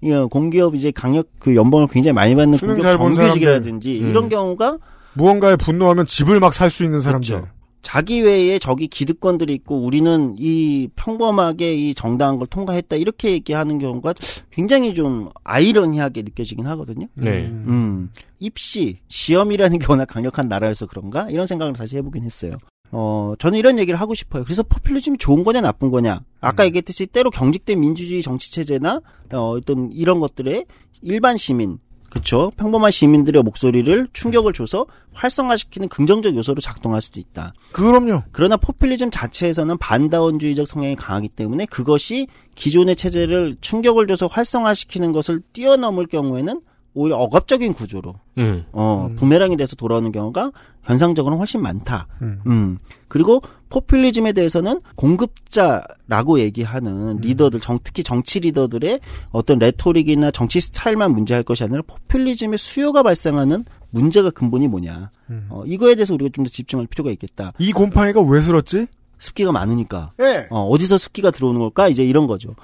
[0.02, 4.00] 이 공기업 이제 강력 그 연봉을 굉장히 많이 받는 공기업 정규직이라든지.
[4.00, 4.10] 음.
[4.10, 4.78] 이런 경우가
[5.14, 7.36] 무언가에 분노하면 집을 막 살 수 있는 사람들.
[7.36, 7.55] 그렇죠.
[7.86, 14.12] 자기 외에 저기 기득권들이 있고 우리는 이 평범하게 이 정당한 걸 통과했다 이렇게 얘기하는 경우가
[14.50, 17.06] 굉장히 좀 아이러니하게 느껴지긴 하거든요.
[17.14, 17.46] 네.
[17.46, 18.10] 음,
[18.40, 21.28] 입시, 시험이라는 게 워낙 강력한 나라여서 그런가?
[21.30, 22.56] 이런 생각을 다시 해보긴 했어요.
[22.90, 24.42] 어, 저는 이런 얘기를 하고 싶어요.
[24.42, 26.22] 그래서 포퓰리즘이 좋은 거냐, 나쁜 거냐.
[26.40, 26.66] 아까 음.
[26.66, 29.00] 얘기했듯이 때로 경직된 민주주의 정치체제나,
[29.32, 30.64] 어, 어떤 이런 것들에
[31.02, 31.78] 일반 시민,
[32.10, 32.50] 그쵸.
[32.56, 37.52] 평범한 시민들의 목소리를 충격을 줘서 활성화시키는 긍정적 요소로 작동할 수도 있다.
[37.72, 38.22] 그럼요.
[38.32, 46.06] 그러나 포퓰리즘 자체에서는 반다원주의적 성향이 강하기 때문에 그것이 기존의 체제를 충격을 줘서 활성화시키는 것을 뛰어넘을
[46.06, 46.60] 경우에는
[46.96, 48.64] 오히려 억압적인 구조로 음.
[48.72, 50.50] 어, 부메랑이 돼서 돌아오는 경우가
[50.82, 52.08] 현상적으로는 훨씬 많다.
[52.22, 52.40] 음.
[52.46, 52.78] 음.
[53.08, 61.42] 그리고 포퓰리즘에 대해서는 공급자라고 얘기하는 리더들, 정, 특히 정치 리더들의 어떤 레토릭이나 정치 스타일만 문제할
[61.42, 65.10] 것이 아니라 포퓰리즘의 수요가 발생하는 문제가 근본이 뭐냐.
[65.50, 67.52] 어, 이거에 대해서 우리가 좀 더 집중할 필요가 있겠다.
[67.58, 68.86] 이 곰팡이가 왜 슬었지?
[69.18, 70.12] 습기가 많으니까.
[70.20, 70.46] 예.
[70.50, 71.88] 어, 어디서 습기가 들어오는 걸까?
[71.88, 72.54] 이제 이런 거죠.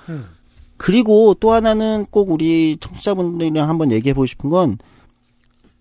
[0.83, 0.85] 음.
[0.85, 4.78] 그리고 또 하나는 꼭 우리 청취자분들이랑 한번 얘기해 보고 싶은 건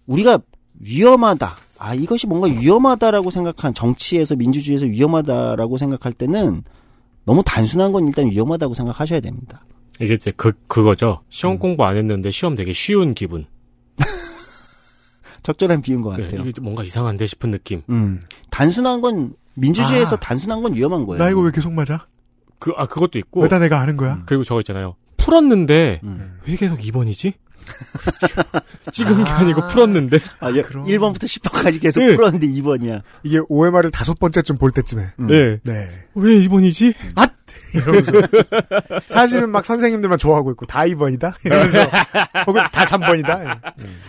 [0.06, 0.39] 우리가
[0.80, 1.56] 위험하다.
[1.80, 6.64] 아, 이것이 뭔가 위험하다라고 생각한 정치에서 민주주의에서 위험하다라고 생각할 때는
[7.26, 9.66] 너무 단순한 건 일단 위험하다고 생각하셔야 됩니다.
[9.99, 11.22] 이게 이제 그, 그거죠.
[11.22, 11.26] 음.
[11.30, 13.47] 시험 공부 안 했는데 시험 되게 쉬운 기분.
[15.41, 16.41] 적절한 비유인 것 네, 같아요.
[16.41, 17.82] 이게 뭔가 이상한데 싶은 느낌.
[17.89, 18.22] 음.
[18.52, 20.20] 단순한 건 민주주의에서 아.
[20.20, 21.24] 단순한 건 위험한 거예요.
[21.24, 22.06] 나 이거 왜 계속 맞아?
[22.62, 23.41] 그, 아, 그것도 있고.
[23.41, 24.22] 왜 다 내가 아는 거야?
[24.26, 24.95] 그리고 저거 있잖아요.
[25.18, 26.38] 풀었는데, 음.
[26.47, 27.34] 왜 계속 2번이지?
[28.91, 30.18] 찍은 게 아니고 풀었는데.
[30.39, 32.16] 아, 여- 1번부터 10번까지 계속 네.
[32.16, 33.01] 풀었는데 2번이야.
[33.24, 35.12] 이게 OMR을 다섯 번째쯤 볼 때쯤에.
[35.18, 35.59] 네.
[35.64, 35.89] 네.
[36.16, 36.93] 왜 2번이지?
[37.16, 37.28] 아!
[37.74, 38.11] 이러면서.
[39.07, 41.34] 사실은 막 선생님들만 좋아하고 있고, 다 2번이다?
[41.43, 41.80] 이러면서.
[42.47, 43.59] 혹은 다 3번이다?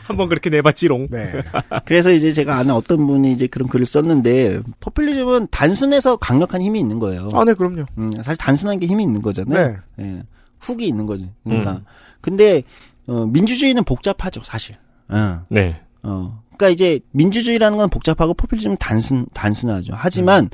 [0.04, 1.08] 한번 그렇게 내봤지롱.
[1.10, 1.42] 네.
[1.84, 6.98] 그래서 이제 제가 아는 어떤 분이 이제 그런 글을 썼는데 포퓰리즘은 단순해서 강력한 힘이 있는
[6.98, 7.28] 거예요.
[7.34, 7.84] 아, 네, 그럼요.
[7.98, 9.78] 음, 사실 단순한 게 힘이 있는 거잖아요.
[9.96, 10.04] 네.
[10.04, 10.22] 예.
[10.60, 11.30] 훅이 있는 거지.
[11.44, 11.72] 그러니까.
[11.72, 11.84] 음.
[12.20, 12.62] 근데
[13.06, 14.76] 어, 민주주의는 복잡하죠, 사실.
[15.08, 15.44] 어.
[15.48, 15.80] 네.
[16.02, 16.40] 어.
[16.56, 19.92] 그러니까 이제 민주주의라는 건 복잡하고 포퓰리즘은 단순 단순하죠.
[19.96, 20.48] 하지만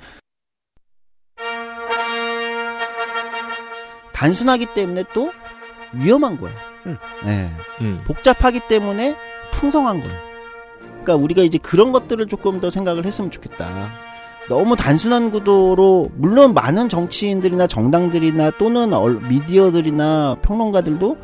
[4.18, 5.30] 단순하기 때문에 또
[5.92, 6.56] 위험한 거예요.
[6.86, 6.98] 음.
[7.26, 7.48] 예.
[7.80, 8.02] 음.
[8.04, 9.14] 복잡하기 때문에
[9.52, 10.18] 풍성한 거예요.
[11.02, 13.68] 그러니까 우리가 이제 그런 것들을 조금 더 생각을 했으면 좋겠다.
[14.48, 21.16] 너무 단순한 구도로 물론 많은 정치인들이나 정당들이나 또는 얼- 미디어들이나 평론가들도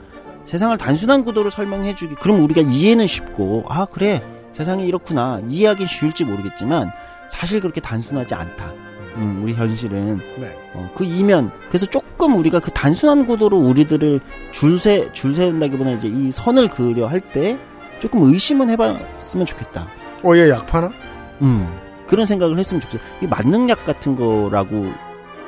[0.46, 4.22] 세상을 단순한 구도로 설명해 주기 그럼 우리가 이해는 쉽고 아 그래
[4.52, 6.92] 세상이 이렇구나 이해하기 쉬울지 모르겠지만
[7.28, 8.72] 사실 그렇게 단순하지 않다.
[9.16, 10.56] 음, 우리 현실은 네.
[10.74, 14.20] 어, 그 이면 그래서 조금 우리가 그 단순한 구도로 우리들을
[14.52, 17.58] 줄세 줄 세운다기보다 이제 이 선을 그려 할 때
[18.00, 19.86] 조금 의심은 해봤으면 좋겠다.
[20.24, 20.90] 어, 얘 약 파나?
[21.42, 21.68] 음
[22.06, 23.08] 그런 생각을 했으면 좋겠어요.
[23.22, 24.92] 이 만능약 같은 거라고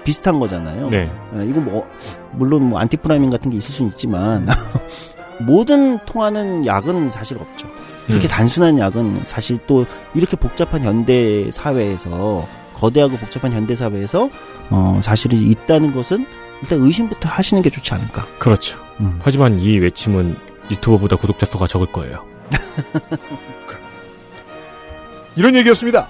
[0.05, 0.89] 비슷한 거잖아요.
[0.91, 1.11] 네.
[1.33, 1.87] 어, 이거 뭐
[2.33, 4.47] 물론 뭐 안티프라민 같은 게 있을 수는 있지만
[5.41, 7.67] 모든 통하는 약은 사실 없죠.
[8.09, 8.29] 이렇게 음.
[8.29, 12.47] 단순한 약은 사실 또 이렇게 복잡한 현대 사회에서
[12.77, 14.31] 거대하고 복잡한 현대 사회에서
[14.71, 16.27] 어 사실은 있다는 것은
[16.63, 18.27] 일단 의심부터 하시는 게 좋지 않을까.
[18.39, 18.79] 그렇죠.
[19.01, 19.19] 음.
[19.23, 20.37] 하지만 이 외침은
[20.71, 22.25] 유튜버보다 구독자 수가 적을 거예요.
[25.37, 26.09] 이런 얘기였습니다.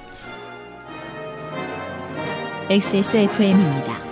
[2.68, 4.05] XSFM입니다.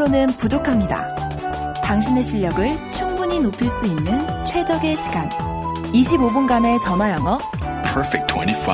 [0.00, 1.14] 십 10분으로는 부족합니다.
[1.82, 5.28] 당신의 실력을 충분히 높일 수 있는 최적의 시간.
[5.92, 7.38] 25분간의 전화 영어.
[7.84, 8.72] Perfect 25.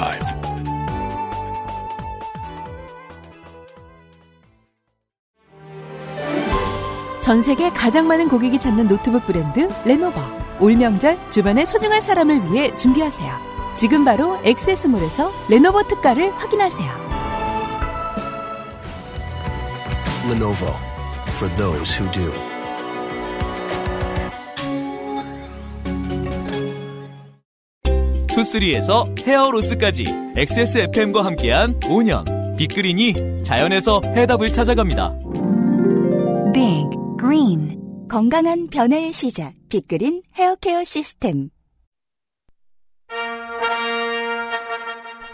[7.20, 10.20] 전 세계 가장 많은 고객이 찾는 노트북 브랜드 레노버.
[10.60, 13.74] 올 명절 주변의 소중한 사람을 위해 준비하세요.
[13.74, 17.06] 지금 바로 XS몰에서 레노버 특가를 확인하세요.
[20.30, 20.86] Lenovo
[21.37, 22.32] for those who do.
[28.28, 30.04] 투쓰리에서 hair loss까지
[30.37, 35.14] XSFM과 함께한 5년 빅그린이 자연에서 해답을 찾아갑니다.
[36.53, 36.84] Big
[37.18, 37.78] Green
[38.09, 41.51] 건강한 변화의 시작 빅그린 헤어케어 시스템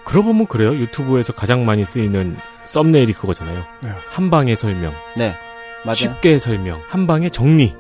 [0.04, 0.74] 그러고 보면 그래요.
[0.74, 2.36] 유튜브에서 가장 많이 쓰이는
[2.66, 3.64] 썸네일이 그거잖아요.
[3.82, 3.88] 네.
[4.10, 4.92] 한 방의 설명.
[5.16, 5.34] 네.
[5.84, 5.94] 맞아요.
[5.96, 6.80] 쉽게 설명.
[6.88, 7.74] 한 방의 정리.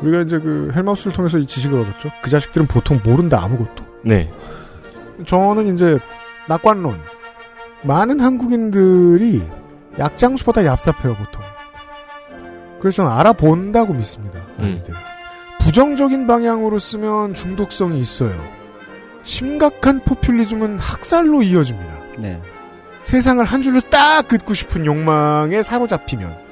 [0.00, 2.10] 우리가 이제 그 헬마우스를 통해서 이 지식을 얻었죠.
[2.22, 3.84] 그 자식들은 보통 모른다 아무것도.
[4.04, 4.30] 네.
[5.26, 5.98] 저는 이제
[6.48, 7.00] 낙관론.
[7.82, 9.42] 많은 한국인들이
[9.98, 11.42] 약장수보다 얍삽해요 보통.
[12.80, 14.40] 그래서 저는 알아본다고 믿습니다.
[14.58, 14.94] 많이들.
[15.60, 18.34] 부정적인 방향으로 쓰면 중독성이 있어요.
[19.22, 22.00] 심각한 포퓰리즘은 학살로 이어집니다.
[22.18, 22.42] 네.
[23.04, 26.43] 세상을 한 줄로 딱 긋고 싶은 욕망에 사로잡히면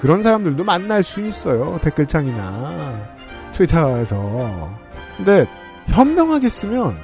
[0.00, 1.78] 그런 사람들도 만날 수는 있어요.
[1.82, 3.08] 댓글창이나
[3.52, 4.78] 트위터에서.
[5.16, 5.46] 근데
[5.88, 6.96] 현명하게 쓰면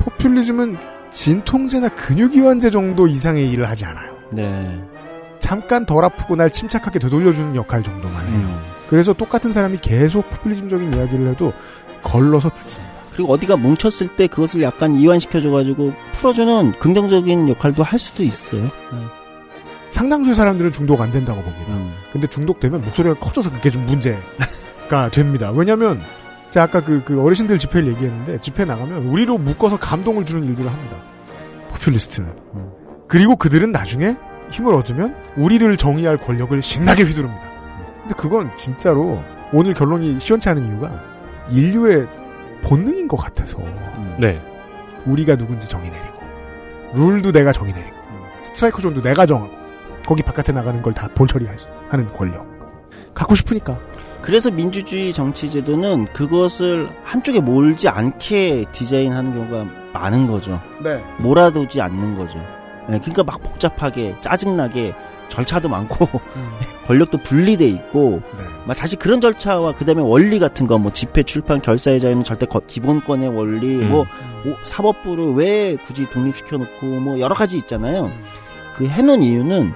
[0.00, 0.76] 포퓰리즘은
[1.10, 4.16] 진통제나 근육이완제 정도 이상의 일을 하지 않아요.
[4.30, 4.82] 네.
[5.38, 8.34] 잠깐 덜 아프고 날 침착하게 되돌려주는 역할 정도만 해요.
[8.34, 8.60] 음.
[8.88, 11.52] 그래서 똑같은 사람이 계속 포퓰리즘적인 이야기를 해도
[12.02, 12.92] 걸러서 듣습니다.
[13.14, 18.62] 그리고 어디가 뭉쳤을 때 그것을 약간 이완시켜줘가지고 풀어주는 긍정적인 역할도 할 수도 있어요.
[18.62, 19.21] 네.
[19.92, 21.74] 상당수의 사람들은 중독 안 된다고 봅니다.
[21.74, 21.92] 음.
[22.10, 24.18] 근데 중독되면 목소리가 커져서 그게 좀 문제가
[25.12, 25.52] 됩니다.
[25.52, 26.00] 왜냐면,
[26.50, 30.96] 제가 아까 그, 그 어르신들 집회를 얘기했는데, 집회 나가면 우리로 묶어서 감동을 주는 일들을 합니다.
[31.68, 32.28] 포퓰리스트는.
[32.54, 32.70] 음.
[33.06, 34.16] 그리고 그들은 나중에
[34.50, 37.42] 힘을 얻으면 우리를 정의할 권력을 신나게 휘두릅니다.
[38.00, 40.90] 근데 그건 진짜로 오늘 결론이 시원치 않은 이유가
[41.50, 42.06] 인류의
[42.62, 43.58] 본능인 것 같아서.
[44.18, 44.40] 네.
[45.04, 46.18] 우리가 누군지 정의 내리고,
[46.94, 47.96] 룰도 내가 정의 내리고,
[48.42, 49.61] 스트라이크 존도 내가 정하고,
[50.06, 52.46] 거기 바깥에 나가는 걸 다 볼 처리하는 권력.
[53.14, 53.78] 갖고 싶으니까.
[54.22, 60.60] 그래서 민주주의 정치 제도는 그것을 한쪽에 몰지 않게 디자인하는 경우가 많은 거죠.
[60.82, 61.02] 네.
[61.18, 62.38] 몰아두지 않는 거죠.
[62.90, 64.94] 예, 그러니까 막 복잡하게 짜증나게
[65.28, 66.08] 절차도 많고
[66.86, 68.20] 권력도 분리돼 있고
[68.66, 73.28] 막 사실 그런 절차와 그다음에 원리 같은 거 뭐 집회 출판 결사회자에는 절대 거- 기본권의
[73.36, 73.90] 원리 음.
[73.90, 74.02] 뭐
[74.46, 78.10] 오- 사법부를 왜 굳이 독립시켜 놓고 뭐 여러 가지 있잖아요.
[78.76, 79.72] 그 해놓은 이유는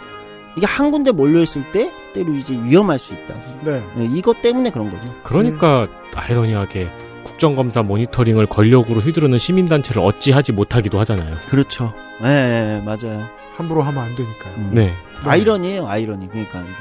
[0.56, 3.34] 이게 한 군데 몰려 있을 때 때로 이제 위험할 수 있다.
[3.62, 3.82] 네.
[3.98, 5.12] 예, 이것 때문에 그런 거죠.
[5.22, 6.88] 그러니까 아이러니하게
[7.24, 11.36] 국정감사 모니터링을 권력으로 휘두르는 시민단체를 어찌하지 못하기도 하잖아요.
[11.48, 11.92] 그렇죠.
[12.24, 13.28] 예, 예, 맞아요.
[13.54, 14.70] 함부로 하면 안 되니까요.
[14.72, 14.94] 네.
[15.24, 16.28] 아이러니예요, 아이러니.
[16.28, 16.72] 그러니까 이게.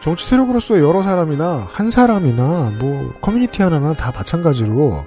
[0.00, 5.04] 정치 세력으로서의 여러 사람이나 한 사람이나 뭐 커뮤니티 하나나 다 마찬가지로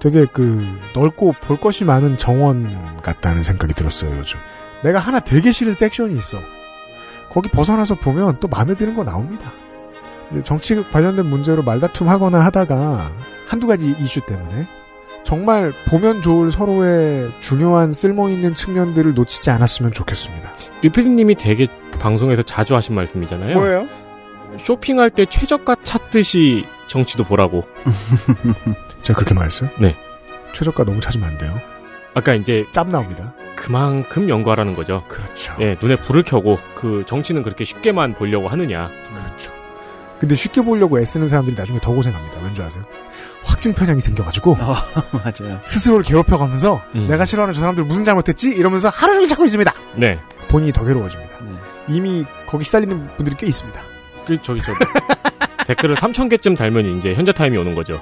[0.00, 4.38] 되게 그 넓고 볼 것이 많은 정원 같다는 생각이 들었어요 요즘.
[4.82, 6.38] 내가 하나 되게 싫은 섹션이 있어.
[7.32, 9.52] 거기 벗어나서 보면 또 마음에 드는 거 나옵니다.
[10.30, 13.10] 이제 정치 관련된 문제로 말다툼 하거나 하다가
[13.46, 14.66] 한두 가지 이슈 때문에
[15.24, 20.52] 정말 보면 좋을 서로의 중요한 쓸모 있는 측면들을 놓치지 않았으면 좋겠습니다.
[20.84, 21.66] 유피디님이 되게
[22.00, 23.54] 방송에서 자주 하신 말씀이잖아요.
[23.54, 23.86] 뭐예요?
[24.58, 27.64] 쇼핑할 때 최저가 찾듯이 정치도 보라고.
[29.02, 29.70] 제가 그렇게 말했어요?
[29.78, 29.96] 네.
[30.54, 31.54] 최저가 너무 찾으면 안 돼요.
[32.14, 33.32] 아까 이제 짭 나옵니다.
[33.56, 35.04] 그만큼 연구하라는 거죠.
[35.08, 35.54] 그렇죠.
[35.60, 38.90] 예, 눈에 불을 켜고 그 정치는 그렇게 쉽게만 보려고 하느냐.
[39.14, 39.52] 그렇죠.
[40.18, 42.40] 근데 쉽게 보려고 애쓰는 사람들이 나중에 더 고생합니다.
[42.42, 42.84] 왠지 아세요?
[43.42, 44.56] 확증 편향이 생겨가지고
[45.12, 45.60] 맞아요.
[45.64, 47.08] 스스로를 괴롭혀가면서 음.
[47.08, 48.50] 내가 싫어하는 저 사람들 무슨 잘못했지?
[48.50, 49.74] 이러면서 하루 종일 찾고 있습니다.
[49.96, 50.20] 네.
[50.48, 51.38] 본인이 더 괴로워집니다.
[51.40, 51.56] 네.
[51.88, 53.82] 이미 거기 시달리는 분들이 꽤 있습니다.
[54.26, 54.72] 그 저기 저
[55.66, 58.00] 댓글을 3천 개쯤 달면 이제 현자 타임이 오는 거죠.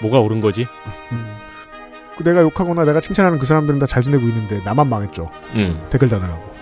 [0.00, 0.66] 뭐가 옳은 거지?
[1.08, 1.16] 그
[2.22, 5.30] 내가 욕하거나 내가 칭찬하는 그 사람들은 다 잘 지내고 있는데 나만 망했죠.
[5.54, 5.80] 음.
[5.90, 6.54] 댓글 다느라고.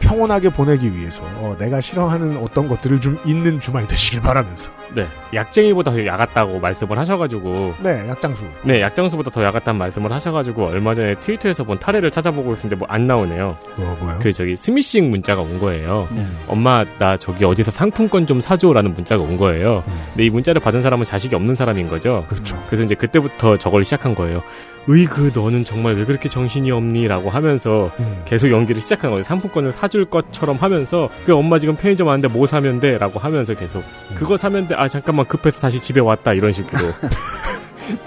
[0.00, 4.70] 평온하게 보내기 위해서 어, 내가 싫어하는 어떤 것들을 좀 있는 주말 되시길 바라면서.
[4.94, 5.06] 네.
[5.32, 7.74] 약쟁이보다 더 야같다고 말씀을 하셔가지고.
[7.82, 8.44] 네, 약장수.
[8.64, 13.06] 네, 약장수보다 더 야같다는 말씀을 하셔가지고 얼마 전에 트위터에서 본 타례를 찾아보고 있는데 뭐 안
[13.06, 13.56] 나오네요.
[13.76, 14.18] 뭐, 뭐요?
[14.20, 16.06] 그 저기 스미싱 문자가 온 거예요.
[16.10, 16.26] 네.
[16.48, 19.82] 엄마 나 저기 어디서 상품권 좀 사줘라는 문자가 온 거예요.
[20.10, 22.26] 근데 이 문자를 받은 사람은 자식이 없는 사람인 거죠.
[22.28, 22.62] 그렇죠.
[22.66, 24.42] 그래서 이제 그때부터 저걸 시작한 거예요.
[24.88, 28.22] 으이 그 너는 정말 왜 그렇게 정신이 없니라고 하면서 음.
[28.26, 29.22] 계속 연기를 시작한 거예요.
[29.22, 33.82] 상품권을 사줄 것처럼 하면서 그 엄마 지금 편의점 왔는데 뭐 사면 돼라고 하면서 계속
[34.14, 34.74] 그거 사면 돼.
[34.76, 36.78] 아 잠깐만 급해서 다시 집에 왔다 이런 식으로.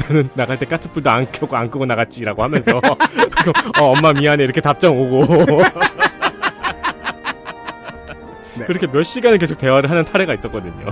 [0.10, 2.78] 너는 나갈 때 가스불도 안 켜고 안 끄고 나갔지라고 하면서
[3.80, 5.26] 어, 엄마 미안해 이렇게 답장 오고
[8.66, 10.88] 그렇게 몇 시간을 계속 대화를 하는 타례가 있었거든요.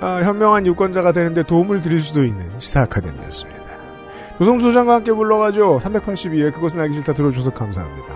[0.00, 3.59] 아, 현명한 유권자가 되는데 도움을 드릴 수도 있는 시사 아카데미였습니다.
[4.40, 5.80] 조성수 소장과 함께 불러가죠.
[5.84, 8.14] 382회 그것은 알기 싫다 들어주셔서 감사합니다.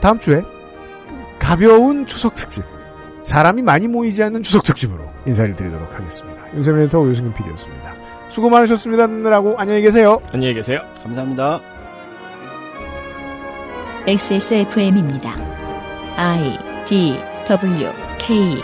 [0.00, 0.42] 다음 주에
[1.38, 2.64] 가벼운 추석 특집.
[3.22, 6.50] 사람이 많이 모이지 않는 추석 특집으로 인사를 드리도록 하겠습니다.
[6.54, 7.94] 윤세민 에디터 오유승근 PD였습니다.
[8.30, 9.06] 수고 많으셨습니다.
[9.06, 10.22] 듣느라고 안녕히 계세요.
[10.32, 10.80] 안녕히 계세요.
[11.02, 11.60] 감사합니다.
[14.06, 15.34] XSFM입니다.
[16.16, 18.62] I D W K